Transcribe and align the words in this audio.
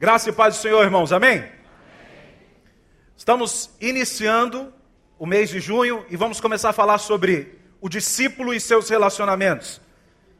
Graça 0.00 0.30
e 0.30 0.32
paz 0.32 0.54
do 0.54 0.60
Senhor, 0.60 0.84
irmãos, 0.84 1.12
amém? 1.12 1.38
amém? 1.38 1.52
Estamos 3.16 3.68
iniciando 3.80 4.72
o 5.18 5.26
mês 5.26 5.50
de 5.50 5.58
junho 5.58 6.06
e 6.08 6.16
vamos 6.16 6.40
começar 6.40 6.68
a 6.70 6.72
falar 6.72 6.98
sobre 6.98 7.58
o 7.80 7.88
discípulo 7.88 8.54
e 8.54 8.60
seus 8.60 8.88
relacionamentos. 8.88 9.80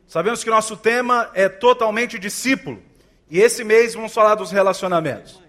Sabemos 0.06 0.44
que 0.44 0.50
nosso 0.50 0.76
tema 0.76 1.29
é 1.34 1.48
totalmente 1.48 2.21
discípulo 2.21 2.80
e 3.29 3.40
esse 3.40 3.64
mês 3.64 3.94
vamos 3.94 4.14
falar 4.14 4.36
dos 4.36 4.52
relacionamentos. 4.52 5.43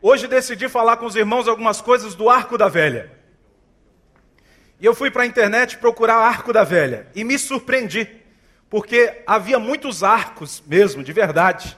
Hoje 0.00 0.28
decidi 0.28 0.68
falar 0.68 0.96
com 0.96 1.06
os 1.06 1.16
irmãos 1.16 1.48
algumas 1.48 1.80
coisas 1.80 2.14
do 2.14 2.30
Arco 2.30 2.56
da 2.56 2.68
Velha. 2.68 3.10
E 4.78 4.86
eu 4.86 4.94
fui 4.94 5.10
para 5.10 5.24
a 5.24 5.26
internet 5.26 5.78
procurar 5.78 6.14
Arco 6.14 6.52
da 6.52 6.62
Velha 6.62 7.08
e 7.12 7.24
me 7.24 7.36
surpreendi, 7.36 8.08
porque 8.70 9.20
havia 9.26 9.58
muitos 9.58 10.04
arcos 10.04 10.62
mesmo, 10.64 11.02
de 11.02 11.12
verdade, 11.12 11.76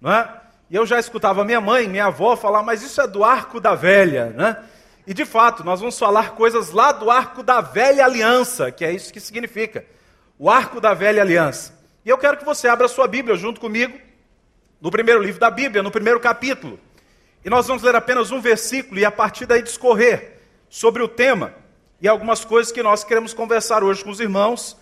não 0.00 0.12
é? 0.12 0.45
E 0.68 0.74
eu 0.74 0.84
já 0.84 0.98
escutava 0.98 1.44
minha 1.44 1.60
mãe, 1.60 1.88
minha 1.88 2.06
avó 2.06 2.36
falar, 2.36 2.62
mas 2.62 2.82
isso 2.82 3.00
é 3.00 3.06
do 3.06 3.22
arco 3.22 3.60
da 3.60 3.74
velha, 3.74 4.30
né? 4.30 4.56
E 5.06 5.14
de 5.14 5.24
fato, 5.24 5.62
nós 5.62 5.78
vamos 5.78 5.96
falar 5.96 6.32
coisas 6.32 6.70
lá 6.70 6.90
do 6.90 7.10
arco 7.10 7.42
da 7.42 7.60
velha 7.60 8.04
aliança, 8.04 8.72
que 8.72 8.84
é 8.84 8.92
isso 8.92 9.12
que 9.12 9.20
significa. 9.20 9.84
O 10.36 10.50
arco 10.50 10.80
da 10.80 10.92
velha 10.94 11.22
aliança. 11.22 11.72
E 12.04 12.08
eu 12.08 12.18
quero 12.18 12.36
que 12.36 12.44
você 12.44 12.66
abra 12.66 12.86
a 12.86 12.88
sua 12.88 13.06
Bíblia 13.06 13.36
junto 13.36 13.60
comigo, 13.60 13.96
no 14.80 14.90
primeiro 14.90 15.22
livro 15.22 15.40
da 15.40 15.50
Bíblia, 15.50 15.82
no 15.82 15.90
primeiro 15.90 16.18
capítulo. 16.18 16.80
E 17.44 17.48
nós 17.48 17.68
vamos 17.68 17.84
ler 17.84 17.94
apenas 17.94 18.32
um 18.32 18.40
versículo 18.40 18.98
e 18.98 19.04
a 19.04 19.10
partir 19.10 19.46
daí 19.46 19.62
discorrer 19.62 20.40
sobre 20.68 21.00
o 21.00 21.06
tema 21.06 21.54
e 22.00 22.08
algumas 22.08 22.44
coisas 22.44 22.72
que 22.72 22.82
nós 22.82 23.04
queremos 23.04 23.32
conversar 23.32 23.84
hoje 23.84 24.02
com 24.02 24.10
os 24.10 24.18
irmãos, 24.18 24.76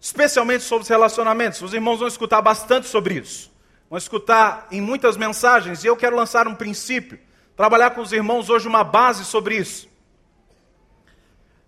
especialmente 0.00 0.64
sobre 0.64 0.82
os 0.82 0.88
relacionamentos. 0.88 1.62
Os 1.62 1.72
irmãos 1.72 2.00
vão 2.00 2.08
escutar 2.08 2.42
bastante 2.42 2.88
sobre 2.88 3.14
isso. 3.14 3.53
Vão 3.94 3.98
escutar 3.98 4.66
em 4.72 4.80
muitas 4.80 5.16
mensagens 5.16 5.84
e 5.84 5.86
eu 5.86 5.96
quero 5.96 6.16
lançar 6.16 6.48
um 6.48 6.54
princípio, 6.56 7.16
trabalhar 7.56 7.90
com 7.90 8.00
os 8.00 8.10
irmãos 8.12 8.50
hoje 8.50 8.66
uma 8.66 8.82
base 8.82 9.24
sobre 9.24 9.56
isso. 9.56 9.88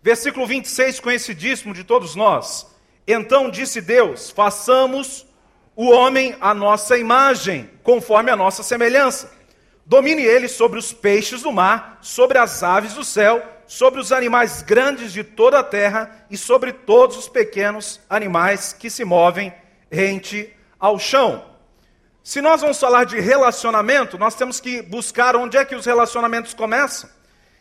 Versículo 0.02 0.44
26, 0.44 0.98
conhecidíssimo 0.98 1.72
de 1.72 1.84
todos 1.84 2.16
nós. 2.16 2.66
Então 3.06 3.48
disse 3.48 3.80
Deus: 3.80 4.28
façamos 4.28 5.24
o 5.77 5.88
homem 5.88 6.34
à 6.41 6.52
nossa 6.52 6.98
imagem, 6.98 7.70
conforme 7.84 8.28
a 8.28 8.34
nossa 8.34 8.64
semelhança. 8.64 9.33
Domine 9.86 10.22
ele 10.24 10.48
sobre 10.48 10.80
os 10.80 10.92
peixes 10.92 11.42
do 11.42 11.52
mar, 11.52 12.00
sobre 12.02 12.38
as 12.38 12.61
aves 12.61 12.94
do 12.94 13.05
céu, 13.05 13.40
sobre 13.68 14.00
os 14.00 14.11
animais 14.11 14.62
grandes 14.62 15.12
de 15.12 15.22
toda 15.22 15.61
a 15.61 15.62
terra 15.62 16.27
e 16.28 16.36
sobre 16.36 16.72
todos 16.72 17.16
os 17.16 17.28
pequenos 17.28 18.00
animais 18.11 18.72
que 18.72 18.90
se 18.90 19.05
movem 19.05 19.55
rente 19.88 20.52
ao 20.77 20.98
chão. 20.98 21.55
Se 22.27 22.41
nós 22.41 22.60
vamos 22.60 22.80
falar 22.80 23.05
de 23.05 23.20
relacionamento, 23.20 24.19
nós 24.19 24.34
temos 24.34 24.58
que 24.58 24.82
buscar 24.82 25.36
onde 25.36 25.56
é 25.56 25.64
que 25.64 25.77
os 25.77 25.86
relacionamentos 25.86 26.55
começam. 26.55 27.08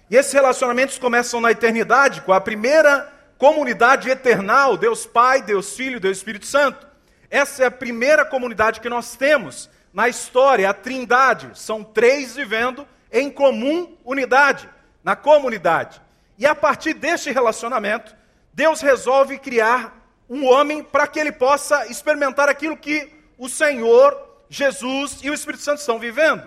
E 0.09 0.15
esses 0.15 0.33
relacionamentos 0.33 0.97
começam 0.97 1.39
na 1.39 1.51
eternidade, 1.51 2.21
com 2.21 2.33
a 2.33 2.41
primeira 2.41 3.13
comunidade 3.37 4.09
eternal, 4.09 4.75
Deus 4.75 5.05
Pai, 5.05 5.43
Deus 5.43 5.75
Filho, 5.75 5.99
Deus 5.99 6.17
Espírito 6.17 6.47
Santo. 6.47 6.87
Essa 7.29 7.61
é 7.61 7.67
a 7.67 7.71
primeira 7.71 8.25
comunidade 8.25 8.81
que 8.81 8.89
nós 8.89 9.15
temos 9.15 9.69
na 9.93 10.09
história, 10.09 10.67
a 10.67 10.73
Trindade. 10.73 11.51
São 11.53 11.83
três 11.83 12.35
vivendo 12.35 12.87
em 13.11 13.29
comum 13.29 13.95
unidade, 14.03 14.67
na 15.03 15.15
comunidade. 15.15 16.01
E 16.39 16.47
a 16.47 16.55
partir 16.55 16.95
deste 16.95 17.31
relacionamento, 17.31 18.15
Deus 18.51 18.81
resolve 18.81 19.37
criar 19.37 19.95
um 20.27 20.43
homem 20.43 20.81
para 20.81 21.05
que 21.05 21.19
ele 21.19 21.31
possa 21.31 21.85
experimentar 21.85 22.49
aquilo 22.49 22.75
que 22.75 23.13
o 23.37 23.47
Senhor 23.47 24.24
Jesus 24.49 25.19
e 25.23 25.29
o 25.29 25.33
Espírito 25.33 25.63
Santo 25.63 25.79
estão 25.79 25.99
vivendo. 25.99 26.43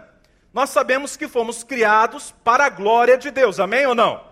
Nós 0.52 0.70
sabemos 0.70 1.16
que 1.16 1.28
fomos 1.28 1.62
criados 1.62 2.34
para 2.42 2.66
a 2.66 2.68
glória 2.70 3.18
de 3.18 3.30
Deus, 3.30 3.60
amém 3.60 3.86
ou 3.86 3.94
não? 3.94 4.27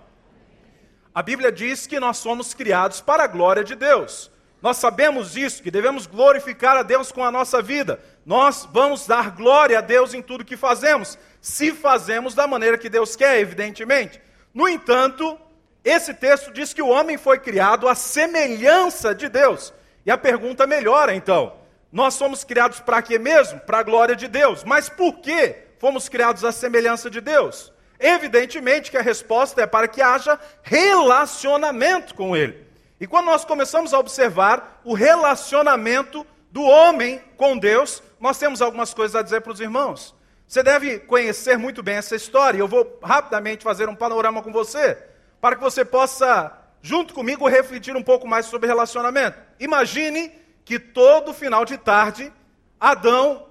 A 1.14 1.22
Bíblia 1.22 1.50
diz 1.50 1.86
que 1.86 2.00
nós 2.00 2.18
somos 2.18 2.52
criados 2.52 3.00
para 3.00 3.24
a 3.24 3.26
glória 3.26 3.64
de 3.64 3.74
Deus. 3.74 4.30
Nós 4.60 4.78
sabemos 4.78 5.36
isso, 5.36 5.62
que 5.62 5.70
devemos 5.70 6.06
glorificar 6.06 6.76
a 6.76 6.82
Deus 6.82 7.12
com 7.12 7.22
a 7.22 7.30
nossa 7.30 7.62
vida. 7.62 8.00
Nós 8.24 8.68
vamos 8.72 9.06
dar 9.06 9.30
glória 9.30 9.78
a 9.78 9.80
Deus 9.82 10.14
em 10.14 10.22
tudo 10.22 10.44
que 10.44 10.56
fazemos, 10.56 11.18
se 11.40 11.72
fazemos 11.72 12.34
da 12.34 12.46
maneira 12.46 12.76
que 12.76 12.88
Deus 12.88 13.14
quer, 13.14 13.38
evidentemente. 13.38 14.20
No 14.52 14.68
entanto, 14.68 15.38
esse 15.84 16.12
texto 16.12 16.50
diz 16.50 16.72
que 16.72 16.82
o 16.82 16.88
homem 16.88 17.16
foi 17.16 17.38
criado 17.38 17.86
à 17.86 17.94
semelhança 17.94 19.14
de 19.14 19.28
Deus. 19.28 19.72
E 20.04 20.10
a 20.10 20.18
pergunta 20.18 20.66
melhora 20.66 21.14
então: 21.14 21.54
nós 21.96 22.12
somos 22.12 22.44
criados 22.44 22.78
para 22.78 23.00
quê 23.00 23.18
mesmo? 23.18 23.58
Para 23.60 23.78
a 23.78 23.82
glória 23.82 24.14
de 24.14 24.28
Deus. 24.28 24.62
Mas 24.64 24.86
por 24.86 25.14
que 25.20 25.56
fomos 25.78 26.10
criados 26.10 26.44
à 26.44 26.52
semelhança 26.52 27.08
de 27.08 27.22
Deus? 27.22 27.72
Evidentemente 27.98 28.90
que 28.90 28.98
a 28.98 29.02
resposta 29.02 29.62
é 29.62 29.66
para 29.66 29.88
que 29.88 30.02
haja 30.02 30.38
relacionamento 30.62 32.14
com 32.14 32.36
Ele. 32.36 32.66
E 33.00 33.06
quando 33.06 33.24
nós 33.24 33.46
começamos 33.46 33.94
a 33.94 33.98
observar 33.98 34.82
o 34.84 34.92
relacionamento 34.92 36.26
do 36.52 36.62
homem 36.64 37.18
com 37.34 37.56
Deus, 37.56 38.02
nós 38.20 38.36
temos 38.36 38.60
algumas 38.60 38.92
coisas 38.92 39.16
a 39.16 39.22
dizer 39.22 39.40
para 39.40 39.54
os 39.54 39.60
irmãos. 39.60 40.14
Você 40.46 40.62
deve 40.62 40.98
conhecer 40.98 41.56
muito 41.56 41.82
bem 41.82 41.96
essa 41.96 42.14
história. 42.14 42.58
Eu 42.58 42.68
vou 42.68 42.98
rapidamente 43.02 43.64
fazer 43.64 43.88
um 43.88 43.96
panorama 43.96 44.42
com 44.42 44.52
você, 44.52 44.98
para 45.40 45.56
que 45.56 45.62
você 45.62 45.82
possa, 45.82 46.52
junto 46.82 47.14
comigo, 47.14 47.48
refletir 47.48 47.96
um 47.96 48.02
pouco 48.02 48.28
mais 48.28 48.44
sobre 48.44 48.66
relacionamento. 48.66 49.38
Imagine 49.58 50.44
que 50.66 50.80
todo 50.80 51.32
final 51.32 51.64
de 51.64 51.78
tarde 51.78 52.30
Adão 52.78 53.46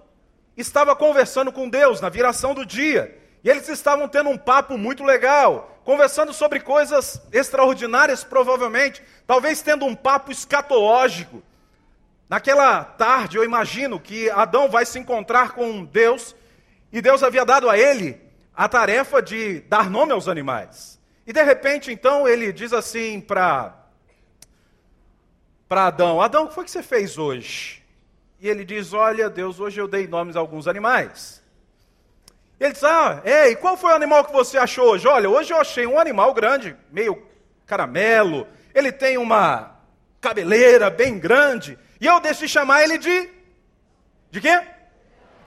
estava 0.58 0.94
conversando 0.94 1.50
com 1.50 1.70
Deus 1.70 2.02
na 2.02 2.10
viração 2.10 2.54
do 2.54 2.66
dia. 2.66 3.18
E 3.42 3.50
eles 3.50 3.70
estavam 3.70 4.06
tendo 4.10 4.30
um 4.30 4.38
papo 4.38 4.78
muito 4.78 5.02
legal, 5.02 5.80
conversando 5.86 6.34
sobre 6.34 6.60
coisas 6.60 7.22
extraordinárias, 7.32 8.26
provavelmente, 8.26 9.02
talvez 9.26 9.62
tendo 9.62 9.86
um 9.86 9.96
papo 9.96 10.30
escatológico. 10.30 11.42
Naquela 12.30 12.84
tarde, 12.84 13.38
eu 13.38 13.46
imagino 13.46 13.98
que 13.98 14.30
Adão 14.32 14.68
vai 14.68 14.86
se 14.86 15.00
encontrar 15.00 15.52
com 15.52 15.86
Deus, 15.86 16.36
e 16.92 17.02
Deus 17.02 17.24
havia 17.24 17.46
dado 17.46 17.70
a 17.70 17.78
ele 17.78 18.22
a 18.54 18.68
tarefa 18.68 19.22
de 19.22 19.62
dar 19.62 19.90
nome 19.90 20.12
aos 20.12 20.28
animais. 20.28 21.00
E 21.26 21.32
de 21.32 21.44
repente, 21.44 21.94
então, 21.94 22.28
ele 22.28 22.52
diz 22.52 22.74
assim 22.74 23.22
para 23.22 23.85
para 25.68 25.88
Adão: 25.88 26.22
Adão, 26.22 26.46
o 26.46 26.48
que 26.48 26.56
foi 26.56 26.66
que 26.66 26.72
você 26.72 26.84
fez 26.84 27.18
hoje? 27.18 27.84
E 28.40 28.48
ele 28.48 28.64
diz: 28.64 28.94
Olha, 28.94 29.30
Deus, 29.30 29.60
hoje 29.60 29.80
eu 29.80 29.88
dei 29.88 30.08
nomes 30.08 30.36
a 30.36 30.40
alguns 30.40 30.68
animais. 30.68 31.42
Ele 32.60 32.74
diz: 32.74 32.84
Ah, 32.84 33.22
é, 33.24 33.50
e 33.50 33.56
qual 33.56 33.78
foi 33.78 33.92
o 33.92 33.96
animal 33.96 34.24
que 34.24 34.32
você 34.32 34.58
achou 34.58 34.90
hoje? 34.90 35.08
Olha, 35.08 35.30
hoje 35.30 35.54
eu 35.54 35.58
achei 35.58 35.86
um 35.86 36.00
animal 36.00 36.34
grande, 36.34 36.76
meio 36.92 37.22
caramelo, 37.66 38.48
ele 38.74 38.92
tem 38.92 39.18
uma 39.18 39.76
cabeleira 40.22 40.90
bem 40.90 41.20
grande, 41.20 41.78
e 42.00 42.06
eu 42.06 42.20
decidi 42.20 42.48
chamar 42.48 42.84
ele 42.84 42.98
de. 42.98 43.30
De 44.32 44.42
quê? 44.42 44.62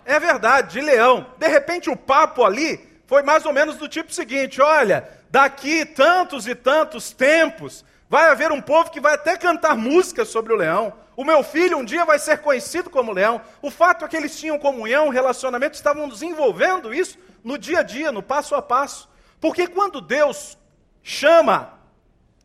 É 0.04 0.18
verdade, 0.18 0.72
de 0.72 0.80
leão. 0.80 1.26
De 1.36 1.46
repente 1.46 1.90
o 1.90 1.96
papo 1.96 2.42
ali 2.42 2.80
foi 3.06 3.22
mais 3.22 3.44
ou 3.44 3.52
menos 3.52 3.76
do 3.76 3.88
tipo 3.88 4.12
seguinte: 4.12 4.60
olha, 4.60 5.08
daqui 5.30 5.84
tantos 5.84 6.46
e 6.46 6.54
tantos 6.54 7.12
tempos, 7.12 7.84
Vai 8.08 8.30
haver 8.30 8.50
um 8.50 8.60
povo 8.60 8.91
que 8.91 9.00
vai 9.00 9.14
até 9.14 9.36
cantar 9.36 9.76
músicas 9.76 10.28
sobre 10.28 10.52
o 10.52 10.56
leão. 10.56 10.94
O 11.14 11.24
meu 11.24 11.42
filho 11.42 11.76
um 11.76 11.84
dia 11.84 12.06
vai 12.06 12.19
ser 12.19 12.38
conhecido 12.38 12.88
como 12.88 13.12
leão. 13.12 13.41
O 13.60 13.70
fato 13.70 14.04
é 14.04 14.08
que 14.08 14.16
eles 14.16 14.38
tinham 14.38 14.58
comunhão, 14.58 15.10
relacionamento, 15.10 15.74
estavam 15.74 16.08
desenvolvendo 16.08 16.94
isso 16.94 17.19
no 17.44 17.58
dia 17.58 17.80
a 17.80 17.82
dia, 17.82 18.10
no 18.10 18.22
passo 18.22 18.54
a 18.54 18.62
passo. 18.62 19.10
Porque 19.38 19.66
quando 19.66 20.00
Deus 20.00 20.56
chama 21.02 21.74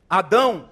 Adão, 0.09 0.69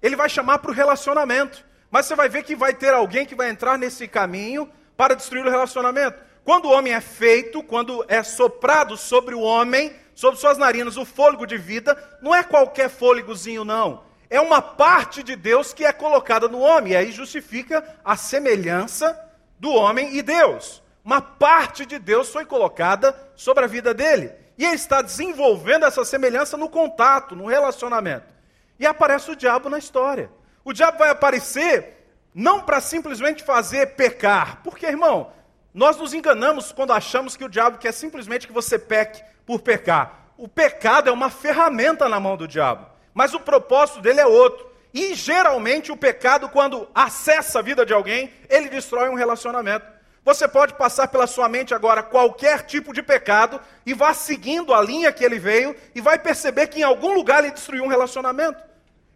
ele 0.00 0.14
vai 0.14 0.28
chamar 0.28 0.60
para 0.60 0.70
o 0.70 0.74
relacionamento. 0.74 1.64
Mas 1.90 2.06
você 2.06 2.14
vai 2.14 2.28
ver 2.28 2.44
que 2.44 2.54
vai 2.54 2.72
ter 2.72 2.94
alguém 2.94 3.26
que 3.26 3.34
vai 3.34 3.50
entrar 3.50 3.76
nesse 3.76 4.06
caminho 4.06 4.70
para 4.96 5.16
destruir 5.16 5.44
o 5.44 5.50
relacionamento. 5.50 6.22
Quando 6.44 6.66
o 6.66 6.70
homem 6.70 6.92
é 6.92 7.00
feito, 7.00 7.64
quando 7.64 8.04
é 8.06 8.22
soprado 8.22 8.96
sobre 8.96 9.34
o 9.34 9.40
homem, 9.40 9.92
sobre 10.14 10.38
suas 10.38 10.56
narinas, 10.56 10.96
o 10.96 11.04
fôlego 11.04 11.46
de 11.46 11.58
vida, 11.58 11.98
não 12.22 12.32
é 12.32 12.44
qualquer 12.44 12.88
fôlegozinho, 12.88 13.64
não 13.64 14.08
é 14.30 14.40
uma 14.40 14.62
parte 14.62 15.24
de 15.24 15.34
Deus 15.34 15.72
que 15.72 15.84
é 15.84 15.92
colocada 15.92 16.46
no 16.48 16.60
homem, 16.60 16.92
e 16.92 16.96
aí 16.96 17.10
justifica 17.10 17.84
a 18.04 18.16
semelhança 18.16 19.18
do 19.58 19.74
homem 19.74 20.16
e 20.16 20.22
Deus. 20.22 20.80
Uma 21.04 21.20
parte 21.20 21.84
de 21.84 21.98
Deus 21.98 22.30
foi 22.30 22.46
colocada 22.46 23.14
sobre 23.34 23.64
a 23.64 23.66
vida 23.66 23.92
dele. 23.92 24.32
E 24.56 24.64
ele 24.64 24.76
está 24.76 25.02
desenvolvendo 25.02 25.84
essa 25.84 26.04
semelhança 26.04 26.56
no 26.56 26.68
contato, 26.68 27.34
no 27.34 27.46
relacionamento. 27.46 28.32
E 28.78 28.86
aparece 28.86 29.32
o 29.32 29.36
diabo 29.36 29.68
na 29.68 29.78
história. 29.78 30.30
O 30.64 30.72
diabo 30.72 30.98
vai 30.98 31.10
aparecer 31.10 32.06
não 32.32 32.60
para 32.60 32.80
simplesmente 32.80 33.42
fazer 33.42 33.96
pecar, 33.96 34.60
porque, 34.62 34.86
irmão, 34.86 35.32
nós 35.74 35.96
nos 35.96 36.14
enganamos 36.14 36.70
quando 36.70 36.92
achamos 36.92 37.36
que 37.36 37.44
o 37.44 37.48
diabo 37.48 37.78
quer 37.78 37.92
simplesmente 37.92 38.46
que 38.46 38.52
você 38.52 38.78
peque 38.78 39.24
por 39.44 39.60
pecar. 39.60 40.30
O 40.36 40.46
pecado 40.46 41.08
é 41.08 41.12
uma 41.12 41.30
ferramenta 41.30 42.08
na 42.08 42.20
mão 42.20 42.36
do 42.36 42.46
diabo 42.46 42.89
mas 43.14 43.34
o 43.34 43.40
propósito 43.40 44.00
dele 44.00 44.20
é 44.20 44.26
outro. 44.26 44.68
E 44.92 45.14
geralmente 45.14 45.92
o 45.92 45.96
pecado, 45.96 46.48
quando 46.48 46.88
acessa 46.94 47.60
a 47.60 47.62
vida 47.62 47.86
de 47.86 47.92
alguém, 47.92 48.32
ele 48.48 48.68
destrói 48.68 49.08
um 49.08 49.14
relacionamento. 49.14 49.86
Você 50.24 50.46
pode 50.46 50.74
passar 50.74 51.08
pela 51.08 51.26
sua 51.26 51.48
mente 51.48 51.74
agora 51.74 52.02
qualquer 52.02 52.66
tipo 52.66 52.92
de 52.92 53.02
pecado 53.02 53.60
e 53.86 53.94
vá 53.94 54.12
seguindo 54.12 54.74
a 54.74 54.82
linha 54.82 55.12
que 55.12 55.24
ele 55.24 55.38
veio 55.38 55.74
e 55.94 56.00
vai 56.00 56.18
perceber 56.18 56.66
que 56.66 56.80
em 56.80 56.82
algum 56.82 57.14
lugar 57.14 57.42
ele 57.42 57.52
destruiu 57.52 57.84
um 57.84 57.88
relacionamento. 57.88 58.62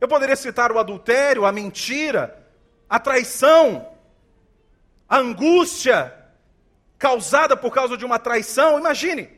Eu 0.00 0.08
poderia 0.08 0.36
citar 0.36 0.72
o 0.72 0.78
adultério, 0.78 1.44
a 1.44 1.52
mentira, 1.52 2.42
a 2.88 2.98
traição, 2.98 3.86
a 5.08 5.18
angústia 5.18 6.12
causada 6.98 7.56
por 7.56 7.72
causa 7.72 7.96
de 7.96 8.04
uma 8.04 8.18
traição. 8.18 8.78
Imagine, 8.78 9.30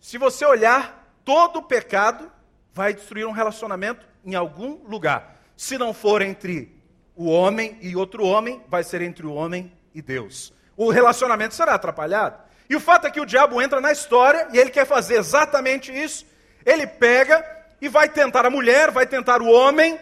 se 0.00 0.16
você 0.16 0.44
olhar, 0.44 1.12
todo 1.24 1.62
pecado 1.62 2.30
vai 2.76 2.92
destruir 2.92 3.26
um 3.26 3.32
relacionamento 3.32 4.06
em 4.22 4.34
algum 4.34 4.86
lugar. 4.86 5.40
Se 5.56 5.78
não 5.78 5.94
for 5.94 6.20
entre 6.20 6.78
o 7.14 7.24
homem 7.24 7.78
e 7.80 7.96
outro 7.96 8.22
homem, 8.26 8.62
vai 8.68 8.84
ser 8.84 9.00
entre 9.00 9.24
o 9.24 9.32
homem 9.32 9.72
e 9.94 10.02
Deus. 10.02 10.52
O 10.76 10.90
relacionamento 10.90 11.54
será 11.54 11.72
atrapalhado. 11.72 12.38
E 12.68 12.76
o 12.76 12.80
fato 12.80 13.06
é 13.06 13.10
que 13.10 13.18
o 13.18 13.24
diabo 13.24 13.62
entra 13.62 13.80
na 13.80 13.92
história 13.92 14.48
e 14.52 14.58
ele 14.58 14.68
quer 14.68 14.84
fazer 14.84 15.16
exatamente 15.16 15.90
isso. 15.90 16.26
Ele 16.66 16.86
pega 16.86 17.42
e 17.80 17.88
vai 17.88 18.10
tentar 18.10 18.44
a 18.44 18.50
mulher, 18.50 18.90
vai 18.90 19.06
tentar 19.06 19.40
o 19.40 19.50
homem, 19.50 19.98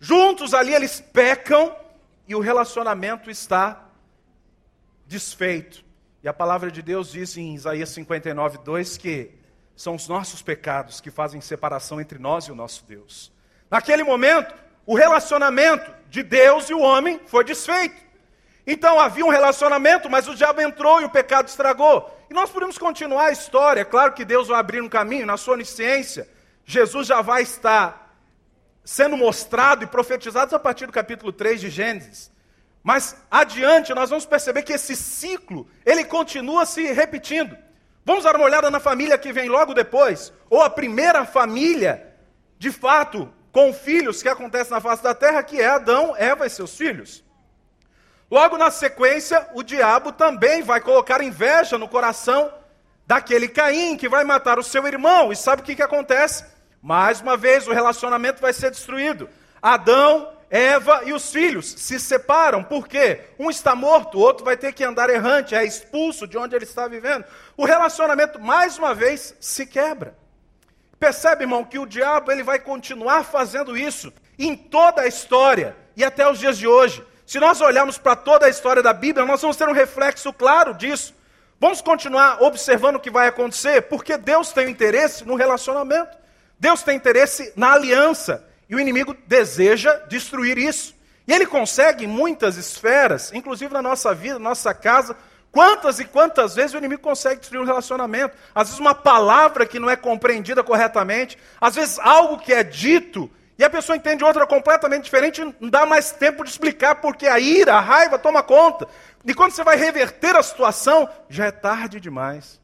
juntos 0.00 0.54
ali 0.54 0.74
eles 0.74 1.02
pecam 1.12 1.76
e 2.26 2.34
o 2.34 2.40
relacionamento 2.40 3.30
está 3.30 3.84
desfeito. 5.06 5.84
E 6.22 6.28
a 6.28 6.32
palavra 6.32 6.70
de 6.70 6.80
Deus 6.80 7.12
diz 7.12 7.36
em 7.36 7.54
Isaías 7.54 7.90
59, 7.90 8.60
2 8.64 8.96
que 8.96 9.37
são 9.78 9.94
os 9.94 10.08
nossos 10.08 10.42
pecados 10.42 11.00
que 11.00 11.08
fazem 11.08 11.40
separação 11.40 12.00
entre 12.00 12.18
nós 12.18 12.46
e 12.46 12.50
o 12.50 12.54
nosso 12.54 12.84
Deus. 12.84 13.30
Naquele 13.70 14.02
momento, 14.02 14.52
o 14.84 14.96
relacionamento 14.96 15.88
de 16.10 16.24
Deus 16.24 16.68
e 16.68 16.74
o 16.74 16.80
homem 16.80 17.20
foi 17.28 17.44
desfeito. 17.44 17.94
Então 18.66 18.98
havia 18.98 19.24
um 19.24 19.28
relacionamento, 19.28 20.10
mas 20.10 20.26
o 20.26 20.34
diabo 20.34 20.60
entrou 20.60 21.00
e 21.00 21.04
o 21.04 21.10
pecado 21.10 21.46
estragou. 21.46 22.12
E 22.28 22.34
nós 22.34 22.50
podemos 22.50 22.76
continuar 22.76 23.26
a 23.26 23.30
história. 23.30 23.84
Claro 23.84 24.14
que 24.14 24.24
Deus 24.24 24.48
vai 24.48 24.58
abrir 24.58 24.82
um 24.82 24.88
caminho, 24.88 25.24
na 25.24 25.36
sua 25.36 25.54
onisciência. 25.54 26.28
Jesus 26.64 27.06
já 27.06 27.22
vai 27.22 27.42
estar 27.42 28.18
sendo 28.84 29.16
mostrado 29.16 29.84
e 29.84 29.86
profetizado 29.86 30.56
a 30.56 30.58
partir 30.58 30.86
do 30.86 30.92
capítulo 30.92 31.30
3 31.30 31.60
de 31.60 31.70
Gênesis. 31.70 32.32
Mas 32.82 33.16
adiante 33.30 33.94
nós 33.94 34.10
vamos 34.10 34.26
perceber 34.26 34.62
que 34.62 34.72
esse 34.72 34.96
ciclo, 34.96 35.70
ele 35.86 36.04
continua 36.04 36.66
se 36.66 36.82
repetindo. 36.92 37.56
Vamos 38.08 38.24
dar 38.24 38.36
uma 38.36 38.46
olhada 38.46 38.70
na 38.70 38.80
família 38.80 39.18
que 39.18 39.34
vem 39.34 39.50
logo 39.50 39.74
depois, 39.74 40.32
ou 40.48 40.62
a 40.62 40.70
primeira 40.70 41.26
família, 41.26 42.16
de 42.58 42.72
fato, 42.72 43.30
com 43.52 43.70
filhos 43.70 44.22
que 44.22 44.30
acontece 44.30 44.70
na 44.70 44.80
face 44.80 45.02
da 45.02 45.14
terra, 45.14 45.42
que 45.42 45.60
é 45.60 45.66
Adão, 45.66 46.14
Eva 46.16 46.46
e 46.46 46.48
seus 46.48 46.74
filhos. 46.74 47.22
Logo 48.30 48.56
na 48.56 48.70
sequência, 48.70 49.46
o 49.52 49.62
diabo 49.62 50.10
também 50.10 50.62
vai 50.62 50.80
colocar 50.80 51.22
inveja 51.22 51.76
no 51.76 51.86
coração 51.86 52.50
daquele 53.06 53.46
Caim 53.46 53.94
que 53.94 54.08
vai 54.08 54.24
matar 54.24 54.58
o 54.58 54.64
seu 54.64 54.86
irmão. 54.86 55.30
E 55.30 55.36
sabe 55.36 55.60
o 55.60 55.64
que, 55.66 55.76
que 55.76 55.82
acontece? 55.82 56.46
Mais 56.80 57.20
uma 57.20 57.36
vez, 57.36 57.68
o 57.68 57.74
relacionamento 57.74 58.40
vai 58.40 58.54
ser 58.54 58.70
destruído. 58.70 59.28
Adão, 59.60 60.32
Eva 60.50 61.02
e 61.04 61.12
os 61.12 61.30
filhos 61.30 61.74
se 61.76 62.00
separam. 62.00 62.64
Por 62.64 62.88
quê? 62.88 63.20
Um 63.38 63.50
está 63.50 63.74
morto, 63.74 64.16
o 64.16 64.20
outro 64.20 64.44
vai 64.44 64.56
ter 64.56 64.72
que 64.72 64.82
andar 64.82 65.10
errante, 65.10 65.54
é 65.54 65.64
expulso 65.64 66.26
de 66.26 66.38
onde 66.38 66.56
ele 66.56 66.64
está 66.64 66.88
vivendo. 66.88 67.24
O 67.58 67.64
relacionamento, 67.64 68.40
mais 68.40 68.78
uma 68.78 68.94
vez, 68.94 69.34
se 69.40 69.66
quebra. 69.66 70.16
Percebe, 70.96 71.42
irmão, 71.42 71.64
que 71.64 71.76
o 71.76 71.86
diabo 71.86 72.30
ele 72.30 72.44
vai 72.44 72.60
continuar 72.60 73.24
fazendo 73.24 73.76
isso 73.76 74.12
em 74.38 74.54
toda 74.56 75.02
a 75.02 75.08
história 75.08 75.76
e 75.96 76.04
até 76.04 76.30
os 76.30 76.38
dias 76.38 76.56
de 76.56 76.68
hoje. 76.68 77.04
Se 77.26 77.40
nós 77.40 77.60
olharmos 77.60 77.98
para 77.98 78.14
toda 78.14 78.46
a 78.46 78.48
história 78.48 78.80
da 78.80 78.92
Bíblia, 78.92 79.26
nós 79.26 79.42
vamos 79.42 79.56
ter 79.56 79.68
um 79.68 79.72
reflexo 79.72 80.32
claro 80.32 80.72
disso. 80.72 81.12
Vamos 81.58 81.80
continuar 81.80 82.40
observando 82.44 82.94
o 82.94 83.00
que 83.00 83.10
vai 83.10 83.26
acontecer, 83.26 83.82
porque 83.82 84.16
Deus 84.16 84.52
tem 84.52 84.70
interesse 84.70 85.24
no 85.24 85.34
relacionamento. 85.34 86.16
Deus 86.60 86.84
tem 86.84 86.94
interesse 86.94 87.52
na 87.56 87.72
aliança. 87.72 88.48
E 88.70 88.76
o 88.76 88.78
inimigo 88.78 89.16
deseja 89.26 89.92
destruir 90.08 90.58
isso. 90.58 90.94
E 91.26 91.32
ele 91.32 91.44
consegue 91.44 92.04
em 92.04 92.08
muitas 92.08 92.56
esferas, 92.56 93.32
inclusive 93.32 93.74
na 93.74 93.82
nossa 93.82 94.14
vida, 94.14 94.38
na 94.38 94.50
nossa 94.50 94.72
casa. 94.72 95.16
Quantas 95.50 95.98
e 95.98 96.04
quantas 96.04 96.54
vezes 96.54 96.74
o 96.74 96.78
inimigo 96.78 97.02
consegue 97.02 97.40
destruir 97.40 97.60
um 97.60 97.66
relacionamento? 97.66 98.36
Às 98.54 98.68
vezes, 98.68 98.80
uma 98.80 98.94
palavra 98.94 99.66
que 99.66 99.78
não 99.78 99.88
é 99.88 99.96
compreendida 99.96 100.62
corretamente, 100.62 101.38
às 101.60 101.74
vezes, 101.74 101.98
algo 101.98 102.38
que 102.38 102.52
é 102.52 102.62
dito 102.62 103.30
e 103.58 103.64
a 103.64 103.70
pessoa 103.70 103.96
entende 103.96 104.22
outra 104.22 104.46
completamente 104.46 105.04
diferente, 105.04 105.42
não 105.58 105.68
dá 105.68 105.84
mais 105.84 106.12
tempo 106.12 106.44
de 106.44 106.50
explicar, 106.50 106.94
porque 106.96 107.26
a 107.26 107.40
ira, 107.40 107.74
a 107.74 107.80
raiva 107.80 108.16
toma 108.16 108.40
conta. 108.40 108.86
E 109.24 109.34
quando 109.34 109.50
você 109.50 109.64
vai 109.64 109.76
reverter 109.76 110.36
a 110.36 110.42
situação, 110.44 111.08
já 111.28 111.46
é 111.46 111.50
tarde 111.50 111.98
demais. 111.98 112.60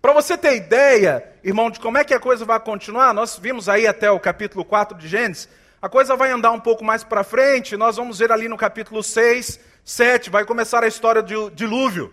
Para 0.00 0.12
você 0.12 0.38
ter 0.38 0.54
ideia, 0.54 1.28
irmão, 1.42 1.68
de 1.68 1.80
como 1.80 1.98
é 1.98 2.04
que 2.04 2.14
a 2.14 2.20
coisa 2.20 2.44
vai 2.44 2.60
continuar, 2.60 3.12
nós 3.12 3.36
vimos 3.36 3.68
aí 3.68 3.84
até 3.84 4.08
o 4.08 4.20
capítulo 4.20 4.64
4 4.64 4.96
de 4.96 5.08
Gênesis, 5.08 5.48
a 5.86 5.88
coisa 5.88 6.16
vai 6.16 6.32
andar 6.32 6.50
um 6.50 6.58
pouco 6.58 6.84
mais 6.84 7.04
para 7.04 7.22
frente, 7.22 7.76
nós 7.76 7.94
vamos 7.94 8.18
ver 8.18 8.32
ali 8.32 8.48
no 8.48 8.56
capítulo 8.56 9.04
6, 9.04 9.60
7, 9.84 10.30
vai 10.30 10.44
começar 10.44 10.82
a 10.82 10.88
história 10.88 11.22
do 11.22 11.48
dilúvio. 11.48 12.12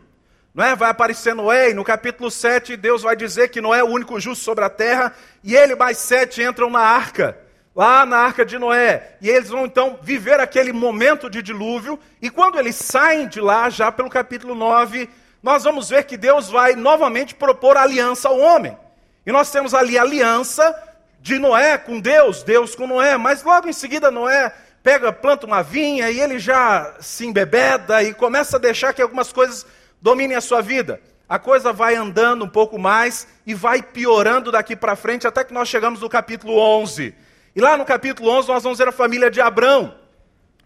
Não 0.53 0.63
é? 0.63 0.75
Vai 0.75 0.91
aparecer 0.91 1.33
Noé, 1.33 1.71
e 1.71 1.73
no 1.73 1.83
capítulo 1.83 2.29
7, 2.29 2.77
Deus 2.77 3.01
vai 3.01 3.15
dizer 3.15 3.49
que 3.49 3.59
Noé 3.59 3.79
é 3.79 3.83
o 3.83 3.87
único 3.87 4.19
justo 4.19 4.43
sobre 4.43 4.63
a 4.63 4.69
terra, 4.69 5.11
e 5.43 5.55
ele 5.55 5.75
mais 5.75 5.97
sete 5.97 6.43
entram 6.43 6.69
na 6.69 6.81
arca 6.81 7.35
lá 7.75 8.05
na 8.05 8.17
arca 8.17 8.45
de 8.45 8.59
Noé. 8.59 9.17
E 9.19 9.27
eles 9.27 9.49
vão 9.49 9.65
então 9.65 9.97
viver 10.03 10.39
aquele 10.39 10.71
momento 10.71 11.27
de 11.27 11.41
dilúvio. 11.41 11.99
E 12.21 12.29
quando 12.29 12.59
eles 12.59 12.75
saem 12.75 13.27
de 13.27 13.41
lá, 13.41 13.71
já 13.71 13.91
pelo 13.91 14.07
capítulo 14.07 14.53
9, 14.53 15.09
nós 15.41 15.63
vamos 15.63 15.89
ver 15.89 16.03
que 16.03 16.15
Deus 16.15 16.47
vai 16.47 16.75
novamente 16.75 17.33
propor 17.33 17.75
aliança 17.75 18.29
ao 18.29 18.37
homem. 18.37 18.77
E 19.25 19.31
nós 19.31 19.49
temos 19.49 19.73
ali 19.73 19.97
aliança 19.97 20.92
de 21.23 21.39
Noé 21.39 21.77
com 21.77 22.01
Deus, 22.01 22.43
Deus 22.43 22.75
com 22.75 22.85
Noé. 22.85 23.17
Mas 23.17 23.43
logo 23.43 23.69
em 23.69 23.73
seguida, 23.73 24.11
Noé 24.11 24.53
pega, 24.83 25.13
planta 25.13 25.45
uma 25.45 25.63
vinha 25.63 26.11
e 26.11 26.19
ele 26.19 26.37
já 26.37 26.95
se 26.99 27.25
embebeda 27.25 28.03
e 28.03 28.13
começa 28.13 28.57
a 28.57 28.59
deixar 28.59 28.93
que 28.93 29.01
algumas 29.01 29.31
coisas 29.31 29.65
dominem 30.01 30.35
a 30.35 30.41
sua 30.41 30.61
vida. 30.61 30.99
A 31.27 31.39
coisa 31.39 31.71
vai 31.71 31.95
andando 31.95 32.43
um 32.43 32.49
pouco 32.49 32.77
mais 32.77 33.25
e 33.47 33.53
vai 33.53 33.81
piorando 33.81 34.51
daqui 34.51 34.75
para 34.75 34.97
frente 34.97 35.25
até 35.25 35.45
que 35.45 35.53
nós 35.53 35.69
chegamos 35.69 36.01
no 36.01 36.09
capítulo 36.09 36.57
11. 36.59 37.15
E 37.55 37.61
lá 37.61 37.77
no 37.77 37.85
capítulo 37.85 38.29
11 38.29 38.47
nós 38.49 38.63
vamos 38.63 38.77
ver 38.77 38.89
a 38.89 38.91
família 38.91 39.31
de 39.31 39.39
Abrão. 39.39 39.95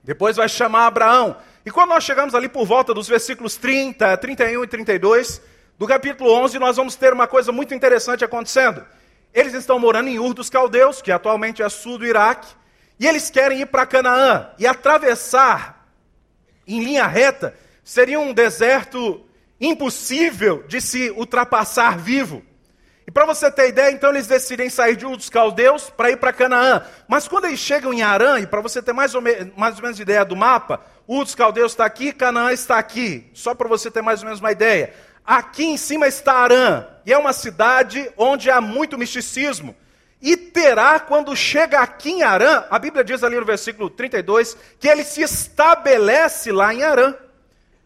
Depois 0.03 0.37
vai 0.37 0.49
chamar 0.49 0.87
Abraão. 0.87 1.37
E 1.63 1.69
quando 1.69 1.89
nós 1.89 2.03
chegamos 2.03 2.33
ali 2.33 2.49
por 2.49 2.65
volta 2.65 2.95
dos 2.95 3.07
versículos 3.07 3.57
30, 3.57 4.17
31 4.17 4.63
e 4.63 4.67
32 4.67 5.39
do 5.77 5.85
capítulo 5.85 6.33
11, 6.33 6.57
nós 6.57 6.77
vamos 6.77 6.95
ter 6.95 7.13
uma 7.13 7.27
coisa 7.27 7.51
muito 7.51 7.75
interessante 7.75 8.25
acontecendo. 8.25 8.83
Eles 9.33 9.53
estão 9.53 9.79
morando 9.79 10.09
em 10.09 10.19
Ur 10.19 10.33
dos 10.33 10.49
Caldeus, 10.49 11.01
que 11.01 11.11
atualmente 11.11 11.61
é 11.61 11.69
sul 11.69 11.97
do 11.97 12.05
Iraque, 12.05 12.47
e 12.99 13.05
eles 13.05 13.29
querem 13.29 13.61
ir 13.61 13.67
para 13.67 13.85
Canaã 13.85 14.49
e 14.57 14.65
atravessar 14.65 15.77
em 16.67 16.83
linha 16.83 17.07
reta 17.07 17.55
seria 17.83 18.19
um 18.19 18.33
deserto 18.33 19.25
impossível 19.59 20.63
de 20.67 20.81
se 20.81 21.09
ultrapassar 21.11 21.97
vivo. 21.97 22.43
E 23.07 23.11
para 23.11 23.25
você 23.25 23.49
ter 23.49 23.69
ideia, 23.69 23.89
então 23.89 24.09
eles 24.09 24.27
decidem 24.27 24.69
sair 24.69 24.97
de 24.97 25.05
Ur 25.05 25.15
dos 25.15 25.29
Caldeus 25.29 25.89
para 25.89 26.11
ir 26.11 26.17
para 26.17 26.33
Canaã. 26.33 26.83
Mas 27.07 27.25
quando 27.25 27.45
eles 27.45 27.59
chegam 27.59 27.93
em 27.93 28.01
Arã, 28.01 28.37
e 28.41 28.45
para 28.45 28.59
você 28.59 28.81
ter 28.81 28.91
mais 28.91 29.15
ou, 29.15 29.21
mais 29.55 29.77
ou 29.77 29.81
menos 29.81 29.97
ideia 29.97 30.25
do 30.25 30.35
mapa, 30.35 30.81
Ur 31.07 31.23
dos 31.23 31.33
Caldeus 31.33 31.71
está 31.71 31.85
aqui, 31.85 32.11
Canaã 32.11 32.51
está 32.51 32.77
aqui. 32.77 33.31
Só 33.33 33.55
para 33.55 33.69
você 33.69 33.89
ter 33.89 34.01
mais 34.01 34.19
ou 34.19 34.25
menos 34.25 34.41
uma 34.41 34.51
ideia. 34.51 34.93
Aqui 35.27 35.65
em 35.65 35.77
cima 35.77 36.07
está 36.07 36.33
Arã, 36.35 36.87
e 37.05 37.11
é 37.13 37.17
uma 37.17 37.33
cidade 37.33 38.09
onde 38.17 38.49
há 38.49 38.59
muito 38.61 38.97
misticismo. 38.97 39.75
E 40.21 40.35
terá, 40.35 40.99
quando 40.99 41.35
chega 41.35 41.81
aqui 41.81 42.11
em 42.11 42.23
Arã, 42.23 42.63
a 42.69 42.79
Bíblia 42.79 43.03
diz 43.03 43.23
ali 43.23 43.35
no 43.37 43.45
versículo 43.45 43.89
32, 43.89 44.57
que 44.79 44.87
ele 44.87 45.03
se 45.03 45.21
estabelece 45.21 46.51
lá 46.51 46.73
em 46.73 46.81
Arã. 46.81 47.13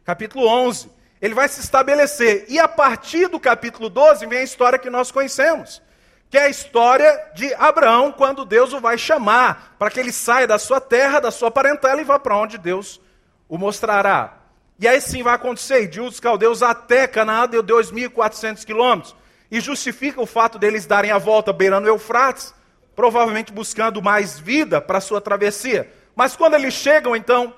Capítulo 0.05 0.47
11 0.47 1.01
ele 1.21 1.35
vai 1.35 1.47
se 1.47 1.61
estabelecer. 1.61 2.45
E 2.49 2.59
a 2.59 2.67
partir 2.67 3.27
do 3.27 3.39
capítulo 3.39 3.89
12 3.89 4.25
vem 4.25 4.39
a 4.39 4.43
história 4.43 4.79
que 4.79 4.89
nós 4.89 5.11
conhecemos, 5.11 5.81
que 6.29 6.37
é 6.37 6.43
a 6.43 6.49
história 6.49 7.31
de 7.35 7.53
Abraão, 7.53 8.11
quando 8.11 8.43
Deus 8.43 8.73
o 8.73 8.79
vai 8.79 8.97
chamar 8.97 9.75
para 9.77 9.91
que 9.91 9.99
ele 9.99 10.11
saia 10.11 10.47
da 10.47 10.57
sua 10.57 10.81
terra, 10.81 11.19
da 11.19 11.29
sua 11.29 11.51
parentela 11.51 12.01
e 12.01 12.05
vá 12.05 12.17
para 12.17 12.35
onde 12.35 12.57
Deus 12.57 12.99
o 13.47 13.57
mostrará. 13.57 14.40
E 14.81 14.87
aí 14.87 14.99
sim 14.99 15.21
vai 15.21 15.35
acontecer, 15.35 15.85
de 15.87 16.01
os 16.01 16.19
caldeus 16.19 16.63
até 16.63 17.05
Canaã 17.05 17.47
deu 17.47 17.63
2.400 17.63 18.65
quilômetros. 18.65 19.15
E 19.51 19.61
justifica 19.61 20.19
o 20.19 20.25
fato 20.25 20.57
deles 20.57 20.87
darem 20.87 21.11
a 21.11 21.19
volta 21.19 21.53
beirando 21.53 21.85
o 21.85 21.91
Eufrates, 21.91 22.51
provavelmente 22.95 23.53
buscando 23.53 24.01
mais 24.01 24.39
vida 24.39 24.81
para 24.81 24.99
sua 24.99 25.21
travessia. 25.21 25.93
Mas 26.15 26.35
quando 26.35 26.55
eles 26.55 26.73
chegam, 26.73 27.15
então, 27.15 27.53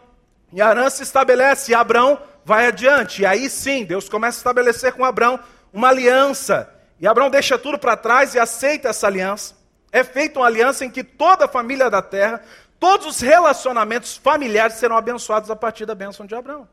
em 0.51 0.59
Arã 0.59 0.89
se 0.89 1.01
estabelece, 1.01 1.71
e 1.71 1.75
Abraão 1.75 2.21
vai 2.43 2.67
adiante. 2.67 3.21
E 3.21 3.25
aí 3.25 3.49
sim, 3.49 3.85
Deus 3.85 4.09
começa 4.09 4.39
a 4.39 4.41
estabelecer 4.41 4.91
com 4.91 5.05
Abraão 5.05 5.39
uma 5.71 5.87
aliança. 5.87 6.69
E 6.99 7.07
Abraão 7.07 7.29
deixa 7.29 7.57
tudo 7.57 7.79
para 7.79 7.95
trás 7.95 8.35
e 8.35 8.39
aceita 8.39 8.89
essa 8.89 9.07
aliança. 9.07 9.55
É 9.93 10.03
feita 10.03 10.39
uma 10.39 10.47
aliança 10.47 10.83
em 10.83 10.89
que 10.89 11.05
toda 11.05 11.45
a 11.45 11.47
família 11.47 11.89
da 11.89 12.01
terra, 12.01 12.41
todos 12.77 13.07
os 13.07 13.21
relacionamentos 13.21 14.17
familiares 14.17 14.75
serão 14.75 14.97
abençoados 14.97 15.49
a 15.49 15.55
partir 15.55 15.85
da 15.85 15.95
bênção 15.95 16.25
de 16.25 16.35
Abraão. 16.35 16.67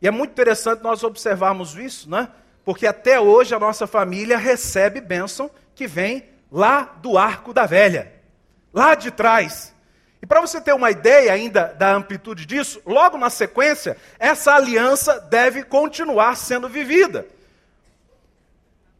E 0.00 0.06
é 0.06 0.10
muito 0.10 0.32
interessante 0.32 0.82
nós 0.82 1.02
observarmos 1.02 1.74
isso, 1.74 2.10
né? 2.10 2.28
Porque 2.64 2.86
até 2.86 3.20
hoje 3.20 3.54
a 3.54 3.58
nossa 3.58 3.86
família 3.86 4.36
recebe 4.36 5.00
bênção 5.00 5.50
que 5.74 5.86
vem 5.86 6.24
lá 6.50 6.96
do 7.00 7.16
arco 7.16 7.52
da 7.52 7.66
velha, 7.66 8.12
lá 8.72 8.94
de 8.94 9.10
trás. 9.10 9.74
E 10.20 10.26
para 10.26 10.40
você 10.40 10.60
ter 10.60 10.72
uma 10.72 10.90
ideia 10.90 11.32
ainda 11.32 11.74
da 11.78 11.94
amplitude 11.94 12.46
disso, 12.46 12.80
logo 12.84 13.16
na 13.16 13.30
sequência, 13.30 13.96
essa 14.18 14.54
aliança 14.54 15.20
deve 15.20 15.62
continuar 15.62 16.36
sendo 16.36 16.68
vivida. 16.68 17.26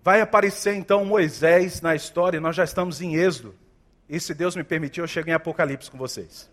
Vai 0.02 0.20
aparecer 0.20 0.74
então 0.74 1.04
Moisés 1.04 1.80
na 1.80 1.96
história, 1.96 2.40
nós 2.40 2.54
já 2.54 2.62
estamos 2.62 3.00
em 3.00 3.16
Êxodo. 3.16 3.54
E 4.08 4.20
se 4.20 4.32
Deus 4.32 4.54
me 4.54 4.62
permitir, 4.62 5.00
eu 5.00 5.06
chego 5.08 5.28
em 5.28 5.32
Apocalipse 5.32 5.90
com 5.90 5.98
vocês. 5.98 6.48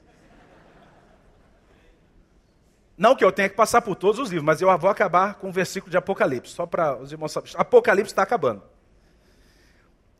Não 2.97 3.15
que 3.15 3.25
eu 3.25 3.31
tenha 3.31 3.49
que 3.49 3.55
passar 3.55 3.81
por 3.81 3.95
todos 3.95 4.19
os 4.19 4.29
livros, 4.29 4.45
mas 4.45 4.61
eu 4.61 4.77
vou 4.77 4.89
acabar 4.89 5.35
com 5.35 5.49
um 5.49 5.51
versículo 5.51 5.89
de 5.89 5.97
Apocalipse, 5.97 6.53
só 6.53 6.65
para 6.65 6.95
os 6.95 7.11
irmãos 7.11 7.31
saberem. 7.31 7.55
Apocalipse 7.57 8.11
está 8.11 8.21
acabando. 8.21 8.61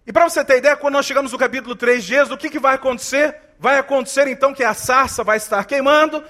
E 0.06 0.12
para 0.12 0.28
você 0.28 0.44
ter 0.44 0.58
ideia, 0.58 0.76
quando 0.76 0.96
nós 0.96 1.06
chegamos 1.06 1.32
no 1.32 1.38
capítulo 1.38 1.76
3 1.76 2.04
de 2.04 2.16
Êxodo, 2.16 2.36
o 2.36 2.38
que, 2.38 2.50
que 2.50 2.60
vai 2.60 2.76
acontecer? 2.76 3.38
Vai 3.60 3.78
acontecer 3.78 4.28
então 4.28 4.54
que 4.54 4.64
a 4.64 4.74
sarça 4.74 5.24
vai 5.24 5.38
estar 5.38 5.64
queimando, 5.66 6.24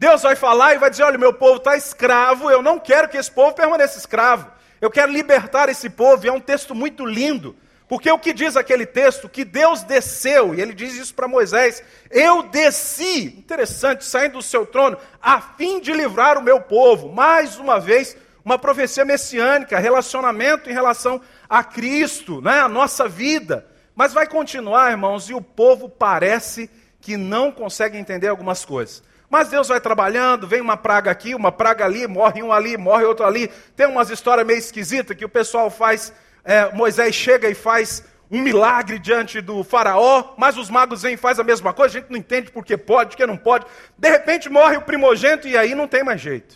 Deus 0.00 0.22
vai 0.22 0.34
falar 0.34 0.74
e 0.74 0.78
vai 0.78 0.88
dizer: 0.88 1.02
olha, 1.02 1.18
meu 1.18 1.34
povo 1.34 1.58
está 1.58 1.76
escravo, 1.76 2.50
eu 2.50 2.62
não 2.62 2.78
quero 2.78 3.08
que 3.08 3.18
esse 3.18 3.30
povo 3.30 3.54
permaneça 3.54 3.98
escravo, 3.98 4.50
eu 4.80 4.90
quero 4.90 5.12
libertar 5.12 5.68
esse 5.68 5.90
povo. 5.90 6.24
E 6.24 6.28
é 6.28 6.32
um 6.32 6.40
texto 6.40 6.74
muito 6.74 7.04
lindo, 7.04 7.54
porque 7.90 8.08
o 8.08 8.20
que 8.20 8.32
diz 8.32 8.56
aquele 8.56 8.86
texto? 8.86 9.28
Que 9.28 9.44
Deus 9.44 9.82
desceu, 9.82 10.54
e 10.54 10.60
ele 10.60 10.72
diz 10.72 10.94
isso 10.94 11.12
para 11.12 11.26
Moisés: 11.26 11.82
eu 12.08 12.44
desci, 12.44 13.24
interessante, 13.36 14.04
saindo 14.04 14.34
do 14.34 14.42
seu 14.42 14.64
trono, 14.64 14.96
a 15.20 15.40
fim 15.40 15.80
de 15.80 15.92
livrar 15.92 16.38
o 16.38 16.42
meu 16.42 16.60
povo. 16.60 17.08
Mais 17.08 17.58
uma 17.58 17.80
vez, 17.80 18.16
uma 18.44 18.56
profecia 18.56 19.04
messiânica, 19.04 19.76
relacionamento 19.80 20.70
em 20.70 20.72
relação 20.72 21.20
a 21.48 21.64
Cristo, 21.64 22.40
né, 22.40 22.60
a 22.60 22.68
nossa 22.68 23.08
vida. 23.08 23.66
Mas 23.96 24.12
vai 24.12 24.28
continuar, 24.28 24.92
irmãos, 24.92 25.28
e 25.28 25.34
o 25.34 25.42
povo 25.42 25.88
parece 25.88 26.70
que 27.00 27.16
não 27.16 27.50
consegue 27.50 27.98
entender 27.98 28.28
algumas 28.28 28.64
coisas. 28.64 29.02
Mas 29.28 29.48
Deus 29.48 29.66
vai 29.66 29.80
trabalhando, 29.80 30.46
vem 30.46 30.60
uma 30.60 30.76
praga 30.76 31.10
aqui, 31.10 31.34
uma 31.34 31.50
praga 31.50 31.86
ali, 31.86 32.06
morre 32.06 32.40
um 32.40 32.52
ali, 32.52 32.76
morre 32.76 33.04
outro 33.04 33.26
ali. 33.26 33.48
Tem 33.74 33.88
umas 33.88 34.10
histórias 34.10 34.46
meio 34.46 34.60
esquisitas 34.60 35.16
que 35.16 35.24
o 35.24 35.28
pessoal 35.28 35.70
faz, 35.70 36.12
é, 36.44 36.72
Moisés 36.72 37.14
chega 37.14 37.48
e 37.48 37.54
faz 37.54 38.04
um 38.30 38.40
milagre 38.40 38.98
diante 38.98 39.40
do 39.40 39.64
faraó, 39.64 40.34
mas 40.36 40.56
os 40.56 40.70
magos 40.70 41.02
vêm 41.02 41.14
e 41.14 41.16
fazem 41.16 41.42
a 41.42 41.46
mesma 41.46 41.72
coisa, 41.72 41.98
a 41.98 42.00
gente 42.00 42.10
não 42.10 42.18
entende 42.18 42.50
porque 42.50 42.76
pode, 42.76 43.10
porque 43.10 43.26
não 43.26 43.36
pode. 43.36 43.66
De 43.98 44.08
repente 44.08 44.48
morre 44.48 44.76
o 44.76 44.82
primogênito 44.82 45.48
e 45.48 45.58
aí 45.58 45.74
não 45.74 45.88
tem 45.88 46.04
mais 46.04 46.20
jeito. 46.20 46.54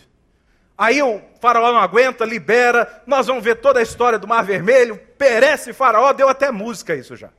Aí 0.77 1.01
o 1.01 1.21
faraó 1.41 1.71
não 1.71 1.79
aguenta, 1.79 2.25
libera, 2.25 3.03
nós 3.05 3.27
vamos 3.27 3.43
ver 3.43 3.55
toda 3.55 3.79
a 3.79 3.83
história 3.83 4.19
do 4.19 4.27
Mar 4.27 4.43
Vermelho, 4.43 4.99
perece 5.17 5.73
faraó, 5.73 6.11
deu 6.13 6.29
até 6.29 6.51
música 6.51 6.95
isso 6.95 7.15
já. 7.15 7.29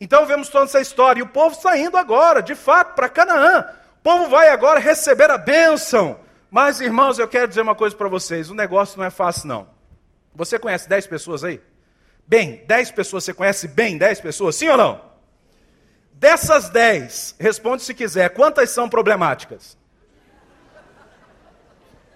Então 0.00 0.26
vemos 0.26 0.48
toda 0.48 0.64
essa 0.64 0.80
história, 0.80 1.20
e 1.20 1.22
o 1.22 1.28
povo 1.28 1.54
saindo 1.56 1.96
agora, 1.96 2.40
de 2.40 2.54
fato, 2.54 2.94
para 2.94 3.08
Canaã. 3.08 3.66
O 3.98 4.02
povo 4.02 4.30
vai 4.30 4.48
agora 4.48 4.78
receber 4.78 5.30
a 5.30 5.38
bênção. 5.38 6.20
Mas, 6.50 6.80
irmãos, 6.80 7.18
eu 7.18 7.28
quero 7.28 7.48
dizer 7.48 7.60
uma 7.60 7.74
coisa 7.74 7.96
para 7.96 8.08
vocês: 8.08 8.48
o 8.48 8.54
negócio 8.54 8.98
não 8.98 9.04
é 9.04 9.10
fácil, 9.10 9.48
não. 9.48 9.77
Você 10.34 10.58
conhece 10.58 10.88
10 10.88 11.06
pessoas 11.06 11.44
aí? 11.44 11.60
Bem, 12.26 12.64
10 12.66 12.90
pessoas, 12.92 13.24
você 13.24 13.32
conhece 13.32 13.66
bem 13.66 13.96
10 13.96 14.20
pessoas, 14.20 14.56
sim 14.56 14.68
ou 14.68 14.76
não? 14.76 15.00
Dessas 16.12 16.68
10, 16.68 17.36
responde 17.38 17.82
se 17.82 17.94
quiser, 17.94 18.28
quantas 18.30 18.70
são 18.70 18.88
problemáticas? 18.88 19.78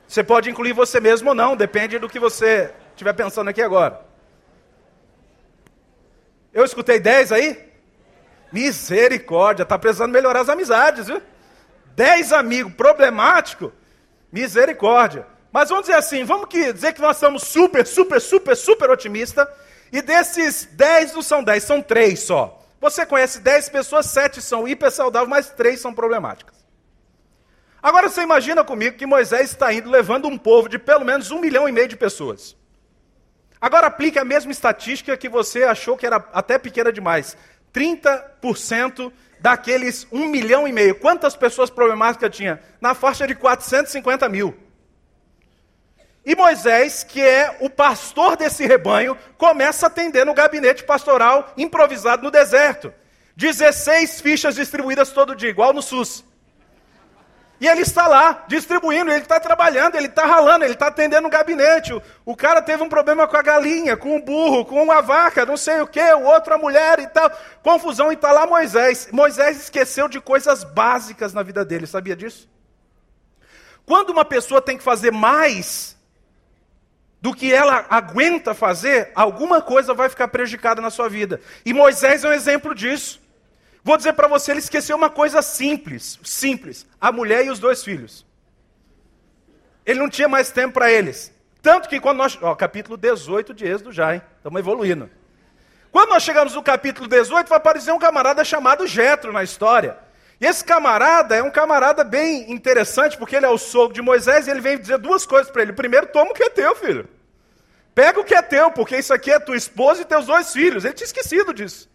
Você 0.06 0.22
pode 0.22 0.50
incluir 0.50 0.72
você 0.72 1.00
mesmo 1.00 1.30
ou 1.30 1.34
não, 1.34 1.56
depende 1.56 1.98
do 1.98 2.08
que 2.08 2.18
você 2.18 2.74
estiver 2.90 3.14
pensando 3.14 3.48
aqui 3.48 3.62
agora. 3.62 4.04
Eu 6.52 6.64
escutei 6.64 7.00
10 7.00 7.32
aí? 7.32 7.72
Misericórdia, 8.52 9.62
está 9.62 9.78
precisando 9.78 10.12
melhorar 10.12 10.42
as 10.42 10.50
amizades, 10.50 11.06
viu? 11.06 11.22
10 11.96 12.32
amigos 12.32 12.74
problemático, 12.74 13.72
misericórdia. 14.30 15.26
Mas 15.52 15.68
vamos 15.68 15.84
dizer 15.84 15.98
assim, 15.98 16.24
vamos 16.24 16.46
que, 16.48 16.72
dizer 16.72 16.94
que 16.94 17.00
nós 17.00 17.18
somos 17.18 17.42
super, 17.42 17.86
super, 17.86 18.20
super, 18.20 18.56
super 18.56 18.90
otimistas, 18.90 19.46
e 19.92 20.00
desses 20.00 20.64
10 20.72 21.12
não 21.12 21.22
são 21.22 21.44
10, 21.44 21.62
são 21.62 21.82
3 21.82 22.18
só. 22.18 22.58
Você 22.80 23.04
conhece 23.04 23.38
10 23.38 23.68
pessoas, 23.68 24.06
7 24.06 24.40
são 24.40 24.66
hiper 24.66 24.90
saudáveis, 24.90 25.28
mas 25.28 25.50
3 25.50 25.78
são 25.78 25.92
problemáticas. 25.92 26.56
Agora 27.82 28.08
você 28.08 28.22
imagina 28.22 28.64
comigo 28.64 28.96
que 28.96 29.04
Moisés 29.04 29.50
está 29.50 29.72
indo 29.72 29.90
levando 29.90 30.26
um 30.26 30.38
povo 30.38 30.68
de 30.68 30.78
pelo 30.78 31.04
menos 31.04 31.30
um 31.30 31.38
milhão 31.38 31.68
e 31.68 31.72
meio 31.72 31.88
de 31.88 31.96
pessoas. 31.96 32.56
Agora 33.60 33.88
aplique 33.88 34.18
a 34.18 34.24
mesma 34.24 34.50
estatística 34.50 35.16
que 35.16 35.28
você 35.28 35.64
achou 35.64 35.96
que 35.96 36.06
era 36.06 36.16
até 36.32 36.58
pequena 36.58 36.92
demais. 36.92 37.36
30% 37.74 39.12
daqueles 39.40 40.06
um 40.10 40.28
milhão 40.28 40.66
e 40.66 40.72
meio. 40.72 40.94
Quantas 40.94 41.36
pessoas 41.36 41.70
problemáticas 41.70 42.34
tinha? 42.34 42.60
Na 42.80 42.94
faixa 42.94 43.26
de 43.26 43.34
450 43.34 44.28
mil. 44.28 44.56
E 46.24 46.36
Moisés, 46.36 47.02
que 47.02 47.20
é 47.20 47.56
o 47.60 47.68
pastor 47.68 48.36
desse 48.36 48.64
rebanho, 48.64 49.18
começa 49.36 49.86
a 49.86 49.88
atender 49.88 50.24
no 50.24 50.34
gabinete 50.34 50.84
pastoral 50.84 51.52
improvisado 51.56 52.22
no 52.22 52.30
deserto. 52.30 52.92
16 53.36 54.20
fichas 54.20 54.54
distribuídas 54.54 55.10
todo 55.10 55.34
dia, 55.34 55.50
igual 55.50 55.72
no 55.72 55.82
SUS. 55.82 56.24
E 57.62 57.68
ele 57.68 57.82
está 57.82 58.08
lá, 58.08 58.44
distribuindo, 58.48 59.10
ele 59.10 59.22
está 59.22 59.38
trabalhando, 59.38 59.94
ele 59.94 60.08
está 60.08 60.26
ralando, 60.26 60.64
ele 60.64 60.74
está 60.74 60.88
atendendo 60.88 61.22
no 61.22 61.30
gabinete. 61.30 61.92
O, 61.92 62.02
o, 62.24 62.36
cara 62.36 62.60
teve 62.60 62.82
um 62.82 62.88
problema 62.88 63.26
com 63.28 63.36
a 63.36 63.42
galinha, 63.42 63.96
com 63.96 64.16
o 64.16 64.20
burro, 64.22 64.64
com 64.64 64.90
a 64.90 65.00
vaca, 65.00 65.46
não 65.46 65.56
sei 65.56 65.80
o 65.80 65.86
que, 65.86 66.00
o 66.00 66.24
outro 66.24 66.54
a 66.54 66.58
mulher 66.58 66.98
e 66.98 67.06
tal. 67.06 67.30
Confusão, 67.62 68.10
e 68.10 68.16
está 68.16 68.32
lá 68.32 68.48
Moisés. 68.48 69.08
Moisés 69.12 69.62
esqueceu 69.62 70.08
de 70.08 70.20
coisas 70.20 70.64
básicas 70.64 71.32
na 71.32 71.42
vida 71.44 71.64
dele, 71.64 71.86
sabia 71.86 72.16
disso? 72.16 72.50
Quando 73.86 74.10
uma 74.10 74.24
pessoa 74.24 74.60
tem 74.60 74.76
que 74.76 74.82
fazer 74.82 75.12
mais 75.12 75.96
do 77.22 77.32
que 77.32 77.54
ela 77.54 77.86
aguenta 77.88 78.52
fazer, 78.52 79.12
alguma 79.14 79.62
coisa 79.62 79.94
vai 79.94 80.08
ficar 80.08 80.26
prejudicada 80.26 80.82
na 80.82 80.90
sua 80.90 81.08
vida. 81.08 81.40
E 81.64 81.72
Moisés 81.72 82.24
é 82.24 82.28
um 82.28 82.32
exemplo 82.32 82.74
disso. 82.74 83.22
Vou 83.84 83.96
dizer 83.96 84.12
para 84.14 84.26
você, 84.26 84.50
ele 84.50 84.58
esqueceu 84.58 84.96
uma 84.96 85.08
coisa 85.08 85.40
simples, 85.40 86.18
simples, 86.24 86.84
a 87.00 87.12
mulher 87.12 87.46
e 87.46 87.50
os 87.50 87.60
dois 87.60 87.84
filhos. 87.84 88.26
Ele 89.86 90.00
não 90.00 90.10
tinha 90.10 90.28
mais 90.28 90.50
tempo 90.50 90.74
para 90.74 90.90
eles. 90.90 91.32
Tanto 91.62 91.88
que 91.88 92.00
quando 92.00 92.18
nós, 92.18 92.36
ó, 92.42 92.56
capítulo 92.56 92.96
18 92.96 93.54
de 93.54 93.66
Êxodo 93.66 93.92
já, 93.92 94.16
hein? 94.16 94.22
Estamos 94.38 94.58
evoluindo. 94.58 95.08
Quando 95.92 96.10
nós 96.10 96.24
chegamos 96.24 96.54
no 96.56 96.62
capítulo 96.62 97.06
18, 97.06 97.46
vai 97.46 97.58
aparecer 97.58 97.92
um 97.92 98.00
camarada 98.00 98.44
chamado 98.44 98.84
Jetro 98.84 99.32
na 99.32 99.44
história. 99.44 99.96
E 100.42 100.46
esse 100.46 100.64
camarada 100.64 101.36
é 101.36 101.42
um 101.42 101.52
camarada 101.52 102.02
bem 102.02 102.50
interessante, 102.50 103.16
porque 103.16 103.36
ele 103.36 103.46
é 103.46 103.48
o 103.48 103.56
sogro 103.56 103.94
de 103.94 104.02
Moisés 104.02 104.48
e 104.48 104.50
ele 104.50 104.60
vem 104.60 104.76
dizer 104.76 104.98
duas 104.98 105.24
coisas 105.24 105.48
para 105.52 105.62
ele. 105.62 105.72
Primeiro, 105.72 106.08
toma 106.08 106.32
o 106.32 106.34
que 106.34 106.42
é 106.42 106.50
teu, 106.50 106.74
filho. 106.74 107.08
Pega 107.94 108.18
o 108.18 108.24
que 108.24 108.34
é 108.34 108.42
teu, 108.42 108.68
porque 108.72 108.96
isso 108.96 109.14
aqui 109.14 109.30
é 109.30 109.38
tua 109.38 109.56
esposa 109.56 110.02
e 110.02 110.04
teus 110.04 110.26
dois 110.26 110.52
filhos. 110.52 110.84
Ele 110.84 110.94
tinha 110.94 111.06
esquecido 111.06 111.54
disso. 111.54 111.88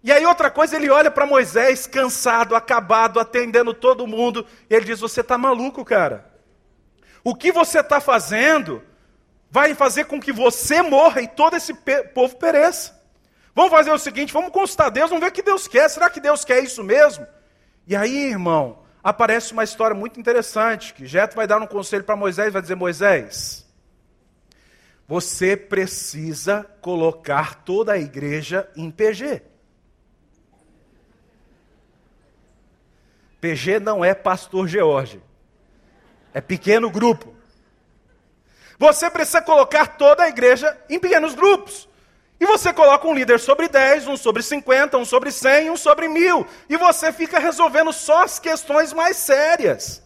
E 0.00 0.12
aí 0.12 0.24
outra 0.24 0.48
coisa, 0.48 0.76
ele 0.76 0.88
olha 0.88 1.10
para 1.10 1.26
Moisés 1.26 1.88
cansado, 1.88 2.54
acabado, 2.54 3.18
atendendo 3.18 3.74
todo 3.74 4.06
mundo, 4.06 4.46
e 4.70 4.74
ele 4.76 4.84
diz: 4.84 5.00
"Você 5.00 5.20
está 5.20 5.36
maluco, 5.36 5.84
cara? 5.84 6.30
O 7.24 7.34
que 7.34 7.50
você 7.50 7.80
está 7.80 8.00
fazendo 8.00 8.80
vai 9.50 9.74
fazer 9.74 10.04
com 10.04 10.20
que 10.20 10.30
você 10.30 10.82
morra 10.82 11.20
e 11.20 11.26
todo 11.26 11.56
esse 11.56 11.74
povo 12.14 12.36
pereça. 12.36 12.94
Vamos 13.54 13.70
fazer 13.70 13.92
o 13.92 13.98
seguinte, 13.98 14.32
vamos 14.32 14.50
consultar 14.50 14.90
Deus, 14.90 15.08
vamos 15.08 15.22
ver 15.22 15.30
o 15.30 15.32
que 15.32 15.42
Deus 15.42 15.68
quer. 15.68 15.88
Será 15.88 16.10
que 16.10 16.20
Deus 16.20 16.44
quer 16.44 16.62
isso 16.62 16.82
mesmo? 16.82 17.26
E 17.86 17.94
aí, 17.94 18.30
irmão, 18.30 18.80
aparece 19.02 19.52
uma 19.52 19.62
história 19.62 19.94
muito 19.94 20.18
interessante, 20.18 20.92
que 20.92 21.06
Jeto 21.06 21.36
vai 21.36 21.46
dar 21.46 21.60
um 21.62 21.66
conselho 21.66 22.02
para 22.02 22.16
Moisés, 22.16 22.52
vai 22.52 22.60
dizer: 22.60 22.74
"Moisés, 22.74 23.64
você 25.06 25.56
precisa 25.56 26.64
colocar 26.80 27.62
toda 27.62 27.92
a 27.92 27.98
igreja 27.98 28.68
em 28.74 28.90
PG. 28.90 29.42
PG 33.40 33.78
não 33.78 34.02
é 34.02 34.14
pastor 34.14 34.66
George. 34.66 35.22
É 36.32 36.40
pequeno 36.40 36.90
grupo. 36.90 37.34
Você 38.78 39.10
precisa 39.10 39.42
colocar 39.42 39.98
toda 39.98 40.24
a 40.24 40.28
igreja 40.28 40.76
em 40.88 40.98
pequenos 40.98 41.34
grupos. 41.34 41.86
E 42.40 42.46
você 42.46 42.72
coloca 42.72 43.06
um 43.06 43.14
líder 43.14 43.38
sobre 43.38 43.68
10, 43.68 44.08
um 44.08 44.16
sobre 44.16 44.42
50, 44.42 44.98
um 44.98 45.04
sobre 45.04 45.30
100, 45.30 45.70
um 45.70 45.76
sobre 45.76 46.08
mil. 46.08 46.46
E 46.68 46.76
você 46.76 47.12
fica 47.12 47.38
resolvendo 47.38 47.92
só 47.92 48.24
as 48.24 48.38
questões 48.38 48.92
mais 48.92 49.16
sérias. 49.16 50.02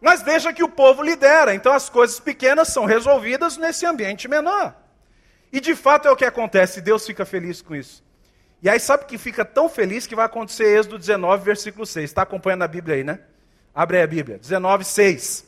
Mas 0.00 0.22
deixa 0.22 0.52
que 0.52 0.62
o 0.62 0.68
povo 0.68 1.02
lidera. 1.02 1.54
Então 1.54 1.72
as 1.72 1.88
coisas 1.88 2.18
pequenas 2.20 2.68
são 2.68 2.84
resolvidas 2.84 3.56
nesse 3.56 3.86
ambiente 3.86 4.28
menor. 4.28 4.74
E 5.52 5.60
de 5.60 5.74
fato 5.74 6.08
é 6.08 6.10
o 6.10 6.16
que 6.16 6.24
acontece. 6.24 6.80
Deus 6.80 7.06
fica 7.06 7.24
feliz 7.24 7.62
com 7.62 7.74
isso. 7.74 8.04
E 8.60 8.68
aí 8.68 8.80
sabe 8.80 9.04
que 9.04 9.16
fica 9.16 9.44
tão 9.44 9.68
feliz 9.68 10.06
que 10.06 10.16
vai 10.16 10.26
acontecer 10.26 10.64
Êxodo 10.64 10.98
19, 10.98 11.44
versículo 11.44 11.86
6. 11.86 12.10
Está 12.10 12.22
acompanhando 12.22 12.62
a 12.62 12.68
Bíblia 12.68 12.96
aí, 12.96 13.04
né? 13.04 13.20
Abre 13.74 13.98
aí 13.98 14.02
a 14.02 14.06
Bíblia. 14.06 14.38
19, 14.38 14.84
6. 14.84 15.46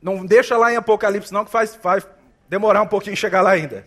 Não 0.00 0.24
deixa 0.24 0.56
lá 0.56 0.72
em 0.72 0.76
Apocalipse, 0.76 1.32
não, 1.32 1.44
que 1.44 1.50
faz, 1.50 1.74
faz 1.74 2.06
demorar 2.48 2.82
um 2.82 2.86
pouquinho 2.86 3.16
chegar 3.16 3.42
lá 3.42 3.50
ainda. 3.50 3.86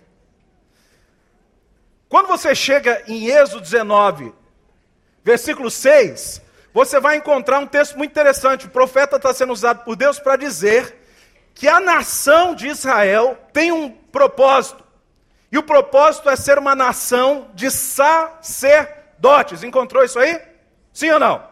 Quando 2.07 2.27
você 2.27 2.55
chega 2.55 3.03
em 3.07 3.27
Êxodo 3.27 3.61
19, 3.61 4.33
versículo 5.23 5.69
6, 5.69 6.41
você 6.73 6.99
vai 6.99 7.17
encontrar 7.17 7.59
um 7.59 7.67
texto 7.67 7.97
muito 7.97 8.11
interessante. 8.11 8.65
O 8.65 8.69
profeta 8.69 9.17
está 9.17 9.33
sendo 9.33 9.53
usado 9.53 9.83
por 9.83 9.95
Deus 9.95 10.19
para 10.19 10.35
dizer 10.35 10.97
que 11.53 11.67
a 11.67 11.79
nação 11.79 12.55
de 12.55 12.67
Israel 12.67 13.37
tem 13.53 13.71
um 13.71 13.91
propósito. 13.91 14.83
E 15.51 15.57
o 15.57 15.63
propósito 15.63 16.29
é 16.29 16.35
ser 16.35 16.57
uma 16.57 16.75
nação 16.75 17.49
de 17.53 17.69
sacerdotes. 17.71 19.63
Encontrou 19.63 20.03
isso 20.03 20.19
aí? 20.19 20.39
Sim 20.93 21.11
ou 21.11 21.19
não? 21.19 21.47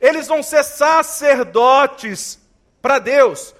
Eles 0.00 0.26
vão 0.26 0.42
ser 0.42 0.64
sacerdotes 0.64 2.40
para 2.80 2.98
Deus. 2.98 3.54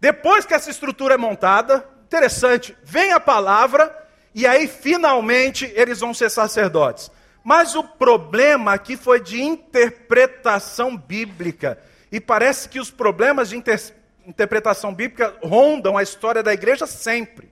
Depois 0.00 0.44
que 0.44 0.54
essa 0.54 0.70
estrutura 0.70 1.14
é 1.14 1.18
montada, 1.18 1.88
interessante, 2.12 2.76
vem 2.84 3.12
a 3.12 3.18
palavra 3.18 3.90
e 4.34 4.46
aí 4.46 4.68
finalmente 4.68 5.72
eles 5.74 6.00
vão 6.00 6.12
ser 6.12 6.30
sacerdotes. 6.30 7.10
Mas 7.42 7.74
o 7.74 7.82
problema 7.82 8.74
aqui 8.74 8.96
foi 8.96 9.18
de 9.18 9.40
interpretação 9.40 10.96
bíblica. 10.96 11.78
E 12.10 12.20
parece 12.20 12.68
que 12.68 12.78
os 12.78 12.90
problemas 12.90 13.48
de 13.48 13.56
inter 13.56 13.80
interpretação 14.24 14.94
bíblica 14.94 15.34
rondam 15.42 15.98
a 15.98 16.02
história 16.02 16.44
da 16.44 16.52
igreja 16.52 16.86
sempre. 16.86 17.50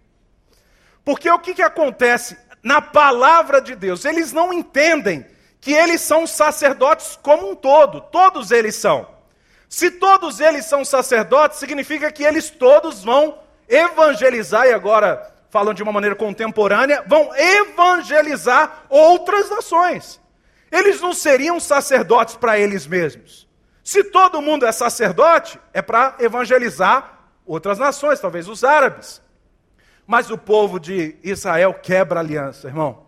Porque 1.05 1.29
o 1.29 1.39
que, 1.41 1.55
que 1.55 1.63
acontece? 1.63 2.39
Na 2.63 2.81
palavra 2.81 3.61
de 3.61 3.75
Deus, 3.75 4.05
eles 4.05 4.33
não 4.33 4.53
entendem 4.53 5.27
que 5.61 5.73
eles 5.73 6.01
são 6.01 6.29
sacerdotes 6.29 7.19
como 7.21 7.51
um 7.51 7.57
todo, 7.57 8.01
todos 8.01 8.53
eles 8.53 8.77
são. 8.77 9.09
Se 9.69 9.91
todos 9.91 10.39
eles 10.39 10.65
são 10.67 10.85
sacerdotes, 10.85 11.59
significa 11.59 12.13
que 12.13 12.23
eles 12.23 12.51
todos 12.51 13.03
vão 13.03 13.37
evangelizar, 13.71 14.67
e 14.67 14.73
agora 14.73 15.31
falando 15.51 15.77
de 15.77 15.83
uma 15.83 15.93
maneira 15.93 16.15
contemporânea, 16.15 17.05
vão 17.07 17.31
evangelizar 17.37 18.85
outras 18.89 19.51
nações. 19.51 20.21
Eles 20.71 21.01
não 21.01 21.13
seriam 21.13 21.59
sacerdotes 21.59 22.37
para 22.37 22.59
eles 22.59 22.87
mesmos. 22.87 23.49
Se 23.83 24.05
todo 24.05 24.41
mundo 24.41 24.65
é 24.65 24.71
sacerdote, 24.71 25.59
é 25.73 25.83
para 25.83 26.17
evangelizar 26.21 27.19
outras 27.45 27.79
nações, 27.79 28.21
talvez 28.21 28.49
os 28.49 28.63
árabes. 28.63 29.21
Mas 30.07 30.31
o 30.31 30.39
povo 30.39 30.79
de 30.79 31.17
Israel 31.25 31.75
quebra 31.75 32.21
aliança, 32.21 32.69
irmão. 32.69 33.07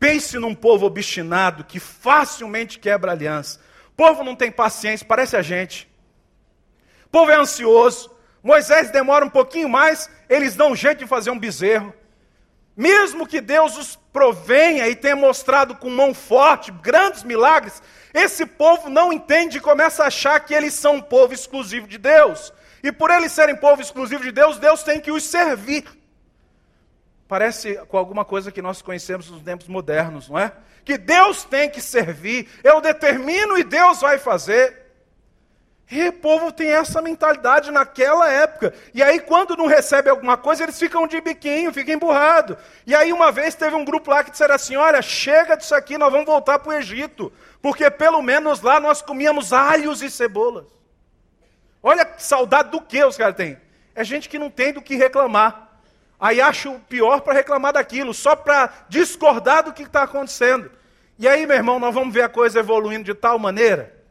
Pense 0.00 0.38
num 0.38 0.54
povo 0.54 0.86
obstinado 0.86 1.64
que 1.64 1.78
facilmente 1.78 2.78
quebra 2.78 3.12
aliança. 3.12 3.60
O 3.88 3.92
povo 3.92 4.24
não 4.24 4.34
tem 4.34 4.50
paciência, 4.50 5.06
parece 5.06 5.36
a 5.36 5.42
gente. 5.42 5.90
O 7.06 7.08
povo 7.10 7.30
é 7.30 7.36
ansioso. 7.36 8.13
Moisés 8.44 8.90
demora 8.90 9.24
um 9.24 9.30
pouquinho 9.30 9.70
mais, 9.70 10.10
eles 10.28 10.54
dão 10.54 10.72
um 10.72 10.76
jeito 10.76 10.98
de 10.98 11.06
fazer 11.06 11.30
um 11.30 11.38
bezerro. 11.38 11.94
Mesmo 12.76 13.26
que 13.26 13.40
Deus 13.40 13.78
os 13.78 13.96
provenha 14.12 14.86
e 14.86 14.94
tenha 14.94 15.16
mostrado 15.16 15.74
com 15.74 15.88
mão 15.88 16.12
forte 16.12 16.70
grandes 16.70 17.22
milagres, 17.22 17.82
esse 18.12 18.44
povo 18.44 18.90
não 18.90 19.10
entende 19.10 19.56
e 19.56 19.62
começa 19.62 20.04
a 20.04 20.08
achar 20.08 20.38
que 20.40 20.52
eles 20.52 20.74
são 20.74 20.96
um 20.96 21.00
povo 21.00 21.32
exclusivo 21.32 21.86
de 21.88 21.96
Deus. 21.96 22.52
E 22.82 22.92
por 22.92 23.10
eles 23.10 23.32
serem 23.32 23.56
povo 23.56 23.80
exclusivo 23.80 24.22
de 24.22 24.30
Deus, 24.30 24.58
Deus 24.58 24.82
tem 24.82 25.00
que 25.00 25.10
os 25.10 25.24
servir. 25.24 25.86
Parece 27.26 27.76
com 27.88 27.96
alguma 27.96 28.26
coisa 28.26 28.52
que 28.52 28.60
nós 28.60 28.82
conhecemos 28.82 29.30
nos 29.30 29.42
tempos 29.42 29.68
modernos, 29.68 30.28
não 30.28 30.38
é? 30.38 30.52
Que 30.84 30.98
Deus 30.98 31.44
tem 31.44 31.70
que 31.70 31.80
servir, 31.80 32.46
eu 32.62 32.78
determino 32.82 33.56
e 33.56 33.64
Deus 33.64 34.02
vai 34.02 34.18
fazer. 34.18 34.83
E 35.90 36.08
o 36.08 36.12
povo 36.14 36.50
tem 36.50 36.70
essa 36.70 37.02
mentalidade 37.02 37.70
naquela 37.70 38.30
época. 38.30 38.72
E 38.94 39.02
aí, 39.02 39.20
quando 39.20 39.56
não 39.56 39.66
recebe 39.66 40.08
alguma 40.08 40.36
coisa, 40.36 40.62
eles 40.62 40.78
ficam 40.78 41.06
de 41.06 41.20
biquinho, 41.20 41.72
ficam 41.72 41.94
emburrados. 41.94 42.56
E 42.86 42.94
aí, 42.94 43.12
uma 43.12 43.30
vez, 43.30 43.54
teve 43.54 43.76
um 43.76 43.84
grupo 43.84 44.10
lá 44.10 44.24
que 44.24 44.30
disseram 44.30 44.54
assim: 44.54 44.76
Olha, 44.76 45.02
chega 45.02 45.56
disso 45.56 45.74
aqui, 45.74 45.98
nós 45.98 46.10
vamos 46.10 46.26
voltar 46.26 46.58
para 46.58 46.70
o 46.70 46.72
Egito. 46.72 47.30
Porque 47.60 47.90
pelo 47.90 48.22
menos 48.22 48.62
lá 48.62 48.80
nós 48.80 49.02
comíamos 49.02 49.52
alhos 49.52 50.00
e 50.00 50.10
cebolas. 50.10 50.64
Olha 51.82 52.04
que 52.04 52.22
saudade 52.22 52.70
do 52.70 52.80
que 52.80 53.04
os 53.04 53.16
caras 53.16 53.36
têm. 53.36 53.58
É 53.94 54.02
gente 54.02 54.28
que 54.28 54.38
não 54.38 54.50
tem 54.50 54.72
do 54.72 54.80
que 54.80 54.96
reclamar. 54.96 55.78
Aí 56.18 56.40
acha 56.40 56.70
o 56.70 56.80
pior 56.80 57.20
para 57.20 57.34
reclamar 57.34 57.74
daquilo, 57.74 58.14
só 58.14 58.34
para 58.34 58.72
discordar 58.88 59.64
do 59.64 59.72
que 59.72 59.82
está 59.82 60.04
acontecendo. 60.04 60.70
E 61.18 61.28
aí, 61.28 61.46
meu 61.46 61.56
irmão, 61.56 61.78
nós 61.78 61.94
vamos 61.94 62.14
ver 62.14 62.22
a 62.22 62.28
coisa 62.28 62.60
evoluindo 62.60 63.04
de 63.04 63.14
tal 63.14 63.38
maneira 63.38 64.03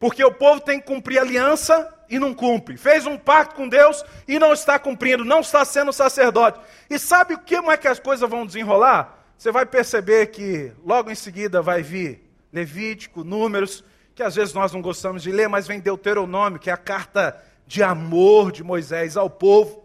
porque 0.00 0.24
o 0.24 0.32
povo 0.32 0.60
tem 0.60 0.80
que 0.80 0.86
cumprir 0.86 1.18
aliança 1.18 1.94
e 2.08 2.18
não 2.18 2.32
cumpre. 2.34 2.78
Fez 2.78 3.04
um 3.04 3.18
pacto 3.18 3.54
com 3.54 3.68
Deus 3.68 4.02
e 4.26 4.38
não 4.38 4.54
está 4.54 4.78
cumprindo, 4.78 5.26
não 5.26 5.40
está 5.40 5.62
sendo 5.62 5.92
sacerdote. 5.92 6.58
E 6.88 6.98
sabe 6.98 7.34
o 7.34 7.38
que 7.38 7.60
mais 7.60 7.78
que 7.78 7.86
as 7.86 8.00
coisas 8.00 8.28
vão 8.28 8.46
desenrolar? 8.46 9.18
Você 9.36 9.52
vai 9.52 9.66
perceber 9.66 10.28
que 10.28 10.72
logo 10.84 11.10
em 11.10 11.14
seguida 11.14 11.60
vai 11.60 11.82
vir 11.82 12.28
Levítico, 12.50 13.22
Números, 13.22 13.84
que 14.14 14.22
às 14.22 14.34
vezes 14.34 14.54
nós 14.54 14.72
não 14.72 14.80
gostamos 14.80 15.22
de 15.22 15.30
ler, 15.30 15.48
mas 15.48 15.68
vem 15.68 15.78
Deuteronômio, 15.78 16.58
que 16.58 16.70
é 16.70 16.72
a 16.72 16.78
carta 16.78 17.40
de 17.66 17.82
amor 17.82 18.50
de 18.50 18.64
Moisés 18.64 19.18
ao 19.18 19.28
povo. 19.28 19.84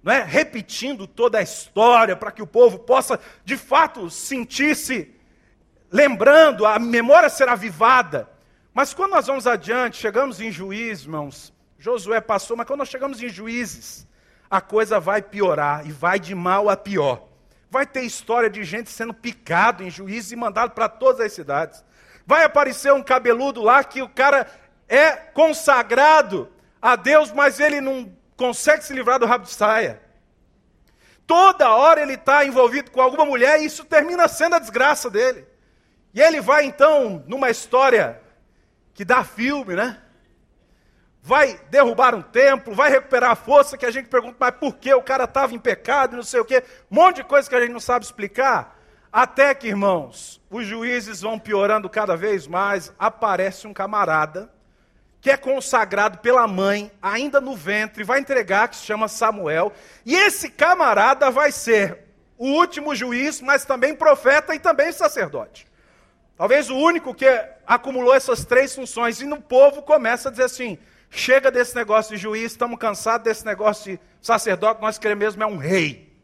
Não 0.00 0.12
é? 0.12 0.22
Repetindo 0.22 1.08
toda 1.08 1.38
a 1.38 1.42
história 1.42 2.14
para 2.14 2.30
que 2.30 2.40
o 2.40 2.46
povo 2.46 2.78
possa 2.78 3.18
de 3.44 3.56
fato 3.56 4.08
sentir-se 4.08 5.12
lembrando, 5.90 6.64
a 6.64 6.78
memória 6.78 7.28
ser 7.28 7.48
avivada. 7.48 8.35
Mas 8.76 8.92
quando 8.92 9.12
nós 9.12 9.26
vamos 9.26 9.46
adiante, 9.46 9.96
chegamos 9.96 10.38
em 10.38 10.52
juízes, 10.52 11.04
irmãos, 11.04 11.50
Josué 11.78 12.20
passou, 12.20 12.58
mas 12.58 12.66
quando 12.66 12.80
nós 12.80 12.90
chegamos 12.90 13.22
em 13.22 13.28
juízes, 13.30 14.06
a 14.50 14.60
coisa 14.60 15.00
vai 15.00 15.22
piorar 15.22 15.86
e 15.86 15.90
vai 15.90 16.20
de 16.20 16.34
mal 16.34 16.68
a 16.68 16.76
pior. 16.76 17.26
Vai 17.70 17.86
ter 17.86 18.02
história 18.02 18.50
de 18.50 18.62
gente 18.64 18.90
sendo 18.90 19.14
picado 19.14 19.82
em 19.82 19.88
juízes 19.88 20.32
e 20.32 20.36
mandado 20.36 20.72
para 20.72 20.90
todas 20.90 21.22
as 21.22 21.32
cidades. 21.32 21.82
Vai 22.26 22.44
aparecer 22.44 22.92
um 22.92 23.02
cabeludo 23.02 23.62
lá 23.62 23.82
que 23.82 24.02
o 24.02 24.10
cara 24.10 24.46
é 24.86 25.12
consagrado 25.12 26.46
a 26.80 26.96
Deus, 26.96 27.32
mas 27.32 27.58
ele 27.58 27.80
não 27.80 28.14
consegue 28.36 28.84
se 28.84 28.92
livrar 28.92 29.18
do 29.18 29.24
rabo 29.24 29.46
de 29.46 29.54
saia. 29.54 30.02
Toda 31.26 31.74
hora 31.74 32.02
ele 32.02 32.12
está 32.12 32.44
envolvido 32.44 32.90
com 32.90 33.00
alguma 33.00 33.24
mulher 33.24 33.58
e 33.58 33.64
isso 33.64 33.86
termina 33.86 34.28
sendo 34.28 34.56
a 34.56 34.58
desgraça 34.58 35.08
dele. 35.08 35.46
E 36.12 36.20
ele 36.20 36.42
vai 36.42 36.66
então 36.66 37.24
numa 37.26 37.48
história 37.48 38.20
que 38.96 39.04
dá 39.04 39.22
filme, 39.22 39.74
né? 39.74 39.98
Vai 41.22 41.60
derrubar 41.70 42.14
um 42.14 42.22
templo, 42.22 42.74
vai 42.74 42.90
recuperar 42.90 43.32
a 43.32 43.36
força, 43.36 43.76
que 43.76 43.84
a 43.84 43.90
gente 43.90 44.08
pergunta, 44.08 44.36
mas 44.40 44.54
por 44.54 44.76
que 44.76 44.92
o 44.94 45.02
cara 45.02 45.24
estava 45.24 45.54
em 45.54 45.58
pecado, 45.58 46.16
não 46.16 46.22
sei 46.22 46.40
o 46.40 46.44
quê. 46.44 46.64
Um 46.90 46.94
monte 46.94 47.16
de 47.16 47.24
coisa 47.24 47.48
que 47.48 47.54
a 47.54 47.60
gente 47.60 47.72
não 47.72 47.80
sabe 47.80 48.06
explicar. 48.06 48.80
Até 49.12 49.54
que, 49.54 49.68
irmãos, 49.68 50.40
os 50.50 50.66
juízes 50.66 51.20
vão 51.20 51.38
piorando 51.38 51.90
cada 51.90 52.16
vez 52.16 52.46
mais, 52.46 52.92
aparece 52.98 53.66
um 53.66 53.74
camarada 53.74 54.50
que 55.20 55.30
é 55.30 55.36
consagrado 55.36 56.18
pela 56.18 56.46
mãe, 56.46 56.90
ainda 57.02 57.40
no 57.40 57.56
ventre, 57.56 58.04
vai 58.04 58.20
entregar, 58.20 58.68
que 58.68 58.76
se 58.76 58.84
chama 58.84 59.08
Samuel, 59.08 59.72
e 60.04 60.14
esse 60.14 60.48
camarada 60.48 61.30
vai 61.30 61.50
ser 61.50 62.04
o 62.38 62.46
último 62.46 62.94
juiz, 62.94 63.40
mas 63.40 63.64
também 63.64 63.94
profeta 63.94 64.54
e 64.54 64.58
também 64.60 64.92
sacerdote. 64.92 65.66
Talvez 66.36 66.68
o 66.68 66.76
único 66.76 67.14
que 67.14 67.26
acumulou 67.66 68.14
essas 68.14 68.44
três 68.44 68.74
funções. 68.74 69.20
E 69.20 69.24
no 69.24 69.40
povo 69.40 69.82
começa 69.82 70.28
a 70.28 70.30
dizer 70.30 70.44
assim: 70.44 70.78
chega 71.10 71.50
desse 71.50 71.74
negócio 71.74 72.14
de 72.14 72.22
juiz, 72.22 72.52
estamos 72.52 72.78
cansados 72.78 73.24
desse 73.24 73.44
negócio 73.44 73.92
de 73.92 74.00
sacerdote, 74.20 74.80
nós 74.80 74.98
queremos 74.98 75.24
mesmo 75.24 75.42
é 75.42 75.46
um 75.46 75.56
rei. 75.56 76.14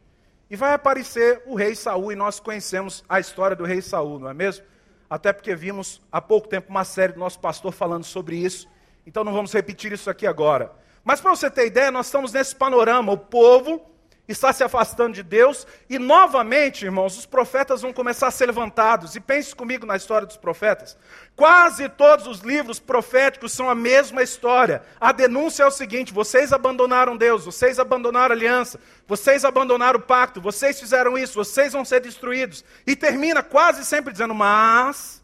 E 0.49 0.55
vai 0.55 0.73
aparecer 0.73 1.41
o 1.47 1.55
rei 1.55 1.73
Saul, 1.73 2.11
e 2.11 2.15
nós 2.15 2.39
conhecemos 2.39 3.03
a 3.09 3.19
história 3.19 3.55
do 3.55 3.65
rei 3.65 3.81
Saul, 3.81 4.19
não 4.19 4.29
é 4.29 4.33
mesmo? 4.33 4.63
Até 5.09 5.33
porque 5.33 5.55
vimos 5.55 6.01
há 6.11 6.21
pouco 6.21 6.47
tempo 6.47 6.69
uma 6.69 6.83
série 6.83 7.13
do 7.13 7.19
nosso 7.19 7.39
pastor 7.39 7.71
falando 7.71 8.03
sobre 8.03 8.35
isso. 8.35 8.67
Então 9.05 9.23
não 9.23 9.33
vamos 9.33 9.51
repetir 9.51 9.91
isso 9.91 10.09
aqui 10.09 10.27
agora. 10.27 10.71
Mas 11.03 11.19
para 11.19 11.31
você 11.31 11.49
ter 11.49 11.67
ideia, 11.67 11.91
nós 11.91 12.05
estamos 12.05 12.31
nesse 12.31 12.55
panorama. 12.55 13.11
O 13.11 13.17
povo 13.17 13.92
está 14.27 14.53
se 14.53 14.63
afastando 14.63 15.13
de 15.13 15.21
Deus, 15.21 15.67
e 15.89 15.99
novamente, 15.99 16.85
irmãos, 16.85 17.17
os 17.17 17.25
profetas 17.25 17.81
vão 17.81 17.91
começar 17.91 18.27
a 18.27 18.31
ser 18.31 18.45
levantados. 18.45 19.15
E 19.15 19.19
pense 19.19 19.53
comigo 19.53 19.85
na 19.85 19.97
história 19.97 20.25
dos 20.25 20.37
profetas. 20.37 20.97
Quase 21.35 21.89
todos 21.89 22.25
os 22.25 22.39
livros 22.39 22.79
proféticos 22.79 23.51
são 23.51 23.69
a 23.69 23.75
mesma 23.75 24.23
história. 24.23 24.81
A 24.99 25.11
denúncia 25.11 25.63
é 25.63 25.65
o 25.65 25.71
seguinte: 25.71 26.13
vocês 26.13 26.53
abandonaram 26.53 27.17
Deus, 27.17 27.43
vocês 27.43 27.79
abandonaram 27.79 28.33
a 28.33 28.37
aliança, 28.37 28.79
vocês 29.05 29.43
abandonaram 29.43 29.99
o 29.99 30.03
pacto, 30.03 30.39
vocês 30.39 30.79
fizeram 30.79 31.17
isso, 31.17 31.33
vocês 31.33 31.73
vão 31.73 31.83
ser 31.83 31.99
destruídos. 31.99 32.63
E 32.87 32.95
termina 32.95 33.43
quase 33.43 33.83
sempre 33.83 34.13
dizendo: 34.13 34.33
mas, 34.33 35.21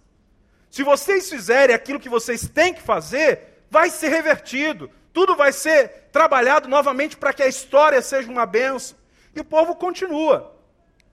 se 0.70 0.84
vocês 0.84 1.30
fizerem 1.30 1.74
aquilo 1.74 2.00
que 2.02 2.10
vocês 2.10 2.50
têm 2.50 2.74
que 2.74 2.82
fazer, 2.82 3.64
vai 3.72 3.90
ser 3.90 4.10
revertido 4.10 4.92
tudo 5.14 5.36
vai 5.36 5.52
ser 5.52 6.10
trabalhado 6.12 6.68
novamente 6.68 7.18
para 7.18 7.34
que 7.34 7.44
a 7.44 7.48
história 7.48 8.02
seja 8.02 8.30
uma 8.30 8.46
benção. 8.46 8.98
E 9.36 9.40
o 9.40 9.46
povo 9.46 9.76
continua 9.76 10.56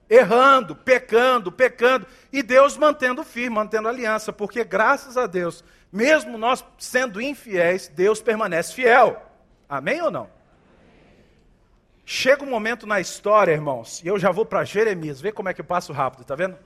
errando, 0.09 0.75
pecando, 0.75 1.51
pecando, 1.51 2.05
e 2.31 2.41
Deus 2.41 2.77
mantendo 2.77 3.23
firme, 3.23 3.55
mantendo 3.55 3.87
aliança, 3.87 4.31
porque 4.31 4.63
graças 4.63 5.17
a 5.17 5.27
Deus, 5.27 5.63
mesmo 5.91 6.37
nós 6.37 6.63
sendo 6.77 7.21
infiéis, 7.21 7.87
Deus 7.89 8.21
permanece 8.21 8.73
fiel. 8.73 9.21
Amém 9.67 10.01
ou 10.01 10.09
não? 10.09 10.29
Chega 12.05 12.43
um 12.43 12.49
momento 12.49 12.87
na 12.87 13.01
história, 13.01 13.51
irmãos, 13.51 14.01
e 14.01 14.07
eu 14.07 14.17
já 14.17 14.31
vou 14.31 14.45
para 14.45 14.63
Jeremias, 14.63 15.19
vê 15.19 15.31
como 15.31 15.49
é 15.49 15.53
que 15.53 15.59
eu 15.59 15.65
passo 15.65 15.91
rápido, 15.91 16.23
tá 16.23 16.35
vendo? 16.35 16.57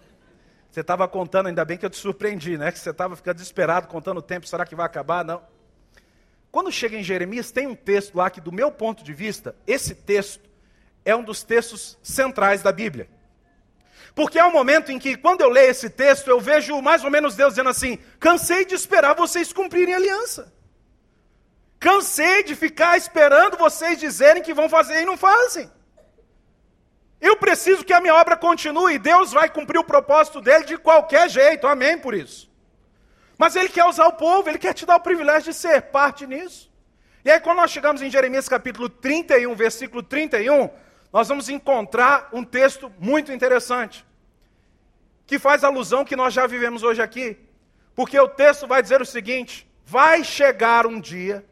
Você 0.69 0.81
estava 0.81 1.07
contando, 1.07 1.47
ainda 1.47 1.65
bem 1.65 1.77
que 1.77 1.85
eu 1.85 1.89
te 1.89 1.97
surpreendi, 1.97 2.57
né? 2.57 2.71
Que 2.71 2.79
você 2.79 2.91
estava 2.91 3.15
ficando 3.15 3.35
desesperado, 3.35 3.87
contando 3.87 4.19
o 4.19 4.21
tempo, 4.21 4.47
será 4.47 4.65
que 4.65 4.75
vai 4.75 4.85
acabar? 4.85 5.25
Não. 5.25 5.41
Quando 6.51 6.71
chega 6.71 6.97
em 6.97 7.03
Jeremias, 7.03 7.51
tem 7.51 7.65
um 7.65 7.75
texto 7.75 8.15
lá 8.15 8.29
que, 8.29 8.41
do 8.41 8.51
meu 8.51 8.71
ponto 8.71 9.03
de 9.03 9.13
vista, 9.13 9.55
esse 9.65 9.95
texto 9.95 10.49
é 11.05 11.15
um 11.15 11.23
dos 11.23 11.43
textos 11.43 11.97
centrais 12.03 12.61
da 12.61 12.71
Bíblia. 12.71 13.09
Porque 14.13 14.37
é 14.37 14.45
um 14.45 14.51
momento 14.51 14.91
em 14.91 14.99
que, 14.99 15.15
quando 15.15 15.41
eu 15.41 15.49
leio 15.49 15.71
esse 15.71 15.89
texto, 15.89 16.27
eu 16.27 16.41
vejo 16.41 16.81
mais 16.81 17.03
ou 17.05 17.09
menos 17.09 17.35
Deus 17.35 17.53
dizendo 17.53 17.69
assim: 17.69 17.97
cansei 18.19 18.65
de 18.65 18.75
esperar 18.75 19.15
vocês 19.15 19.53
cumprirem 19.53 19.93
a 19.93 19.97
aliança. 19.97 20.53
Cansei 21.79 22.43
de 22.43 22.53
ficar 22.55 22.97
esperando 22.97 23.57
vocês 23.57 23.97
dizerem 23.97 24.43
que 24.43 24.53
vão 24.53 24.67
fazer 24.67 25.01
e 25.01 25.05
não 25.05 25.15
fazem. 25.15 25.71
Eu 27.21 27.37
preciso 27.37 27.85
que 27.85 27.93
a 27.93 28.01
minha 28.01 28.15
obra 28.15 28.35
continue. 28.35 28.99
Deus 28.99 29.31
vai 29.31 29.49
cumprir 29.49 29.79
o 29.79 29.83
propósito 29.83 30.41
dele 30.41 30.65
de 30.65 30.77
qualquer 30.77 31.29
jeito. 31.29 31.65
Amém 31.65 31.97
por 31.97 32.13
isso. 32.13 32.50
Mas 33.41 33.55
ele 33.55 33.69
quer 33.69 33.85
usar 33.85 34.05
o 34.05 34.13
povo, 34.13 34.47
ele 34.47 34.59
quer 34.59 34.71
te 34.71 34.85
dar 34.85 34.97
o 34.97 34.99
privilégio 34.99 35.51
de 35.51 35.57
ser 35.57 35.81
parte 35.81 36.27
nisso. 36.27 36.71
E 37.25 37.31
aí, 37.31 37.39
quando 37.39 37.57
nós 37.57 37.71
chegamos 37.71 37.99
em 38.03 38.11
Jeremias 38.11 38.47
capítulo 38.47 38.87
31, 38.87 39.55
versículo 39.55 40.03
31, 40.03 40.69
nós 41.11 41.27
vamos 41.27 41.49
encontrar 41.49 42.29
um 42.31 42.43
texto 42.43 42.93
muito 42.99 43.31
interessante, 43.31 44.05
que 45.25 45.39
faz 45.39 45.63
alusão 45.63 46.05
que 46.05 46.15
nós 46.15 46.35
já 46.35 46.45
vivemos 46.45 46.83
hoje 46.83 47.01
aqui. 47.01 47.35
Porque 47.95 48.19
o 48.19 48.27
texto 48.27 48.67
vai 48.67 48.79
dizer 48.79 49.01
o 49.01 49.07
seguinte: 49.07 49.67
vai 49.87 50.23
chegar 50.23 50.85
um 50.85 51.01
dia 51.01 51.43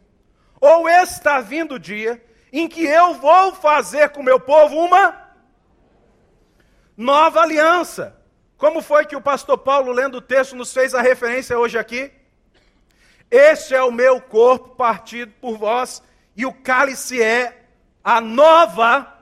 ou 0.62 0.88
está 0.88 1.42
vindo 1.42 1.74
o 1.74 1.80
dia 1.80 2.24
em 2.54 2.68
que 2.68 2.86
eu 2.86 3.16
vou 3.16 3.56
fazer 3.56 4.10
com 4.10 4.22
o 4.22 4.24
meu 4.24 4.40
povo 4.40 4.76
uma 4.76 5.32
nova 6.96 7.42
aliança. 7.42 8.19
Como 8.60 8.82
foi 8.82 9.06
que 9.06 9.16
o 9.16 9.22
pastor 9.22 9.58
Paulo, 9.58 9.94
lendo 9.94 10.18
o 10.18 10.22
texto, 10.22 10.54
nos 10.54 10.74
fez 10.74 10.94
a 10.94 11.02
referência 11.02 11.58
hoje 11.58 11.78
aqui? 11.78 12.12
Este 13.32 13.74
é 13.74 13.82
o 13.82 13.90
meu 13.90 14.20
corpo 14.20 14.76
partido 14.76 15.32
por 15.40 15.58
vós, 15.58 16.04
e 16.36 16.46
o 16.46 16.52
cálice 16.52 17.24
é 17.24 17.58
a 18.04 18.20
nova 18.20 19.16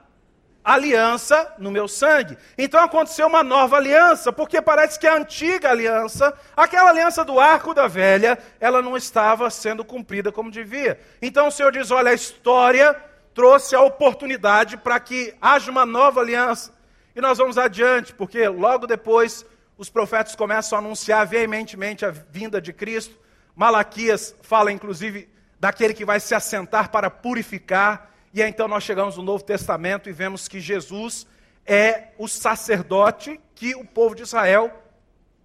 aliança 0.64 1.54
no 1.56 1.70
meu 1.70 1.86
sangue. 1.86 2.36
Então 2.58 2.82
aconteceu 2.82 3.28
uma 3.28 3.44
nova 3.44 3.76
aliança, 3.76 4.32
porque 4.32 4.60
parece 4.60 4.98
que 4.98 5.06
a 5.06 5.14
antiga 5.14 5.70
aliança, 5.70 6.36
aquela 6.56 6.90
aliança 6.90 7.24
do 7.24 7.38
arco 7.38 7.72
da 7.72 7.86
velha, 7.86 8.36
ela 8.58 8.82
não 8.82 8.96
estava 8.96 9.48
sendo 9.50 9.84
cumprida 9.84 10.32
como 10.32 10.50
devia. 10.50 10.98
Então 11.22 11.46
o 11.46 11.52
Senhor 11.52 11.70
diz: 11.70 11.92
olha, 11.92 12.10
a 12.10 12.14
história 12.14 12.92
trouxe 13.32 13.76
a 13.76 13.80
oportunidade 13.82 14.76
para 14.76 14.98
que 14.98 15.32
haja 15.40 15.70
uma 15.70 15.86
nova 15.86 16.22
aliança. 16.22 16.76
E 17.18 17.20
nós 17.20 17.36
vamos 17.36 17.58
adiante, 17.58 18.14
porque 18.14 18.46
logo 18.46 18.86
depois 18.86 19.44
os 19.76 19.90
profetas 19.90 20.36
começam 20.36 20.78
a 20.78 20.80
anunciar 20.80 21.26
veementemente 21.26 22.06
a 22.06 22.12
vinda 22.12 22.60
de 22.60 22.72
Cristo. 22.72 23.18
Malaquias 23.56 24.36
fala, 24.40 24.70
inclusive, 24.70 25.28
daquele 25.58 25.94
que 25.94 26.04
vai 26.04 26.20
se 26.20 26.32
assentar 26.32 26.92
para 26.92 27.10
purificar. 27.10 28.08
E 28.32 28.40
aí, 28.40 28.48
então 28.48 28.68
nós 28.68 28.84
chegamos 28.84 29.16
no 29.16 29.24
Novo 29.24 29.42
Testamento 29.42 30.08
e 30.08 30.12
vemos 30.12 30.46
que 30.46 30.60
Jesus 30.60 31.26
é 31.66 32.10
o 32.18 32.28
sacerdote 32.28 33.40
que 33.52 33.74
o 33.74 33.84
povo 33.84 34.14
de 34.14 34.22
Israel 34.22 34.80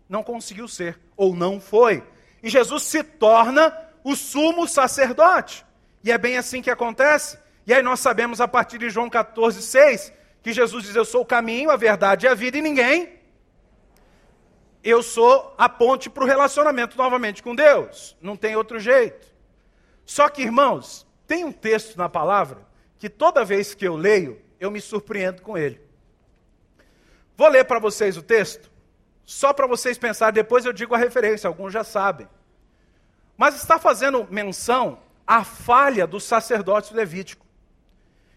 não 0.07 0.21
conseguiu 0.21 0.67
ser, 0.67 0.99
ou 1.17 1.35
não 1.35 1.59
foi. 1.59 2.03
E 2.43 2.51
Jesus 2.51 2.83
se 2.83 3.01
torna 3.01 3.75
o 4.03 4.15
sumo 4.15 4.67
sacerdote. 4.67 5.65
E 6.03 6.11
é 6.11 6.19
bem 6.19 6.37
assim 6.37 6.61
que 6.61 6.69
acontece. 6.69 7.35
E 7.65 7.73
aí 7.73 7.81
nós 7.81 7.99
sabemos 7.99 8.39
a 8.39 8.47
partir 8.47 8.77
de 8.77 8.91
João 8.91 9.09
14, 9.09 9.59
6, 9.59 10.13
que 10.43 10.51
Jesus 10.51 10.83
diz: 10.83 10.95
Eu 10.95 11.05
sou 11.05 11.21
o 11.21 11.25
caminho, 11.25 11.71
a 11.71 11.77
verdade 11.77 12.25
e 12.25 12.29
a 12.29 12.35
vida, 12.35 12.57
e 12.57 12.61
ninguém. 12.61 13.19
Eu 14.83 15.01
sou 15.01 15.55
a 15.57 15.69
ponte 15.69 16.09
para 16.09 16.23
o 16.23 16.27
relacionamento 16.27 16.97
novamente 16.97 17.41
com 17.41 17.55
Deus. 17.55 18.17
Não 18.21 18.35
tem 18.35 18.55
outro 18.55 18.79
jeito. 18.79 19.25
Só 20.05 20.27
que, 20.27 20.41
irmãos, 20.41 21.07
tem 21.25 21.45
um 21.45 21.53
texto 21.53 21.95
na 21.95 22.09
palavra 22.09 22.67
que 22.99 23.09
toda 23.09 23.45
vez 23.45 23.73
que 23.73 23.87
eu 23.87 23.95
leio, 23.95 24.41
eu 24.59 24.69
me 24.69 24.81
surpreendo 24.81 25.41
com 25.41 25.57
ele. 25.57 25.81
Vou 27.35 27.47
ler 27.47 27.63
para 27.63 27.79
vocês 27.79 28.17
o 28.17 28.21
texto, 28.21 28.69
só 29.25 29.53
para 29.53 29.65
vocês 29.65 29.97
pensarem, 29.97 30.33
depois 30.33 30.65
eu 30.65 30.73
digo 30.73 30.93
a 30.93 30.97
referência, 30.97 31.47
alguns 31.47 31.71
já 31.71 31.83
sabem. 31.83 32.27
Mas 33.37 33.55
está 33.55 33.79
fazendo 33.79 34.27
menção 34.29 34.99
à 35.25 35.43
falha 35.43 36.05
do 36.05 36.19
sacerdócio 36.19 36.95
levítico. 36.95 37.42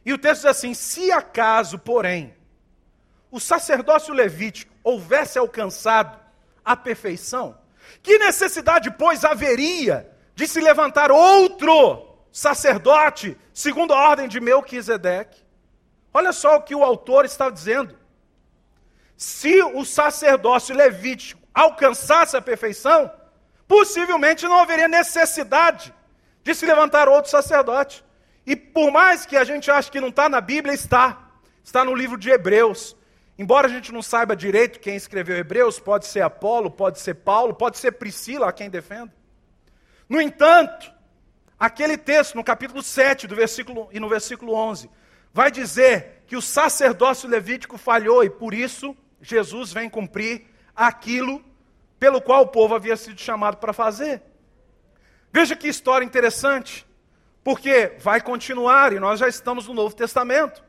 E 0.06 0.12
o 0.12 0.18
texto 0.18 0.42
diz 0.42 0.50
assim: 0.50 0.72
se 0.72 1.10
acaso, 1.10 1.80
porém, 1.80 2.32
o 3.28 3.40
sacerdócio 3.40 4.14
levítico 4.14 4.72
houvesse 4.84 5.36
alcançado 5.36 6.16
a 6.64 6.76
perfeição, 6.76 7.58
que 8.04 8.16
necessidade, 8.16 8.88
pois, 8.92 9.24
haveria 9.24 10.08
de 10.32 10.46
se 10.46 10.60
levantar 10.60 11.10
outro 11.10 12.06
sacerdote, 12.30 13.36
segundo 13.52 13.92
a 13.92 14.08
ordem 14.08 14.28
de 14.28 14.38
Melquisedeque. 14.38 15.44
Olha 16.14 16.32
só 16.32 16.56
o 16.56 16.62
que 16.62 16.74
o 16.74 16.84
autor 16.84 17.24
está 17.24 17.50
dizendo. 17.50 17.98
Se 19.16 19.60
o 19.60 19.84
sacerdócio 19.84 20.74
levítico 20.74 21.40
alcançasse 21.52 22.36
a 22.36 22.42
perfeição, 22.42 23.10
possivelmente 23.66 24.44
não 24.44 24.60
haveria 24.60 24.86
necessidade 24.86 25.92
de 26.44 26.54
se 26.54 26.64
levantar 26.64 27.08
outro 27.08 27.30
sacerdote. 27.30 28.05
E 28.46 28.54
por 28.54 28.92
mais 28.92 29.26
que 29.26 29.36
a 29.36 29.44
gente 29.44 29.70
ache 29.70 29.90
que 29.90 30.00
não 30.00 30.08
está 30.08 30.28
na 30.28 30.40
Bíblia, 30.40 30.74
está. 30.74 31.30
Está 31.64 31.84
no 31.84 31.94
livro 31.94 32.16
de 32.16 32.30
Hebreus. 32.30 32.96
Embora 33.38 33.66
a 33.66 33.70
gente 33.70 33.92
não 33.92 34.00
saiba 34.00 34.36
direito 34.36 34.80
quem 34.80 34.96
escreveu 34.96 35.36
Hebreus, 35.36 35.78
pode 35.80 36.06
ser 36.06 36.20
Apolo, 36.20 36.70
pode 36.70 37.00
ser 37.00 37.14
Paulo, 37.14 37.54
pode 37.54 37.76
ser 37.78 37.92
Priscila, 37.92 38.48
a 38.48 38.52
quem 38.52 38.70
defenda. 38.70 39.12
No 40.08 40.20
entanto, 40.20 40.94
Aquele 41.58 41.96
texto, 41.96 42.34
no 42.34 42.44
capítulo 42.44 42.82
7 42.82 43.26
do 43.26 43.34
versículo, 43.34 43.88
e 43.90 43.98
no 43.98 44.08
versículo 44.08 44.52
11, 44.52 44.90
vai 45.32 45.50
dizer 45.50 46.22
que 46.26 46.36
o 46.36 46.42
sacerdócio 46.42 47.28
levítico 47.28 47.78
falhou 47.78 48.22
e 48.22 48.28
por 48.28 48.52
isso 48.52 48.94
Jesus 49.22 49.72
vem 49.72 49.88
cumprir 49.88 50.46
aquilo 50.74 51.42
pelo 51.98 52.20
qual 52.20 52.42
o 52.42 52.48
povo 52.48 52.74
havia 52.74 52.96
sido 52.96 53.18
chamado 53.18 53.56
para 53.56 53.72
fazer. 53.72 54.22
Veja 55.32 55.56
que 55.56 55.66
história 55.66 56.04
interessante, 56.04 56.85
porque 57.46 57.92
vai 58.00 58.20
continuar 58.20 58.92
e 58.92 58.98
nós 58.98 59.20
já 59.20 59.28
estamos 59.28 59.68
no 59.68 59.72
Novo 59.72 59.94
Testamento. 59.94 60.64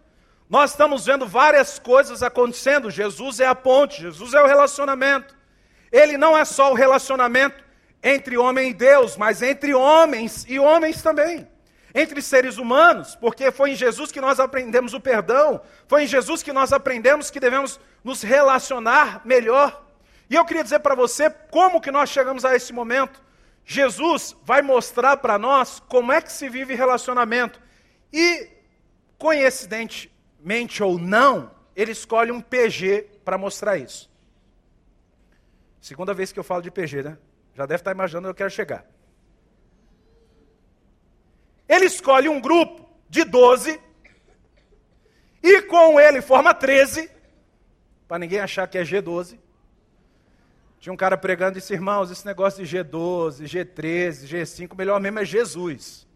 Nós 0.47 0.69
estamos 0.69 1.07
vendo 1.07 1.25
várias 1.25 1.79
coisas 1.79 2.21
acontecendo. 2.21 2.91
Jesus 2.91 3.39
é 3.39 3.47
a 3.47 3.55
ponte, 3.55 4.03
Jesus 4.03 4.35
é 4.35 4.43
o 4.43 4.45
relacionamento. 4.45 5.35
Ele 5.91 6.19
não 6.19 6.37
é 6.37 6.45
só 6.45 6.71
o 6.71 6.75
relacionamento 6.75 7.63
entre 8.03 8.37
homem 8.37 8.69
e 8.69 8.73
Deus, 8.75 9.17
mas 9.17 9.41
entre 9.41 9.73
homens 9.73 10.45
e 10.47 10.59
homens 10.59 11.01
também. 11.01 11.47
Entre 11.95 12.21
seres 12.21 12.59
humanos, 12.59 13.15
porque 13.15 13.49
foi 13.49 13.71
em 13.71 13.75
Jesus 13.75 14.11
que 14.11 14.21
nós 14.21 14.39
aprendemos 14.39 14.93
o 14.93 15.01
perdão, 15.01 15.59
foi 15.87 16.03
em 16.03 16.07
Jesus 16.07 16.43
que 16.43 16.53
nós 16.53 16.71
aprendemos 16.71 17.31
que 17.31 17.39
devemos 17.39 17.79
nos 18.03 18.21
relacionar 18.21 19.21
melhor. 19.25 19.83
E 20.29 20.35
eu 20.35 20.45
queria 20.45 20.63
dizer 20.63 20.77
para 20.81 20.93
você 20.93 21.27
como 21.49 21.81
que 21.81 21.89
nós 21.89 22.07
chegamos 22.11 22.45
a 22.45 22.55
esse 22.55 22.71
momento. 22.71 23.19
Jesus 23.69 24.33
vai 24.43 24.61
mostrar 24.61 25.17
para 25.17 25.37
nós 25.37 25.81
como 25.81 26.13
é 26.13 26.21
que 26.21 26.31
se 26.31 26.47
vive 26.47 26.73
relacionamento. 26.73 27.61
E, 28.13 28.49
coincidentemente 29.17 30.81
ou 30.81 30.97
não, 30.97 31.51
ele 31.75 31.91
escolhe 31.91 32.31
um 32.31 32.39
PG 32.39 33.19
para 33.25 33.37
mostrar 33.37 33.77
isso. 33.77 34.09
Segunda 35.81 36.13
vez 36.13 36.31
que 36.31 36.39
eu 36.39 36.45
falo 36.45 36.61
de 36.61 36.71
PG, 36.71 37.03
né? 37.03 37.17
Já 37.53 37.65
deve 37.65 37.81
estar 37.81 37.91
imaginando 37.91 38.29
onde 38.29 38.31
eu 38.31 38.35
quero 38.35 38.49
chegar. 38.49 38.85
Ele 41.67 41.85
escolhe 41.87 42.29
um 42.29 42.39
grupo 42.39 42.89
de 43.09 43.25
12 43.25 43.81
e 45.43 45.61
com 45.63 45.99
ele 45.99 46.21
forma 46.21 46.53
13, 46.53 47.11
para 48.07 48.17
ninguém 48.17 48.39
achar 48.39 48.65
que 48.65 48.77
é 48.77 48.83
G12. 48.83 49.37
Tinha 50.79 50.93
um 50.93 50.97
cara 50.97 51.17
pregando 51.17 51.57
e 51.57 51.61
disse, 51.61 51.73
irmãos, 51.73 52.11
esse 52.11 52.25
negócio 52.25 52.63
de 52.63 52.77
G12, 52.77 53.43
G13, 53.43 54.27
G5, 54.27 54.77
melhor 54.77 54.99
mesmo 54.99 55.19
é 55.19 55.25
Jesus. 55.25 56.07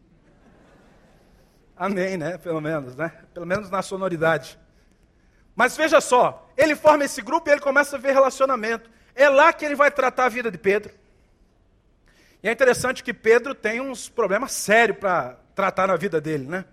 Amém, 1.76 2.15
né? 2.15 2.38
Pelo 2.38 2.62
menos, 2.62 2.95
né? 2.95 3.12
Pelo 3.34 3.45
menos 3.45 3.69
na 3.71 3.82
sonoridade. 3.82 4.60
Mas 5.56 5.76
veja 5.76 6.00
só, 6.00 6.47
ele 6.56 6.76
forma 6.76 7.04
esse 7.04 7.21
grupo 7.21 7.50
e 7.50 7.52
ele 7.52 7.62
começa 7.62 7.95
a 7.95 8.00
ver 8.00 8.13
relacionamento. 8.13 8.89
É 9.15 9.28
lá 9.28 9.52
que 9.52 9.65
ele 9.65 9.76
vai 9.76 9.89
tratar 9.89 10.26
a 10.26 10.30
vida 10.30 10.52
de 10.52 10.58
Pedro. 10.58 10.93
E 12.43 12.50
é 12.50 12.52
interessante 12.52 13.04
que 13.04 13.13
Pedro 13.13 13.54
tem 13.54 13.82
uns 13.82 14.10
problemas 14.10 14.52
sérios 14.52 14.97
para 14.97 15.38
tratar 15.54 15.88
na 15.88 15.95
vida 15.95 16.21
dele, 16.21 16.45
né? 16.47 16.65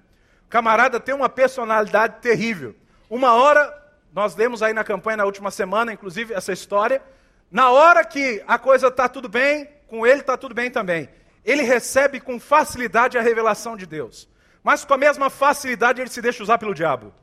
O 0.46 0.48
camarada 0.48 0.98
tem 1.00 1.14
uma 1.14 1.28
personalidade 1.28 2.20
terrível. 2.20 2.74
Uma 3.10 3.34
hora, 3.34 3.74
nós 4.12 4.36
lemos 4.36 4.62
aí 4.62 4.72
na 4.72 4.84
campanha 4.84 5.18
na 5.18 5.24
última 5.24 5.50
semana, 5.50 5.92
inclusive, 5.92 6.32
essa 6.32 6.52
história. 6.52 7.02
Na 7.50 7.70
hora 7.70 8.04
que 8.04 8.42
a 8.46 8.58
coisa 8.58 8.88
está 8.88 9.08
tudo 9.08 9.28
bem, 9.28 9.68
com 9.86 10.06
ele 10.06 10.20
está 10.20 10.36
tudo 10.36 10.54
bem 10.54 10.70
também. 10.70 11.08
Ele 11.44 11.62
recebe 11.62 12.20
com 12.20 12.38
facilidade 12.38 13.16
a 13.16 13.22
revelação 13.22 13.76
de 13.76 13.86
Deus. 13.86 14.28
mas 14.62 14.84
com 14.84 14.92
a 14.92 14.98
mesma 14.98 15.30
facilidade 15.30 16.00
ele 16.00 16.10
se 16.10 16.20
deixa 16.20 16.42
usar 16.42 16.58
pelo 16.58 16.74
diabo. 16.74 17.14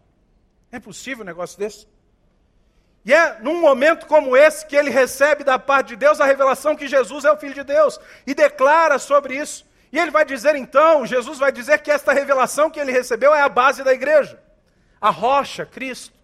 É 0.72 0.80
possível 0.80 1.24
um 1.24 1.28
negócio 1.28 1.60
desse? 1.60 1.88
E 3.06 3.14
é 3.14 3.40
num 3.40 3.62
momento 3.62 4.08
como 4.08 4.36
esse 4.36 4.66
que 4.66 4.76
ele 4.76 4.90
recebe 4.90 5.44
da 5.44 5.60
parte 5.60 5.90
de 5.90 5.96
Deus 5.96 6.20
a 6.20 6.26
revelação 6.26 6.76
que 6.76 6.88
Jesus 6.88 7.24
é 7.24 7.32
o 7.32 7.38
Filho 7.38 7.54
de 7.54 7.64
Deus 7.64 8.00
e 8.26 8.34
declara 8.34 8.98
sobre 8.98 9.38
isso. 9.38 9.64
E 9.92 10.00
ele 10.00 10.10
vai 10.10 10.26
dizer 10.26 10.56
então, 10.56 11.06
Jesus 11.06 11.38
vai 11.38 11.52
dizer 11.52 11.80
que 11.80 11.92
esta 11.92 12.14
revelação 12.14 12.70
que 12.72 12.80
ele 12.80 12.92
recebeu 12.92 13.32
é 13.34 13.42
a 13.42 13.50
base 13.50 13.84
da 13.84 13.94
igreja, 13.94 14.42
a 15.00 15.12
rocha, 15.12 15.66
Cristo. 15.66 16.16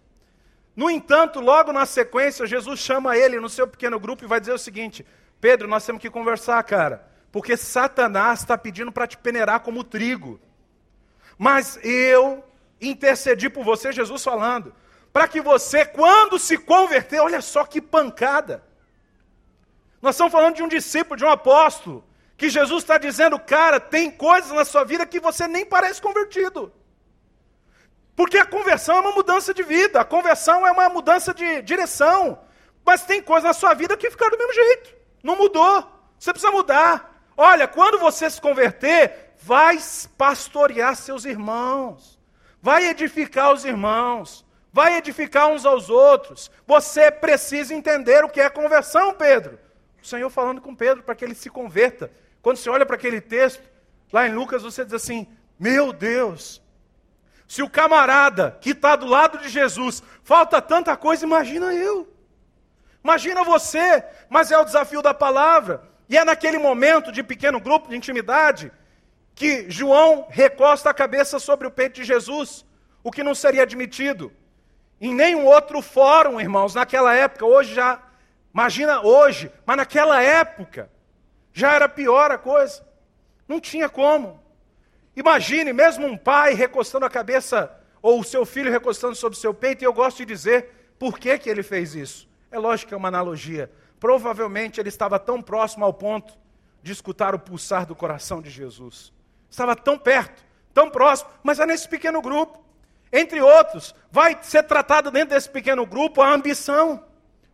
No 0.74 0.90
entanto, 0.90 1.40
logo 1.40 1.72
na 1.72 1.84
sequência, 1.84 2.46
Jesus 2.46 2.80
chama 2.80 3.16
ele 3.16 3.38
no 3.38 3.48
seu 3.48 3.66
pequeno 3.66 4.00
grupo 4.00 4.24
e 4.24 4.26
vai 4.26 4.40
dizer 4.40 4.52
o 4.52 4.58
seguinte: 4.58 5.06
Pedro, 5.40 5.68
nós 5.68 5.84
temos 5.84 6.00
que 6.00 6.08
conversar, 6.08 6.62
cara, 6.64 7.06
porque 7.30 7.56
Satanás 7.56 8.40
está 8.40 8.56
pedindo 8.56 8.90
para 8.90 9.06
te 9.06 9.18
peneirar 9.18 9.60
como 9.60 9.84
trigo. 9.84 10.40
Mas 11.36 11.78
eu 11.82 12.44
intercedi 12.80 13.50
por 13.50 13.64
você, 13.64 13.92
Jesus 13.92 14.22
falando, 14.22 14.74
para 15.12 15.28
que 15.28 15.40
você, 15.40 15.84
quando 15.84 16.38
se 16.38 16.56
converter, 16.56 17.20
olha 17.20 17.40
só 17.40 17.64
que 17.64 17.80
pancada. 17.80 18.62
Nós 20.00 20.14
estamos 20.14 20.32
falando 20.32 20.56
de 20.56 20.62
um 20.62 20.68
discípulo, 20.68 21.16
de 21.16 21.24
um 21.24 21.30
apóstolo, 21.30 22.04
que 22.36 22.48
Jesus 22.48 22.82
está 22.82 22.98
dizendo, 22.98 23.38
cara, 23.38 23.78
tem 23.78 24.10
coisas 24.10 24.50
na 24.50 24.64
sua 24.64 24.84
vida 24.84 25.06
que 25.06 25.20
você 25.20 25.46
nem 25.46 25.64
parece 25.64 26.00
convertido. 26.02 26.72
Porque 28.22 28.38
a 28.38 28.46
conversão 28.46 28.98
é 28.98 29.00
uma 29.00 29.10
mudança 29.10 29.52
de 29.52 29.64
vida, 29.64 30.00
a 30.00 30.04
conversão 30.04 30.64
é 30.64 30.70
uma 30.70 30.88
mudança 30.88 31.34
de 31.34 31.60
direção. 31.62 32.38
Mas 32.86 33.02
tem 33.02 33.20
coisas 33.20 33.42
na 33.42 33.52
sua 33.52 33.74
vida 33.74 33.96
que 33.96 34.08
ficaram 34.08 34.30
do 34.30 34.38
mesmo 34.38 34.54
jeito. 34.54 34.94
Não 35.24 35.34
mudou. 35.34 35.84
Você 36.16 36.30
precisa 36.32 36.52
mudar. 36.52 37.20
Olha, 37.36 37.66
quando 37.66 37.98
você 37.98 38.30
se 38.30 38.40
converter, 38.40 39.34
vai 39.42 39.76
pastorear 40.16 40.94
seus 40.94 41.24
irmãos. 41.24 42.16
Vai 42.62 42.84
edificar 42.86 43.52
os 43.52 43.64
irmãos 43.64 44.44
vai 44.72 44.96
edificar 44.96 45.48
uns 45.48 45.66
aos 45.66 45.90
outros. 45.90 46.50
Você 46.66 47.10
precisa 47.10 47.74
entender 47.74 48.24
o 48.24 48.28
que 48.28 48.40
é 48.40 48.48
conversão, 48.48 49.12
Pedro. 49.12 49.58
O 50.02 50.06
Senhor 50.06 50.30
falando 50.30 50.60
com 50.60 50.74
Pedro 50.74 51.02
para 51.02 51.14
que 51.14 51.24
ele 51.24 51.34
se 51.34 51.50
converta. 51.50 52.10
Quando 52.40 52.56
você 52.56 52.70
olha 52.70 52.86
para 52.86 52.96
aquele 52.96 53.20
texto, 53.20 53.62
lá 54.12 54.26
em 54.26 54.32
Lucas, 54.32 54.62
você 54.62 54.84
diz 54.84 54.94
assim: 54.94 55.28
Meu 55.58 55.92
Deus, 55.92 56.61
se 57.52 57.62
o 57.62 57.68
camarada 57.68 58.56
que 58.62 58.70
está 58.70 58.96
do 58.96 59.04
lado 59.04 59.36
de 59.36 59.46
Jesus 59.50 60.02
falta 60.24 60.62
tanta 60.62 60.96
coisa, 60.96 61.26
imagina 61.26 61.74
eu. 61.74 62.10
Imagina 63.04 63.44
você, 63.44 64.02
mas 64.30 64.50
é 64.50 64.56
o 64.56 64.64
desafio 64.64 65.02
da 65.02 65.12
palavra. 65.12 65.82
E 66.08 66.16
é 66.16 66.24
naquele 66.24 66.56
momento 66.56 67.12
de 67.12 67.22
pequeno 67.22 67.60
grupo, 67.60 67.90
de 67.90 67.94
intimidade, 67.94 68.72
que 69.34 69.70
João 69.70 70.26
recosta 70.30 70.88
a 70.88 70.94
cabeça 70.94 71.38
sobre 71.38 71.66
o 71.66 71.70
peito 71.70 71.96
de 71.96 72.04
Jesus, 72.04 72.64
o 73.04 73.10
que 73.10 73.22
não 73.22 73.34
seria 73.34 73.64
admitido. 73.64 74.32
Em 74.98 75.14
nenhum 75.14 75.44
outro 75.44 75.82
fórum, 75.82 76.40
irmãos, 76.40 76.74
naquela 76.74 77.14
época, 77.14 77.44
hoje 77.44 77.74
já, 77.74 78.00
imagina 78.54 79.02
hoje, 79.02 79.52
mas 79.66 79.76
naquela 79.76 80.22
época, 80.22 80.90
já 81.52 81.74
era 81.74 81.86
pior 81.86 82.30
a 82.30 82.38
coisa. 82.38 82.82
Não 83.46 83.60
tinha 83.60 83.90
como. 83.90 84.41
Imagine 85.14 85.72
mesmo 85.72 86.06
um 86.06 86.16
pai 86.16 86.54
recostando 86.54 87.04
a 87.04 87.10
cabeça, 87.10 87.70
ou 88.00 88.20
o 88.20 88.24
seu 88.24 88.44
filho 88.46 88.70
recostando 88.70 89.14
sobre 89.14 89.36
o 89.36 89.40
seu 89.40 89.52
peito, 89.52 89.82
e 89.82 89.86
eu 89.86 89.92
gosto 89.92 90.18
de 90.18 90.26
dizer 90.26 90.94
por 90.98 91.18
que, 91.18 91.36
que 91.38 91.50
ele 91.50 91.62
fez 91.62 91.94
isso. 91.94 92.28
É 92.50 92.58
lógico 92.58 92.88
que 92.88 92.94
é 92.94 92.96
uma 92.96 93.08
analogia. 93.08 93.70
Provavelmente 94.00 94.80
ele 94.80 94.88
estava 94.88 95.18
tão 95.18 95.40
próximo 95.40 95.84
ao 95.84 95.92
ponto 95.92 96.34
de 96.82 96.92
escutar 96.92 97.34
o 97.34 97.38
pulsar 97.38 97.86
do 97.86 97.94
coração 97.94 98.42
de 98.42 98.50
Jesus. 98.50 99.12
Estava 99.48 99.76
tão 99.76 99.98
perto, 99.98 100.44
tão 100.74 100.90
próximo, 100.90 101.30
mas 101.42 101.60
é 101.60 101.66
nesse 101.66 101.88
pequeno 101.88 102.20
grupo. 102.20 102.62
Entre 103.12 103.40
outros, 103.40 103.94
vai 104.10 104.38
ser 104.42 104.62
tratado 104.62 105.10
dentro 105.10 105.34
desse 105.34 105.48
pequeno 105.48 105.84
grupo 105.84 106.22
a 106.22 106.32
ambição. 106.32 107.04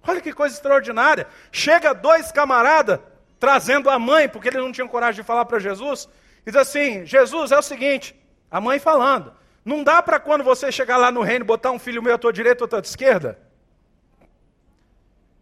Olha 0.06 0.20
que 0.20 0.32
coisa 0.32 0.54
extraordinária. 0.54 1.26
Chega 1.50 1.92
dois 1.92 2.30
camaradas 2.30 3.00
trazendo 3.38 3.90
a 3.90 3.98
mãe, 3.98 4.28
porque 4.28 4.48
eles 4.48 4.60
não 4.60 4.72
tinham 4.72 4.88
coragem 4.88 5.20
de 5.22 5.26
falar 5.26 5.44
para 5.44 5.58
Jesus, 5.58 6.08
diz 6.44 6.56
assim: 6.56 7.04
Jesus, 7.04 7.52
é 7.52 7.58
o 7.58 7.62
seguinte, 7.62 8.14
a 8.50 8.60
mãe 8.60 8.78
falando, 8.78 9.32
não 9.64 9.84
dá 9.84 10.02
para 10.02 10.18
quando 10.18 10.42
você 10.42 10.72
chegar 10.72 10.96
lá 10.96 11.12
no 11.12 11.22
reino 11.22 11.44
botar 11.44 11.70
um 11.70 11.78
filho 11.78 12.02
meu 12.02 12.14
à 12.14 12.18
tua 12.18 12.32
direita 12.32 12.64
ou 12.64 12.66
à 12.66 12.68
tua 12.68 12.80
esquerda? 12.80 13.38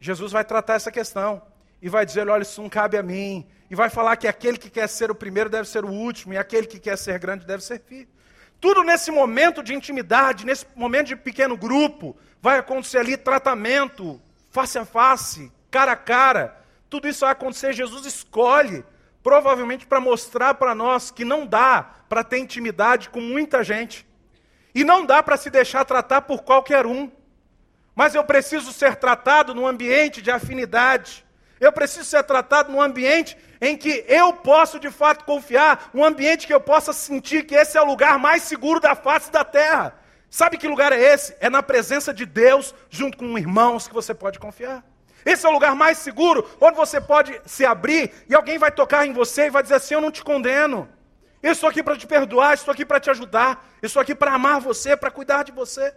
Jesus 0.01 0.33
vai 0.33 0.45
tratar 0.45 0.75
essa 0.75 0.91
questão 0.91 1.43
e 1.81 1.89
vai 1.89 2.05
dizer: 2.05 2.29
olha, 2.29 2.43
isso 2.43 2.61
não 2.61 2.69
cabe 2.69 2.97
a 2.97 3.03
mim. 3.03 3.47
E 3.71 3.75
vai 3.75 3.91
falar 3.91 4.17
que 4.17 4.29
aquele 4.29 4.59
que 4.59 4.71
quer 4.71 4.89
ser 4.89 5.11
o 5.11 5.15
primeiro 5.15 5.51
deve 5.51 5.69
ser 5.69 5.85
o 5.85 5.91
último, 5.91 6.33
e 6.33 6.39
aquele 6.39 6.67
que 6.67 6.79
quer 6.79 6.97
ser 6.97 7.19
grande 7.19 7.45
deve 7.45 7.65
ser 7.65 7.81
filho. 7.81 8.09
Tudo 8.61 8.83
nesse 8.83 9.11
momento 9.11 9.63
de 9.63 9.75
intimidade, 9.75 10.47
nesse 10.47 10.65
momento 10.75 11.09
de 11.09 11.17
pequeno 11.17 11.57
grupo, 11.57 12.17
vai 12.41 12.59
acontecer 12.59 12.99
ali 12.99 13.17
tratamento, 13.17 14.21
face 14.51 14.79
a 14.79 14.85
face, 14.85 15.53
cara 15.71 15.93
a 15.93 15.97
cara. 15.97 16.57
Tudo 16.89 17.09
isso 17.09 17.21
vai 17.21 17.33
acontecer. 17.33 17.73
Jesus 17.73 18.07
escolhe, 18.07 18.85
provavelmente 19.27 19.89
para 19.89 19.99
mostrar 19.99 20.55
para 20.55 20.73
nós 20.73 21.11
que 21.11 21.25
não 21.25 21.45
dá 21.45 21.85
para 22.09 22.23
ter 22.23 22.39
intimidade 22.39 23.09
com 23.09 23.21
muita 23.21 23.65
gente. 23.65 24.07
E 24.73 24.85
não 24.85 25.05
dá 25.05 25.21
para 25.21 25.37
se 25.37 25.51
deixar 25.51 25.85
tratar 25.85 26.21
por 26.21 26.45
qualquer 26.45 26.87
um. 26.87 27.11
Mas 27.93 28.15
eu 28.15 28.23
preciso 28.23 28.73
ser 28.73 28.95
tratado 28.95 29.53
num 29.53 29.67
ambiente 29.67 30.23
de 30.23 30.31
afinidade. 30.31 31.27
Eu 31.59 31.73
preciso 31.73 32.05
ser 32.05 32.23
tratado 32.23 32.71
num 32.71 32.81
ambiente 32.81 33.37
em 33.61 33.77
que 33.77 34.05
eu 34.07 34.33
posso 34.33 34.79
de 34.79 34.93
fato 34.93 35.25
confiar, 35.25 35.91
um 35.93 36.05
ambiente 36.05 36.47
que 36.47 36.55
eu 36.55 36.61
possa 36.61 36.93
sentir 36.93 37.47
que 37.47 37.57
esse 37.57 37.77
é 37.77 37.83
o 37.83 37.85
lugar 37.85 38.21
mais 38.21 38.45
seguro 38.45 38.79
da 38.79 38.95
face 38.95 39.33
da 39.33 39.43
terra. 39.43 39.99
Sabe 40.31 40.57
que 40.57 40.69
lugar 40.69 40.93
é 40.93 41.01
esse? 41.01 41.37
É 41.41 41.51
na 41.51 41.65
presença 41.65 42.15
de 42.15 42.25
Deus, 42.25 42.73
junto 42.89 43.19
com 43.19 43.37
irmãos 43.37 43.89
que 43.89 43.95
você 43.95 44.15
pode 44.15 44.39
confiar. 44.39 44.85
Esse 45.27 45.45
é 45.45 45.49
o 45.49 45.53
lugar 45.53 45.75
mais 45.75 45.99
seguro, 45.99 46.49
onde 46.61 46.77
você 46.77 47.01
pode 47.01 47.39
se 47.45 47.67
abrir 47.67 48.13
e 48.29 48.35
alguém 48.35 48.59
vai 48.59 48.71
tocar 48.71 49.05
em 49.05 49.13
você 49.13 49.47
e 49.47 49.51
vai 49.51 49.61
dizer 49.61 49.75
assim: 49.75 49.95
Eu 49.95 50.01
não 50.01 50.13
te 50.13 50.23
condeno. 50.23 50.89
Eu 51.43 51.51
estou 51.51 51.69
aqui 51.69 51.83
para 51.83 51.97
te 51.97 52.07
perdoar, 52.07 52.55
estou 52.55 52.71
aqui 52.71 52.87
para 52.87 53.01
te 53.01 53.11
ajudar, 53.11 53.69
estou 53.83 54.01
aqui 54.01 54.15
para 54.15 54.33
amar 54.33 54.61
você, 54.61 54.97
para 54.97 55.11
cuidar 55.11 55.43
de 55.43 55.51
você. 55.51 55.93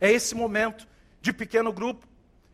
É 0.00 0.12
esse 0.12 0.32
momento 0.32 0.86
de 1.20 1.32
pequeno 1.32 1.72
grupo. 1.72 2.06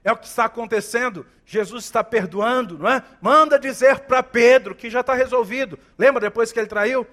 É 0.02 0.10
o 0.10 0.16
que 0.16 0.26
está 0.26 0.46
acontecendo. 0.46 1.26
Jesus 1.44 1.84
está 1.84 2.02
perdoando, 2.02 2.78
não 2.78 2.88
é? 2.88 3.02
Manda 3.20 3.58
dizer 3.58 4.00
para 4.00 4.22
Pedro 4.22 4.74
que 4.74 4.88
já 4.88 5.00
está 5.00 5.12
resolvido. 5.12 5.78
Lembra 5.98 6.22
depois 6.22 6.52
que 6.52 6.58
ele 6.58 6.68
traiu? 6.68 7.06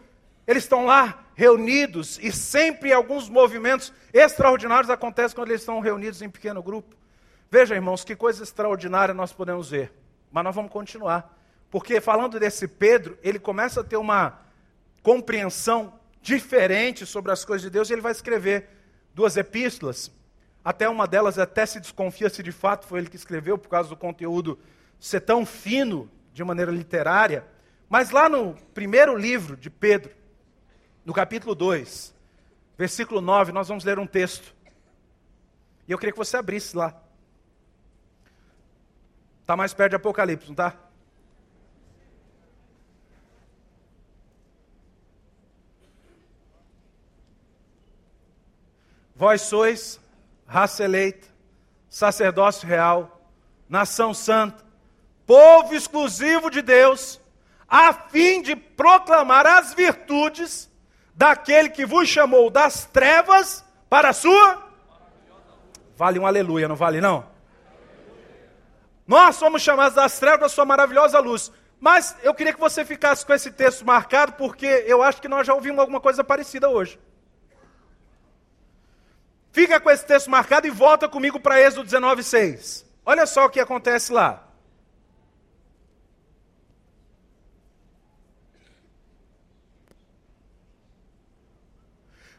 Eles 0.47 0.63
estão 0.63 0.85
lá 0.85 1.25
reunidos 1.35 2.17
e 2.21 2.31
sempre 2.31 2.93
alguns 2.93 3.27
movimentos 3.27 3.91
extraordinários 4.13 4.89
acontecem 4.89 5.35
quando 5.35 5.49
eles 5.49 5.61
estão 5.61 5.81
reunidos 5.81 6.21
em 6.21 6.29
pequeno 6.29 6.63
grupo. 6.63 6.95
Veja, 7.49 7.75
irmãos, 7.75 8.03
que 8.03 8.15
coisa 8.15 8.43
extraordinária 8.43 9.13
nós 9.13 9.33
podemos 9.33 9.69
ver. 9.69 9.91
Mas 10.31 10.43
nós 10.43 10.55
vamos 10.55 10.71
continuar. 10.71 11.35
Porque 11.69 12.01
falando 12.01 12.39
desse 12.39 12.67
Pedro, 12.67 13.17
ele 13.21 13.39
começa 13.39 13.81
a 13.81 13.83
ter 13.83 13.97
uma 13.97 14.39
compreensão 15.01 15.93
diferente 16.21 17.05
sobre 17.05 17.31
as 17.31 17.45
coisas 17.45 17.61
de 17.61 17.69
Deus 17.69 17.89
e 17.89 17.93
ele 17.93 18.01
vai 18.01 18.11
escrever 18.11 18.69
duas 19.13 19.37
epístolas 19.37 20.11
até 20.67 20.89
uma 20.89 21.07
delas 21.07 21.39
até 21.39 21.65
se 21.65 21.79
desconfia 21.79 22.29
se 22.29 22.43
de 22.43 22.51
fato 22.51 22.85
foi 22.87 22.99
ele 22.99 23.09
que 23.09 23.15
escreveu, 23.15 23.57
por 23.57 23.69
causa 23.69 23.87
do 23.87 23.95
conteúdo 23.95 24.59
ser 24.99 25.21
tão 25.21 25.45
fino 25.45 26.11
de 26.33 26.43
maneira 26.43 26.69
literária. 26.69 27.45
Mas 27.87 28.09
lá 28.09 28.27
no 28.27 28.53
primeiro 28.73 29.15
livro 29.15 29.55
de 29.55 29.69
Pedro, 29.69 30.11
no 31.05 31.13
capítulo 31.13 31.55
2, 31.55 32.13
versículo 32.77 33.21
9, 33.21 33.53
nós 33.53 33.69
vamos 33.69 33.85
ler 33.85 33.97
um 33.97 34.05
texto. 34.05 34.53
E 35.87 35.93
eu 35.93 35.97
queria 35.97 36.11
que 36.11 36.17
você 36.17 36.35
abrisse 36.35 36.75
lá. 36.75 37.01
Está 39.47 39.55
mais 39.55 39.73
perto 39.73 39.91
de 39.91 39.95
Apocalipse, 39.95 40.47
não 40.47 40.51
está? 40.51 40.73
Vós 49.15 49.43
sois 49.43 50.01
raça 50.45 50.83
eleita, 50.83 51.29
sacerdócio 51.89 52.67
real, 52.67 53.21
nação 53.69 54.13
santa, 54.13 54.65
povo 55.25 55.73
exclusivo 55.73 56.49
de 56.49 56.61
Deus, 56.61 57.17
a 57.69 57.93
fim 57.93 58.41
de 58.41 58.53
proclamar 58.53 59.47
as 59.47 59.73
virtudes 59.73 60.69
daquele 61.15 61.69
que 61.69 61.85
vos 61.85 62.09
chamou 62.09 62.49
das 62.49 62.83
trevas 62.83 63.63
para 63.89 64.09
a 64.09 64.13
sua. 64.13 64.61
Vale 65.95 66.19
um 66.19 66.27
aleluia, 66.27 66.67
não 66.67 66.75
vale 66.75 66.99
não? 66.99 67.36
Nós 69.07 69.37
somos 69.37 69.61
chamados 69.61 69.95
das 69.95 70.19
trevas 70.19 70.51
a 70.51 70.55
sua 70.55 70.65
maravilhosa 70.65 71.19
luz. 71.19 71.51
Mas 71.79 72.15
eu 72.23 72.33
queria 72.33 72.53
que 72.53 72.59
você 72.59 72.83
ficasse 72.83 73.25
com 73.25 73.33
esse 73.33 73.51
texto 73.51 73.85
marcado, 73.85 74.33
porque 74.33 74.65
eu 74.65 75.01
acho 75.01 75.21
que 75.21 75.27
nós 75.27 75.47
já 75.47 75.53
ouvimos 75.53 75.79
alguma 75.79 76.01
coisa 76.01 76.23
parecida 76.23 76.67
hoje. 76.69 76.99
Fica 79.51 79.79
com 79.79 79.89
esse 79.89 80.05
texto 80.05 80.29
marcado 80.29 80.67
e 80.67 80.69
volta 80.69 81.07
comigo 81.07 81.39
para 81.39 81.59
Êxodo 81.61 81.85
19, 81.85 82.21
6. 82.21 82.85
Olha 83.05 83.25
só 83.25 83.45
o 83.45 83.49
que 83.49 83.59
acontece 83.59 84.11
lá. 84.11 84.43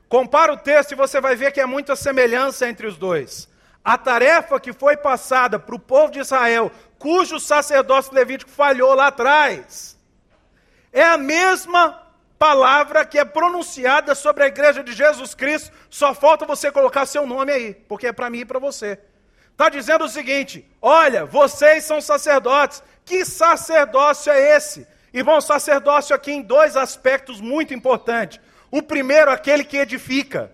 Compara 0.09 0.53
o 0.53 0.57
texto 0.57 0.93
e 0.93 0.95
você 0.95 1.21
vai 1.21 1.37
ver 1.37 1.53
que 1.53 1.61
há 1.61 1.67
muita 1.67 1.95
semelhança 1.95 2.69
entre 2.69 2.87
os 2.87 2.97
dois. 2.97 3.49
A 3.85 3.97
tarefa 3.97 4.61
que 4.61 4.73
foi 4.73 4.97
passada 4.97 5.59
para 5.59 5.75
o 5.75 5.79
povo 5.79 6.13
de 6.13 6.21
Israel, 6.21 6.71
cujo 6.99 7.41
sacerdócio 7.41 8.13
levítico 8.13 8.51
falhou 8.51 8.95
lá 8.95 9.07
atrás, 9.07 9.99
é 10.93 11.03
a 11.03 11.17
mesma 11.17 12.03
palavra 12.39 13.05
que 13.05 13.19
é 13.19 13.25
pronunciada 13.25 14.15
sobre 14.15 14.45
a 14.45 14.47
igreja 14.47 14.83
de 14.83 14.93
Jesus 14.93 15.35
Cristo, 15.35 15.73
só 15.91 16.15
falta 16.15 16.47
você 16.47 16.71
colocar 16.71 17.07
seu 17.07 17.27
nome 17.27 17.53
aí, 17.53 17.75
porque 17.75 18.07
é 18.07 18.13
para 18.13 18.31
mim 18.31 18.41
e 18.41 18.45
para 18.45 18.59
você. 18.59 18.99
Está 19.59 19.69
dizendo 19.69 20.05
o 20.05 20.09
seguinte: 20.09 20.65
olha, 20.81 21.25
vocês 21.25 21.85
são 21.85 22.01
sacerdotes. 22.01 22.83
Que 23.05 23.25
sacerdócio 23.25 24.31
é 24.31 24.57
esse? 24.57 24.87
Irmão, 25.13 25.41
sacerdócio 25.41 26.15
aqui 26.15 26.31
em 26.31 26.43
dois 26.43 26.77
aspectos 26.77 27.41
muito 27.41 27.75
importantes. 27.75 28.39
O 28.71 28.83
primeiro, 28.83 29.31
aquele 29.31 29.65
que 29.65 29.79
edifica, 29.79 30.53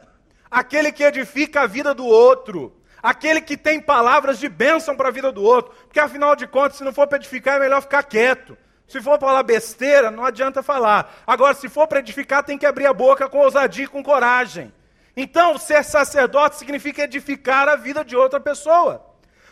aquele 0.51 0.91
que 0.93 1.03
edifica 1.03 1.63
a 1.63 1.67
vida 1.67 1.93
do 1.93 2.07
outro, 2.07 2.75
aquele 3.05 3.43
que 3.43 3.55
tem 3.55 3.79
palavras 3.79 4.39
de 4.39 4.49
bênção 4.49 4.97
para 4.97 5.09
a 5.09 5.13
vida 5.13 5.31
do 5.31 5.43
outro, 5.43 5.75
porque 5.83 6.01
afinal 6.01 6.35
de 6.35 6.47
contas, 6.47 6.79
se 6.79 6.85
não 6.85 6.91
for 6.91 7.07
para 7.07 7.19
edificar, 7.19 7.57
é 7.57 7.61
melhor 7.61 7.83
ficar 7.83 8.03
quieto. 8.03 8.57
Se 8.89 8.99
for 9.03 9.21
falar 9.21 9.43
besteira, 9.43 10.11
não 10.11 10.25
adianta 10.25 10.63
falar. 10.63 11.15
Agora, 11.27 11.53
se 11.53 11.69
for 11.69 11.87
para 11.87 11.99
edificar, 11.99 12.43
tem 12.43 12.57
que 12.57 12.65
abrir 12.65 12.87
a 12.87 12.95
boca 12.95 13.29
com 13.29 13.41
ousadia 13.41 13.85
e 13.85 13.89
com 13.89 14.03
coragem. 14.03 14.73
Então, 15.15 15.59
ser 15.59 15.85
sacerdote 15.85 16.57
significa 16.57 17.03
edificar 17.03 17.69
a 17.69 17.77
vida 17.77 18.03
de 18.03 18.17
outra 18.17 18.41
pessoa. 18.41 19.05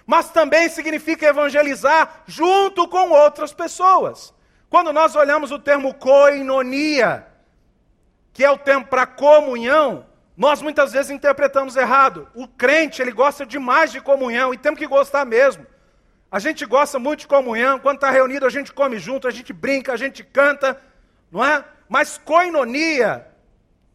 Mas 0.06 0.30
também 0.30 0.70
significa 0.70 1.26
evangelizar 1.26 2.22
junto 2.26 2.88
com 2.88 3.10
outras 3.10 3.52
pessoas. 3.52 4.32
Quando 4.70 4.94
nós 4.94 5.14
olhamos 5.14 5.50
o 5.50 5.58
termo 5.58 5.92
koinonia, 5.92 7.26
que 8.32 8.42
é 8.42 8.50
o 8.50 8.56
termo 8.56 8.86
para 8.86 9.06
comunhão, 9.06 10.06
nós 10.36 10.62
muitas 10.62 10.92
vezes 10.92 11.10
interpretamos 11.10 11.76
errado. 11.76 12.28
O 12.34 12.48
crente, 12.48 13.02
ele 13.02 13.12
gosta 13.12 13.44
demais 13.44 13.92
de 13.92 14.00
comunhão 14.00 14.52
e 14.52 14.58
temos 14.58 14.78
que 14.78 14.86
gostar 14.86 15.24
mesmo. 15.24 15.66
A 16.30 16.38
gente 16.38 16.64
gosta 16.64 16.98
muito 16.98 17.20
de 17.20 17.26
comunhão, 17.26 17.78
quando 17.78 17.96
está 17.96 18.10
reunido 18.10 18.46
a 18.46 18.50
gente 18.50 18.72
come 18.72 18.98
junto, 18.98 19.28
a 19.28 19.30
gente 19.30 19.52
brinca, 19.52 19.92
a 19.92 19.96
gente 19.96 20.24
canta, 20.24 20.80
não 21.30 21.44
é? 21.44 21.62
Mas 21.88 22.16
coinonia 22.16 23.26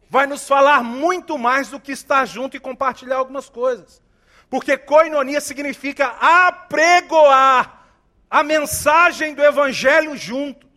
vai 0.08 0.26
nos 0.26 0.46
falar 0.46 0.82
muito 0.82 1.36
mais 1.36 1.68
do 1.68 1.80
que 1.80 1.90
estar 1.90 2.24
junto 2.24 2.56
e 2.56 2.60
compartilhar 2.60 3.16
algumas 3.16 3.48
coisas. 3.48 4.00
Porque 4.48 4.78
coinonia 4.78 5.40
significa 5.40 6.14
apregoar 6.20 7.86
a 8.30 8.42
mensagem 8.42 9.34
do 9.34 9.42
evangelho 9.42 10.16
juntos. 10.16 10.68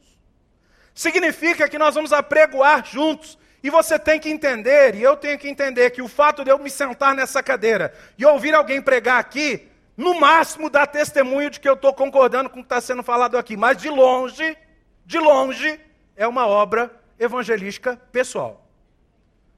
Significa 0.94 1.70
que 1.70 1.78
nós 1.78 1.96
vamos 1.96 2.12
apregoar 2.12 2.86
juntos. 2.86 3.38
E 3.64 3.70
você 3.70 4.00
tem 4.00 4.20
que 4.20 4.30
entender, 4.30 4.96
e 4.96 5.04
eu 5.04 5.16
tenho 5.16 5.38
que 5.38 5.48
entender, 5.48 5.92
que 5.92 6.02
o 6.02 6.08
fato 6.08 6.44
de 6.44 6.50
eu 6.50 6.58
me 6.58 6.70
sentar 6.70 7.14
nessa 7.14 7.44
cadeira 7.44 7.94
e 8.18 8.26
ouvir 8.26 8.56
alguém 8.56 8.82
pregar 8.82 9.20
aqui, 9.20 9.68
no 9.96 10.20
máximo 10.20 10.70
dá 10.70 10.88
testemunho 10.88 11.50
de 11.50 11.60
que 11.60 11.70
eu 11.70 11.76
estou 11.76 11.94
concordando 11.94 12.50
com 12.50 12.60
o 12.60 12.64
que 12.64 12.66
está 12.66 12.82
sendo 12.82 13.04
falado 13.04 13.38
aqui, 13.38 13.56
mas 13.56 13.78
de 13.78 13.90
longe, 13.90 14.58
de 15.06 15.20
longe, 15.20 15.80
é 16.16 16.28
uma 16.28 16.48
obra 16.48 16.92
evangelística 17.20 18.00
pessoal. 18.12 18.66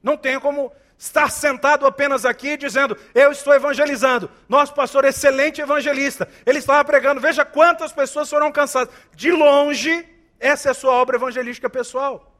Não 0.02 0.18
tem 0.18 0.38
como 0.38 0.70
estar 0.98 1.30
sentado 1.30 1.86
apenas 1.86 2.26
aqui 2.26 2.58
dizendo, 2.58 2.96
eu 3.14 3.32
estou 3.32 3.54
evangelizando. 3.54 4.30
Nosso 4.46 4.74
pastor, 4.74 5.06
excelente 5.06 5.62
evangelista, 5.62 6.28
ele 6.44 6.58
estava 6.58 6.84
pregando, 6.84 7.22
veja 7.22 7.44
quantas 7.44 7.90
pessoas 7.90 8.28
foram 8.28 8.52
cansadas. 8.52 8.92
De 9.14 9.30
longe, 9.32 10.06
essa 10.38 10.68
é 10.68 10.70
a 10.72 10.74
sua 10.74 10.92
obra 10.92 11.16
evangelística 11.16 11.70
pessoal. 11.70 12.33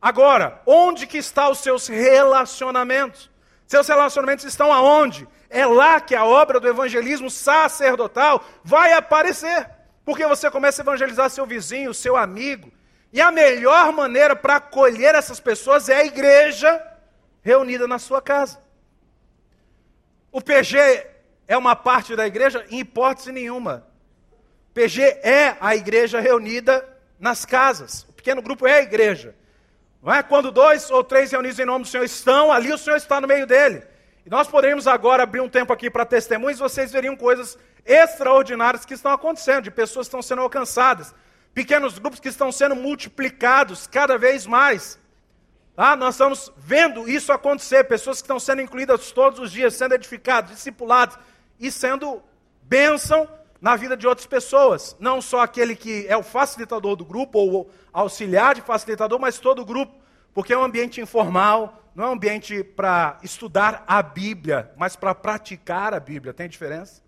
Agora, 0.00 0.60
onde 0.66 1.06
que 1.06 1.18
estão 1.18 1.50
os 1.50 1.58
seus 1.58 1.88
relacionamentos? 1.88 3.30
Seus 3.66 3.88
relacionamentos 3.88 4.44
estão 4.44 4.72
aonde? 4.72 5.26
É 5.48 5.66
lá 5.66 6.00
que 6.00 6.14
a 6.14 6.24
obra 6.24 6.60
do 6.60 6.68
evangelismo 6.68 7.30
sacerdotal 7.30 8.44
vai 8.62 8.92
aparecer. 8.92 9.68
Porque 10.04 10.26
você 10.26 10.50
começa 10.50 10.82
a 10.82 10.84
evangelizar 10.84 11.28
seu 11.30 11.46
vizinho, 11.46 11.92
seu 11.92 12.16
amigo. 12.16 12.70
E 13.12 13.20
a 13.20 13.32
melhor 13.32 13.92
maneira 13.92 14.36
para 14.36 14.56
acolher 14.56 15.14
essas 15.14 15.40
pessoas 15.40 15.88
é 15.88 15.96
a 15.96 16.04
igreja 16.04 16.80
reunida 17.42 17.88
na 17.88 17.98
sua 17.98 18.20
casa. 18.20 18.60
O 20.30 20.40
PG 20.40 21.06
é 21.48 21.56
uma 21.56 21.74
parte 21.74 22.14
da 22.14 22.26
igreja? 22.26 22.64
Em 22.70 22.80
hipótese 22.80 23.32
nenhuma. 23.32 23.86
PG 24.74 25.02
é 25.22 25.56
a 25.60 25.74
igreja 25.74 26.20
reunida 26.20 26.86
nas 27.18 27.44
casas. 27.44 28.02
O 28.08 28.12
pequeno 28.12 28.42
grupo 28.42 28.66
é 28.66 28.74
a 28.74 28.82
igreja. 28.82 29.34
Não 30.06 30.14
é? 30.14 30.22
Quando 30.22 30.52
dois 30.52 30.88
ou 30.88 31.02
três 31.02 31.32
reunidos 31.32 31.58
em 31.58 31.64
nome 31.64 31.84
do 31.84 31.88
Senhor 31.88 32.04
estão, 32.04 32.52
ali 32.52 32.72
o 32.72 32.78
Senhor 32.78 32.96
está 32.96 33.20
no 33.20 33.26
meio 33.26 33.44
dele. 33.44 33.82
E 34.24 34.30
nós 34.30 34.46
poderíamos 34.46 34.86
agora 34.86 35.24
abrir 35.24 35.40
um 35.40 35.48
tempo 35.48 35.72
aqui 35.72 35.90
para 35.90 36.06
testemunhos, 36.06 36.60
vocês 36.60 36.92
veriam 36.92 37.16
coisas 37.16 37.58
extraordinárias 37.84 38.84
que 38.84 38.94
estão 38.94 39.10
acontecendo, 39.10 39.64
de 39.64 39.70
pessoas 39.72 40.06
que 40.06 40.10
estão 40.10 40.22
sendo 40.22 40.42
alcançadas, 40.42 41.12
pequenos 41.52 41.98
grupos 41.98 42.20
que 42.20 42.28
estão 42.28 42.52
sendo 42.52 42.76
multiplicados 42.76 43.88
cada 43.88 44.16
vez 44.16 44.46
mais. 44.46 44.96
Ah, 45.76 45.96
nós 45.96 46.14
estamos 46.14 46.52
vendo 46.56 47.08
isso 47.08 47.32
acontecer, 47.32 47.82
pessoas 47.82 48.18
que 48.18 48.26
estão 48.26 48.38
sendo 48.38 48.62
incluídas 48.62 49.10
todos 49.10 49.40
os 49.40 49.50
dias, 49.50 49.74
sendo 49.74 49.96
edificadas, 49.96 50.52
discipuladas 50.52 51.18
e 51.58 51.68
sendo 51.68 52.22
bênção 52.62 53.28
na 53.60 53.76
vida 53.76 53.96
de 53.96 54.06
outras 54.06 54.26
pessoas. 54.26 54.96
Não 54.98 55.20
só 55.20 55.40
aquele 55.40 55.74
que 55.74 56.06
é 56.08 56.16
o 56.16 56.22
facilitador 56.22 56.96
do 56.96 57.04
grupo 57.04 57.38
ou 57.38 57.70
auxiliar 57.92 58.54
de 58.54 58.60
facilitador, 58.60 59.18
mas 59.18 59.38
todo 59.38 59.62
o 59.62 59.64
grupo, 59.64 59.94
porque 60.34 60.52
é 60.52 60.58
um 60.58 60.64
ambiente 60.64 61.00
informal, 61.00 61.82
não 61.94 62.04
é 62.04 62.08
um 62.08 62.12
ambiente 62.12 62.62
para 62.62 63.18
estudar 63.22 63.84
a 63.86 64.02
Bíblia, 64.02 64.70
mas 64.76 64.96
para 64.96 65.14
praticar 65.14 65.94
a 65.94 66.00
Bíblia. 66.00 66.34
Tem 66.34 66.48
diferença? 66.48 67.02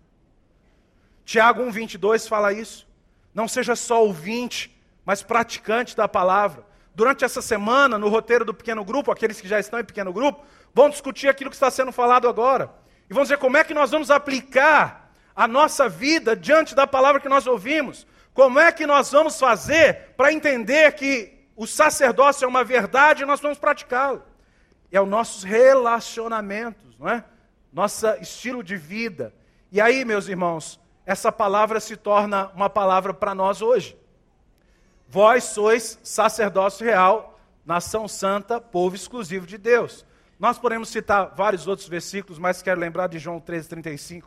Tiago 1.23 1.61
1,22 1.63 2.27
fala 2.27 2.51
isso. 2.51 2.87
Não 3.33 3.47
seja 3.47 3.75
só 3.75 4.03
ouvinte, 4.03 4.75
mas 5.05 5.21
praticante 5.21 5.95
da 5.95 6.07
palavra. 6.07 6.65
Durante 6.95 7.23
essa 7.23 7.41
semana, 7.41 7.97
no 7.97 8.09
roteiro 8.09 8.43
do 8.43 8.53
pequeno 8.53 8.83
grupo, 8.83 9.11
aqueles 9.11 9.39
que 9.39 9.47
já 9.47 9.59
estão 9.59 9.79
em 9.79 9.85
pequeno 9.85 10.11
grupo, 10.11 10.43
vão 10.73 10.89
discutir 10.89 11.27
aquilo 11.27 11.49
que 11.49 11.55
está 11.55 11.69
sendo 11.69 11.91
falado 11.91 12.27
agora. 12.27 12.73
E 13.09 13.13
vão 13.13 13.23
dizer 13.23 13.37
como 13.37 13.57
é 13.57 13.63
que 13.63 13.73
nós 13.73 13.91
vamos 13.91 14.09
aplicar 14.09 15.08
a 15.39 15.47
nossa 15.47 15.87
vida 15.87 16.35
diante 16.35 16.75
da 16.75 16.85
palavra 16.85 17.21
que 17.21 17.29
nós 17.29 17.47
ouvimos. 17.47 18.05
Como 18.33 18.59
é 18.59 18.71
que 18.71 18.85
nós 18.85 19.11
vamos 19.11 19.39
fazer 19.39 20.13
para 20.17 20.33
entender 20.33 20.91
que 20.93 21.33
o 21.55 21.65
sacerdócio 21.65 22.43
é 22.43 22.47
uma 22.47 22.63
verdade 22.63 23.23
e 23.23 23.25
nós 23.25 23.39
vamos 23.39 23.57
praticá-lo? 23.57 24.21
é 24.91 24.99
os 24.99 25.07
nossos 25.07 25.43
relacionamentos, 25.43 26.97
não 26.97 27.07
é? 27.07 27.23
Nosso 27.71 28.07
estilo 28.21 28.63
de 28.63 28.75
vida. 28.75 29.33
E 29.71 29.79
aí, 29.79 30.03
meus 30.03 30.27
irmãos, 30.27 30.79
essa 31.05 31.31
palavra 31.31 31.79
se 31.79 31.95
torna 31.95 32.47
uma 32.55 32.69
palavra 32.69 33.13
para 33.13 33.35
nós 33.35 33.61
hoje. 33.61 33.97
Vós 35.07 35.43
sois 35.43 35.99
sacerdócio 36.03 36.85
real, 36.85 37.39
nação 37.65 38.07
santa, 38.07 38.59
povo 38.59 38.95
exclusivo 38.95 39.45
de 39.45 39.57
Deus. 39.57 40.05
Nós 40.39 40.57
podemos 40.57 40.89
citar 40.89 41.33
vários 41.35 41.67
outros 41.67 41.87
versículos, 41.87 42.39
mas 42.39 42.61
quero 42.61 42.79
lembrar 42.79 43.07
de 43.07 43.19
João 43.19 43.39
13,35, 43.39 44.23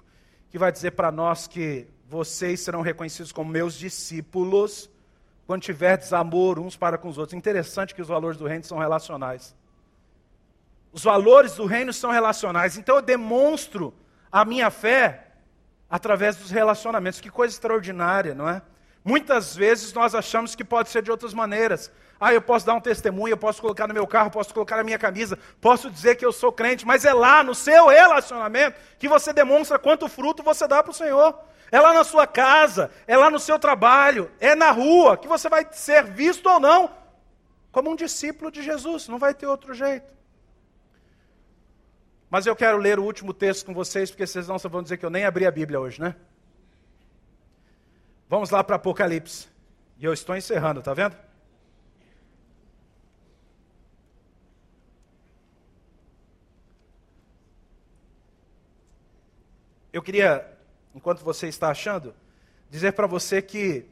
que 0.53 0.59
vai 0.59 0.71
dizer 0.71 0.91
para 0.91 1.11
nós 1.11 1.47
que 1.47 1.89
vocês 2.07 2.61
serão 2.61 2.83
reconhecidos 2.83 3.33
como 3.33 3.51
meus 3.51 3.73
discípulos 3.73 4.91
quando 5.47 5.63
tiverdes 5.63 6.13
amor 6.13 6.59
uns 6.59 6.77
para 6.77 6.99
com 6.99 7.09
os 7.09 7.17
outros. 7.17 7.33
Interessante 7.33 7.95
que 7.95 8.03
os 8.03 8.09
valores 8.09 8.37
do 8.37 8.47
reino 8.47 8.63
são 8.63 8.77
relacionais. 8.77 9.57
Os 10.93 11.03
valores 11.03 11.55
do 11.55 11.65
reino 11.65 11.91
são 11.91 12.11
relacionais. 12.11 12.77
Então 12.77 12.97
eu 12.97 13.03
demonstro 13.03 13.95
a 14.31 14.45
minha 14.45 14.71
fé 14.71 15.29
através 15.89 16.37
dos 16.37 16.51
relacionamentos. 16.51 17.19
Que 17.19 17.31
coisa 17.31 17.55
extraordinária, 17.55 18.35
não 18.35 18.47
é? 18.47 18.61
Muitas 19.03 19.57
vezes 19.57 19.95
nós 19.95 20.15
achamos 20.15 20.55
que 20.55 20.63
pode 20.63 20.91
ser 20.91 21.03
de 21.03 21.11
outras 21.11 21.33
maneiras. 21.33 21.91
Ah, 22.25 22.33
eu 22.33 22.41
posso 22.41 22.65
dar 22.65 22.75
um 22.75 22.81
testemunho, 22.81 23.33
eu 23.33 23.37
posso 23.37 23.61
colocar 23.61 23.89
no 23.89 23.93
meu 23.93 24.07
carro, 24.07 24.31
posso 24.31 24.55
colocar 24.55 24.77
na 24.77 24.85
minha 24.85 24.97
camisa, 24.97 25.37
posso 25.61 25.91
dizer 25.91 26.15
que 26.15 26.25
eu 26.25 26.31
sou 26.31 26.53
crente, 26.53 26.87
mas 26.87 27.05
é 27.05 27.13
lá 27.13 27.43
no 27.43 27.53
seu 27.53 27.89
relacionamento 27.89 28.79
que 28.97 29.09
você 29.09 29.33
demonstra 29.33 29.77
quanto 29.77 30.09
fruto 30.09 30.41
você 30.41 30.69
dá 30.69 30.85
para 30.85 30.93
o 30.93 30.95
Senhor. 30.95 31.37
É 31.73 31.81
lá 31.81 31.93
na 31.93 32.05
sua 32.05 32.25
casa, 32.25 32.93
é 33.09 33.17
lá 33.17 33.29
no 33.29 33.41
seu 33.41 33.59
trabalho, 33.59 34.31
é 34.39 34.55
na 34.55 34.71
rua 34.71 35.17
que 35.17 35.27
você 35.27 35.49
vai 35.49 35.67
ser 35.73 36.05
visto 36.05 36.49
ou 36.49 36.61
não 36.61 36.89
como 37.73 37.91
um 37.91 37.97
discípulo 37.97 38.53
de 38.53 38.63
Jesus, 38.63 39.09
não 39.09 39.19
vai 39.19 39.35
ter 39.35 39.49
outro 39.49 39.75
jeito. 39.75 40.15
Mas 42.31 42.47
eu 42.47 42.55
quero 42.55 42.79
ler 42.79 43.01
o 43.01 43.05
último 43.05 43.35
texto 43.35 43.67
com 43.67 43.75
vocês, 43.75 44.13
porque 44.13 44.29
vocês 44.29 44.47
não 44.47 44.59
vão 44.59 44.81
dizer 44.85 44.97
que 44.97 45.05
eu 45.05 45.11
nem 45.11 45.25
abri 45.25 45.45
a 45.45 45.51
Bíblia 45.51 45.81
hoje, 45.81 46.01
né? 46.01 46.15
Vamos 48.29 48.51
lá 48.51 48.63
para 48.63 48.77
Apocalipse. 48.77 49.49
E 49.99 50.05
eu 50.05 50.13
estou 50.13 50.37
encerrando, 50.37 50.81
tá 50.81 50.95
vendo? 50.95 51.17
Eu 59.93 60.03
queria, 60.03 60.51
enquanto 60.95 61.23
você 61.23 61.49
está 61.49 61.69
achando, 61.69 62.15
dizer 62.71 62.93
para 62.93 63.07
você 63.07 63.43
que 63.43 63.85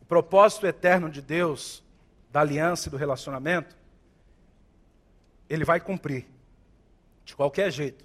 o 0.00 0.04
propósito 0.06 0.66
eterno 0.66 1.10
de 1.10 1.20
Deus 1.20 1.84
da 2.30 2.40
aliança 2.40 2.88
e 2.88 2.90
do 2.90 2.96
relacionamento, 2.96 3.76
ele 5.48 5.64
vai 5.64 5.80
cumprir. 5.80 6.26
De 7.24 7.34
qualquer 7.34 7.70
jeito. 7.70 8.04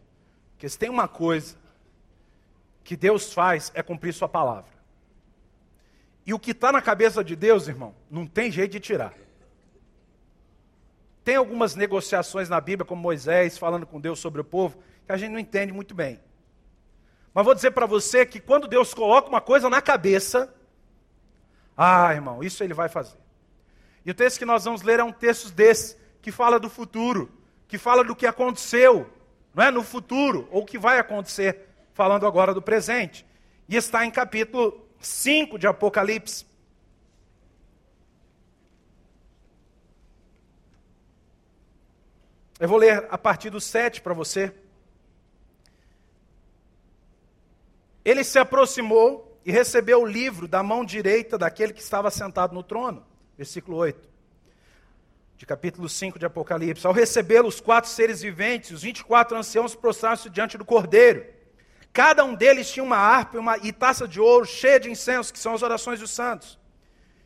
Porque 0.53 0.67
se 0.67 0.78
tem 0.78 0.89
uma 0.89 1.07
coisa 1.07 1.55
que 2.84 2.97
Deus 2.97 3.32
faz 3.32 3.72
é 3.74 3.84
cumprir 3.84 4.13
Sua 4.13 4.28
palavra. 4.28 4.72
E 6.26 6.34
o 6.34 6.39
que 6.39 6.51
está 6.51 6.72
na 6.72 6.82
cabeça 6.82 7.24
de 7.24 7.36
Deus, 7.36 7.67
irmão, 7.67 7.95
não 8.09 8.28
tem 8.28 8.51
jeito 8.51 8.72
de 8.72 8.80
tirar. 8.80 9.13
Tem 11.24 11.36
algumas 11.36 11.76
negociações 11.76 12.49
na 12.49 12.59
Bíblia, 12.59 12.86
como 12.86 13.01
Moisés 13.01 13.57
falando 13.57 13.86
com 13.86 13.99
Deus 13.99 14.19
sobre 14.19 14.41
o 14.41 14.43
povo, 14.43 14.78
que 15.05 15.11
a 15.11 15.17
gente 15.17 15.32
não 15.32 15.39
entende 15.39 15.72
muito 15.72 15.93
bem. 15.93 16.19
Mas 17.34 17.45
vou 17.45 17.55
dizer 17.55 17.72
para 17.72 17.86
você 17.86 18.26
que 18.26 18.39
quando 18.39 18.67
Deus 18.67 18.93
coloca 18.93 19.30
uma 19.30 19.39
coisa 19.39 19.69
na 19.69 19.82
cabeça, 19.82 20.53
ah, 21.78 22.13
irmão, 22.13 22.43
isso 22.43 22.63
ele 22.63 22.74
vai 22.74 22.89
fazer. 22.89 23.17
E 24.05 24.11
o 24.11 24.13
texto 24.13 24.39
que 24.39 24.45
nós 24.45 24.65
vamos 24.65 24.82
ler 24.82 24.99
é 24.99 25.03
um 25.03 25.11
texto 25.11 25.51
desse, 25.51 25.95
que 26.22 26.32
fala 26.32 26.59
do 26.59 26.69
futuro, 26.69 27.32
que 27.67 27.78
fala 27.78 28.03
do 28.03 28.15
que 28.15 28.26
aconteceu, 28.26 29.09
não 29.53 29.63
é? 29.63 29.72
No 29.72 29.84
futuro, 29.84 30.47
ou 30.51 30.65
que 30.65 30.78
vai 30.78 30.99
acontecer, 30.99 31.69
falando 31.93 32.26
agora 32.26 32.53
do 32.53 32.61
presente. 32.61 33.26
E 33.69 33.76
está 33.76 34.05
em 34.05 34.11
capítulo 34.11 34.86
5 34.99 35.57
de 35.57 35.67
Apocalipse. 35.67 36.45
Eu 42.62 42.68
vou 42.68 42.78
ler 42.78 43.07
a 43.09 43.18
partir 43.18 43.49
do 43.49 43.59
7 43.59 44.01
para 44.01 44.14
você. 44.14 44.53
Ele 48.05 48.24
se 48.24 48.38
aproximou 48.38 49.36
e 49.43 49.51
recebeu 49.51 50.03
o 50.03 50.05
livro 50.05 50.47
da 50.47 50.62
mão 50.62 50.86
direita 50.86 51.39
daquele 51.39 51.74
que 51.74 51.82
estava 51.82 52.12
sentado 52.12 52.53
no 52.53 52.62
trono. 52.62 53.03
Versículo 53.36 53.78
8. 53.78 54.07
De 55.38 55.45
capítulo 55.47 55.89
5 55.89 56.20
de 56.20 56.26
Apocalipse. 56.28 56.86
Ao 56.86 56.93
recebê-lo, 56.93 57.47
os 57.47 57.59
quatro 57.59 57.89
seres 57.89 58.22
viventes, 58.22 58.70
os 58.70 58.84
24 58.84 59.36
anciãos 59.36 59.74
prostraram-se 59.74 60.30
diante 60.30 60.55
do 60.55 60.64
cordeiro. 60.64 61.26
Cada 61.91 62.24
um 62.24 62.36
deles 62.36 62.70
tinha 62.70 62.84
uma 62.84 62.97
harpa 62.97 63.38
e, 63.38 63.39
uma, 63.39 63.57
e 63.57 63.74
taça 63.74 64.07
de 64.07 64.22
ouro 64.22 64.45
cheia 64.45 64.80
de 64.80 64.88
incenso, 64.88 65.34
que 65.34 65.39
são 65.39 65.55
as 65.55 65.64
orações 65.64 65.99
dos 65.99 66.12
santos. 66.12 66.59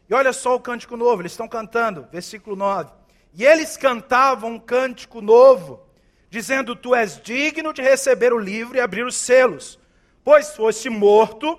E 0.10 0.14
olha 0.14 0.32
só 0.32 0.56
o 0.56 0.62
cântico 0.62 0.96
novo, 0.96 1.24
eles 1.24 1.34
estão 1.34 1.46
cantando, 1.46 2.08
versículo 2.10 2.56
9. 2.56 3.04
E 3.36 3.46
eles 3.46 3.78
cantavam 3.78 4.54
um 4.54 4.60
cântico 4.60 5.22
novo, 5.22 5.82
dizendo: 6.30 6.76
Tu 6.76 6.96
és 6.96 7.22
digno 7.22 7.74
de 7.74 7.82
receber 7.82 8.34
o 8.34 8.40
livro 8.40 8.78
e 8.78 8.80
abrir 8.80 9.06
os 9.06 9.16
selos 9.16 9.80
pois 10.26 10.56
foste 10.56 10.90
morto, 10.90 11.58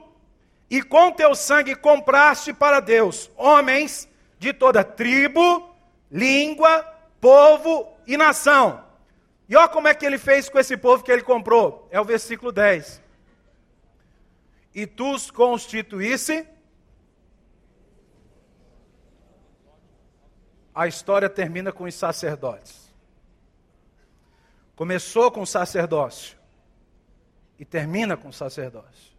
e 0.68 0.82
com 0.82 1.12
teu 1.12 1.36
sangue 1.36 1.76
compraste 1.76 2.52
para 2.52 2.80
Deus 2.80 3.30
homens 3.36 4.08
de 4.40 4.52
toda 4.52 4.82
tribo, 4.82 5.72
língua, 6.10 6.82
povo 7.20 7.88
e 8.04 8.16
nação. 8.16 8.84
E 9.48 9.54
olha 9.54 9.68
como 9.68 9.86
é 9.86 9.94
que 9.94 10.04
ele 10.04 10.18
fez 10.18 10.48
com 10.48 10.58
esse 10.58 10.76
povo 10.76 11.04
que 11.04 11.12
ele 11.12 11.22
comprou. 11.22 11.86
É 11.92 12.00
o 12.00 12.04
versículo 12.04 12.50
10. 12.50 13.00
E 14.74 14.84
tu 14.84 15.14
os 15.14 15.30
constituísse. 15.30 16.44
A 20.76 20.86
história 20.86 21.30
termina 21.30 21.72
com 21.72 21.84
os 21.84 21.94
sacerdotes. 21.94 22.94
Começou 24.76 25.30
com 25.30 25.40
o 25.40 25.46
sacerdócio 25.46 26.36
e 27.58 27.64
termina 27.64 28.14
com 28.14 28.28
o 28.28 28.32
sacerdócio. 28.32 29.16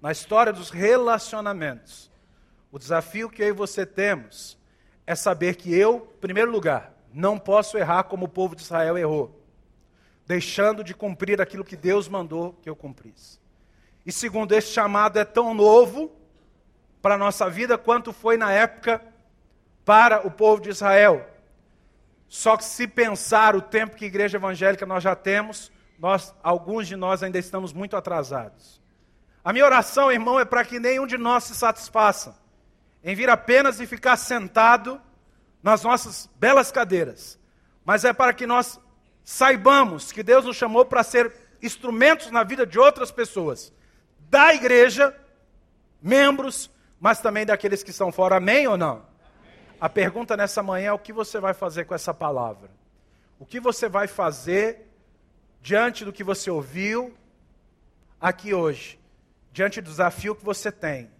Na 0.00 0.10
história 0.10 0.54
dos 0.54 0.70
relacionamentos, 0.70 2.10
o 2.72 2.78
desafio 2.78 3.28
que 3.28 3.42
eu 3.42 3.48
e 3.48 3.52
você 3.52 3.84
temos 3.84 4.56
é 5.06 5.14
saber 5.14 5.56
que 5.56 5.70
eu, 5.74 6.10
em 6.16 6.18
primeiro 6.18 6.50
lugar, 6.50 6.94
não 7.12 7.38
posso 7.38 7.76
errar 7.76 8.04
como 8.04 8.24
o 8.24 8.28
povo 8.28 8.56
de 8.56 8.62
Israel 8.62 8.96
errou, 8.96 9.38
deixando 10.26 10.82
de 10.82 10.94
cumprir 10.94 11.42
aquilo 11.42 11.62
que 11.62 11.76
Deus 11.76 12.08
mandou 12.08 12.54
que 12.62 12.70
eu 12.70 12.74
cumprisse. 12.74 13.38
E 14.06 14.10
segundo, 14.10 14.52
esse 14.52 14.68
chamado 14.68 15.18
é 15.18 15.26
tão 15.26 15.52
novo 15.52 16.10
para 17.02 17.16
a 17.16 17.18
nossa 17.18 17.50
vida 17.50 17.76
quanto 17.76 18.14
foi 18.14 18.38
na 18.38 18.50
época 18.50 19.09
para 19.90 20.24
o 20.24 20.30
povo 20.30 20.62
de 20.62 20.70
Israel. 20.70 21.28
Só 22.28 22.56
que 22.56 22.62
se 22.62 22.86
pensar 22.86 23.56
o 23.56 23.60
tempo 23.60 23.96
que 23.96 24.04
igreja 24.04 24.38
evangélica 24.38 24.86
nós 24.86 25.02
já 25.02 25.16
temos, 25.16 25.72
nós, 25.98 26.32
alguns 26.44 26.86
de 26.86 26.94
nós 26.94 27.24
ainda 27.24 27.40
estamos 27.40 27.72
muito 27.72 27.96
atrasados. 27.96 28.80
A 29.42 29.52
minha 29.52 29.64
oração, 29.64 30.12
irmão, 30.12 30.38
é 30.38 30.44
para 30.44 30.64
que 30.64 30.78
nenhum 30.78 31.08
de 31.08 31.18
nós 31.18 31.42
se 31.42 31.56
satisfaça 31.56 32.38
em 33.02 33.16
vir 33.16 33.28
apenas 33.28 33.80
e 33.80 33.86
ficar 33.86 34.16
sentado 34.16 35.00
nas 35.60 35.82
nossas 35.82 36.30
belas 36.36 36.70
cadeiras, 36.70 37.36
mas 37.84 38.04
é 38.04 38.12
para 38.12 38.32
que 38.32 38.46
nós 38.46 38.78
saibamos 39.24 40.12
que 40.12 40.22
Deus 40.22 40.44
nos 40.44 40.54
chamou 40.56 40.84
para 40.84 41.02
ser 41.02 41.34
instrumentos 41.60 42.30
na 42.30 42.44
vida 42.44 42.64
de 42.64 42.78
outras 42.78 43.10
pessoas, 43.10 43.72
da 44.20 44.54
igreja, 44.54 45.12
membros, 46.00 46.70
mas 47.00 47.18
também 47.18 47.44
daqueles 47.44 47.82
que 47.82 47.90
estão 47.90 48.12
fora. 48.12 48.36
Amém 48.36 48.68
ou 48.68 48.78
não? 48.78 49.09
A 49.80 49.88
pergunta 49.88 50.36
nessa 50.36 50.62
manhã 50.62 50.88
é 50.88 50.92
o 50.92 50.98
que 50.98 51.12
você 51.12 51.40
vai 51.40 51.54
fazer 51.54 51.86
com 51.86 51.94
essa 51.94 52.12
palavra? 52.12 52.70
O 53.38 53.46
que 53.46 53.58
você 53.58 53.88
vai 53.88 54.06
fazer 54.06 54.86
diante 55.62 56.04
do 56.04 56.12
que 56.12 56.22
você 56.22 56.50
ouviu 56.50 57.14
aqui 58.20 58.52
hoje, 58.52 59.00
diante 59.50 59.80
do 59.80 59.88
desafio 59.88 60.34
que 60.34 60.44
você 60.44 60.70
tem, 60.70 61.10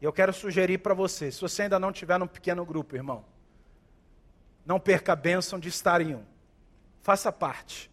eu 0.00 0.12
quero 0.12 0.32
sugerir 0.32 0.78
para 0.78 0.94
você, 0.94 1.32
se 1.32 1.40
você 1.40 1.62
ainda 1.62 1.80
não 1.80 1.90
tiver 1.90 2.18
num 2.18 2.28
pequeno 2.28 2.64
grupo, 2.64 2.94
irmão, 2.94 3.24
não 4.64 4.78
perca 4.78 5.14
a 5.14 5.16
bênção 5.16 5.58
de 5.58 5.68
estar 5.68 6.00
em 6.00 6.14
um. 6.14 6.24
Faça 7.00 7.32
parte. 7.32 7.90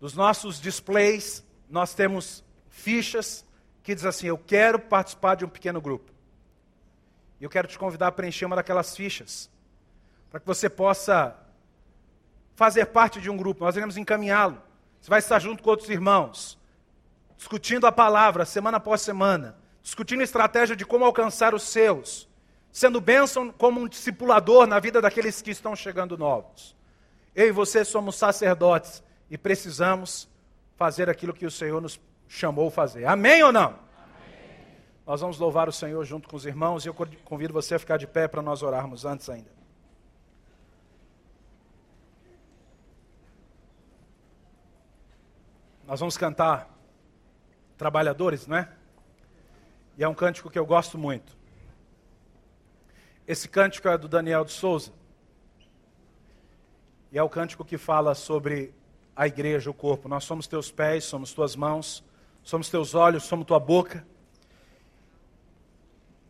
Dos 0.00 0.14
nossos 0.14 0.58
displays, 0.58 1.44
nós 1.68 1.92
temos 1.92 2.42
fichas 2.70 3.44
que 3.82 3.94
diz 3.94 4.06
assim: 4.06 4.28
Eu 4.28 4.38
quero 4.38 4.78
participar 4.78 5.34
de 5.34 5.44
um 5.44 5.48
pequeno 5.48 5.80
grupo. 5.80 6.15
E 7.40 7.44
eu 7.44 7.50
quero 7.50 7.68
te 7.68 7.78
convidar 7.78 8.08
a 8.08 8.12
preencher 8.12 8.44
uma 8.44 8.56
daquelas 8.56 8.96
fichas, 8.96 9.50
para 10.30 10.40
que 10.40 10.46
você 10.46 10.68
possa 10.68 11.36
fazer 12.54 12.86
parte 12.86 13.20
de 13.20 13.30
um 13.30 13.36
grupo. 13.36 13.64
Nós 13.64 13.76
iremos 13.76 13.96
encaminhá-lo. 13.96 14.60
Você 15.00 15.10
vai 15.10 15.18
estar 15.18 15.38
junto 15.38 15.62
com 15.62 15.70
outros 15.70 15.90
irmãos, 15.90 16.58
discutindo 17.36 17.86
a 17.86 17.92
palavra 17.92 18.44
semana 18.44 18.78
após 18.78 19.02
semana, 19.02 19.56
discutindo 19.82 20.22
estratégia 20.22 20.74
de 20.74 20.84
como 20.84 21.04
alcançar 21.04 21.54
os 21.54 21.62
seus, 21.62 22.28
sendo 22.72 23.00
bênção 23.00 23.50
como 23.50 23.80
um 23.80 23.86
discipulador 23.86 24.66
na 24.66 24.80
vida 24.80 25.00
daqueles 25.00 25.40
que 25.42 25.50
estão 25.50 25.76
chegando 25.76 26.16
novos. 26.18 26.74
Eu 27.34 27.46
e 27.48 27.52
você 27.52 27.84
somos 27.84 28.16
sacerdotes 28.16 29.02
e 29.30 29.36
precisamos 29.36 30.28
fazer 30.76 31.08
aquilo 31.08 31.34
que 31.34 31.46
o 31.46 31.50
Senhor 31.50 31.80
nos 31.80 32.00
chamou 32.28 32.70
fazer. 32.70 33.04
Amém 33.04 33.42
ou 33.42 33.52
não? 33.52 33.85
Nós 35.06 35.20
vamos 35.20 35.38
louvar 35.38 35.68
o 35.68 35.72
Senhor 35.72 36.04
junto 36.04 36.28
com 36.28 36.36
os 36.36 36.44
irmãos 36.44 36.84
e 36.84 36.88
eu 36.88 36.94
convido 37.24 37.54
você 37.54 37.76
a 37.76 37.78
ficar 37.78 37.96
de 37.96 38.06
pé 38.06 38.26
para 38.26 38.42
nós 38.42 38.62
orarmos 38.62 39.04
antes 39.04 39.30
ainda. 39.30 39.50
Nós 45.86 46.00
vamos 46.00 46.16
cantar 46.16 46.76
Trabalhadores, 47.76 48.46
não 48.46 48.56
é? 48.56 48.68
E 49.98 50.04
é 50.04 50.08
um 50.08 50.14
cântico 50.14 50.48
que 50.48 50.58
eu 50.58 50.64
gosto 50.64 50.96
muito. 50.96 51.36
Esse 53.28 53.48
cântico 53.48 53.88
é 53.88 53.98
do 53.98 54.08
Daniel 54.08 54.44
de 54.44 54.52
Souza. 54.52 54.92
E 57.12 57.18
é 57.18 57.22
o 57.22 57.28
cântico 57.28 57.64
que 57.64 57.76
fala 57.76 58.14
sobre 58.14 58.74
a 59.14 59.26
igreja, 59.26 59.70
o 59.70 59.74
corpo. 59.74 60.08
Nós 60.08 60.24
somos 60.24 60.46
teus 60.46 60.70
pés, 60.70 61.04
somos 61.04 61.34
tuas 61.34 61.54
mãos, 61.54 62.02
somos 62.42 62.70
teus 62.70 62.94
olhos, 62.94 63.24
somos 63.24 63.46
tua 63.46 63.60
boca. 63.60 64.06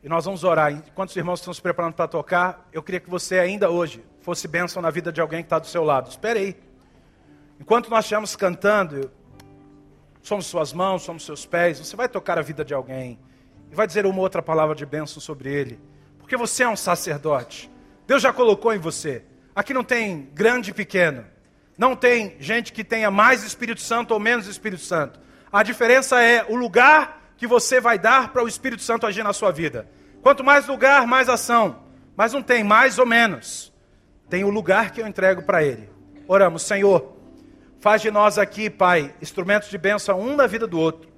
E 0.03 0.09
nós 0.09 0.25
vamos 0.25 0.45
orar. 0.45 0.73
Enquanto 0.73 1.11
os 1.11 1.17
irmãos 1.17 1.41
estão 1.41 1.53
se 1.53 1.61
preparando 1.61 1.95
para 1.95 2.07
tocar, 2.07 2.69
eu 2.73 2.83
queria 2.83 3.01
que 3.01 3.11
você 3.11 3.39
ainda 3.39 3.71
hoje 3.71 4.05
fosse 4.21 4.47
bênção 4.47 4.81
na 4.81 4.91
vida 4.91 5.13
de 5.13 5.21
alguém 5.21 5.41
que 5.41 5.47
está 5.47 5.59
do 5.59 5.67
seu 5.67 5.83
lado. 5.83 6.11
Espere 6.11 6.39
aí. 6.39 6.57
Enquanto 7.61 7.89
nós 7.89 8.05
estivermos 8.05 8.37
cantando, 8.37 9.11
somos 10.23 10.47
suas 10.47 10.73
mãos, 10.73 11.03
somos 11.03 11.25
seus 11.25 11.47
pés. 11.47 11.79
Você 11.79 11.97
vai 11.97 12.09
tocar 12.09 12.39
a 12.39 12.43
vida 12.43 12.65
de 12.65 12.75
alguém 12.75 13.19
e 13.71 13.75
vai 13.75 13.87
dizer 13.87 14.07
uma 14.07 14.21
outra 14.21 14.43
palavra 14.43 14.75
de 14.75 14.85
bênção 14.85 15.21
sobre 15.21 15.53
ele, 15.53 15.81
porque 16.19 16.37
você 16.37 16.65
é 16.65 16.69
um 16.69 16.77
sacerdote. 16.77 17.71
Deus 18.07 18.23
já 18.23 18.33
colocou 18.33 18.73
em 18.73 18.79
você. 18.79 19.25
Aqui 19.55 19.73
não 19.73 19.83
tem 19.83 20.29
grande 20.35 20.71
e 20.71 20.75
pequeno. 20.75 21.25
Não 21.79 21.95
tem 21.95 22.37
gente 22.39 22.73
que 22.73 22.85
tenha 22.85 23.11
mais 23.11 23.43
Espírito 23.43 23.81
Santo 23.81 24.13
ou 24.13 24.21
menos 24.21 24.47
Espírito 24.47 24.83
Santo. 24.83 25.21
A 25.53 25.63
diferença 25.63 26.21
é 26.23 26.45
o 26.49 26.57
lugar 26.57 27.16
que 27.37 27.47
você 27.47 27.81
vai 27.81 27.99
dar 27.99 28.33
para 28.33 28.43
o 28.43 28.49
Espírito 28.49 28.83
Santo 28.83 29.07
agir 29.07 29.23
na 29.23 29.33
sua 29.33 29.51
vida. 29.51 29.89
Quanto 30.23 30.43
mais 30.43 30.67
lugar, 30.67 31.07
mais 31.07 31.29
ação. 31.29 31.85
Mas 32.17 32.33
não 32.33 32.43
tem 32.43 32.65
mais 32.65 32.99
ou 32.99 33.07
menos. 33.07 33.73
Tem 34.29 34.43
o 34.43 34.51
lugar 34.51 34.91
que 34.91 35.01
eu 35.01 35.07
entrego 35.07 35.43
para 35.43 35.63
ele. 35.63 35.89
Oramos, 36.27 36.63
Senhor. 36.63 37.17
Faz 37.79 38.03
de 38.03 38.11
nós 38.11 38.39
aqui, 38.39 38.69
Pai, 38.69 39.15
instrumentos 39.21 39.69
de 39.69 39.79
bênção 39.79 40.21
um 40.21 40.35
na 40.35 40.47
vida 40.47 40.67
do 40.67 40.79
outro. 40.79 41.09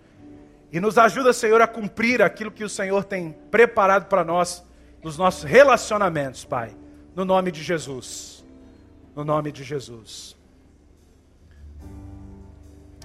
E 0.70 0.80
nos 0.80 0.98
ajuda, 0.98 1.32
Senhor, 1.32 1.62
a 1.62 1.66
cumprir 1.66 2.20
aquilo 2.20 2.50
que 2.50 2.64
o 2.64 2.68
Senhor 2.68 3.04
tem 3.04 3.32
preparado 3.50 4.06
para 4.06 4.24
nós 4.24 4.64
nos 5.02 5.16
nossos 5.16 5.44
relacionamentos, 5.44 6.44
Pai. 6.44 6.76
No 7.14 7.24
nome 7.24 7.50
de 7.50 7.62
Jesus. 7.62 8.44
No 9.16 9.24
nome 9.24 9.50
de 9.50 9.64
Jesus. 9.64 10.36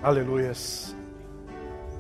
Aleluias. 0.01 0.93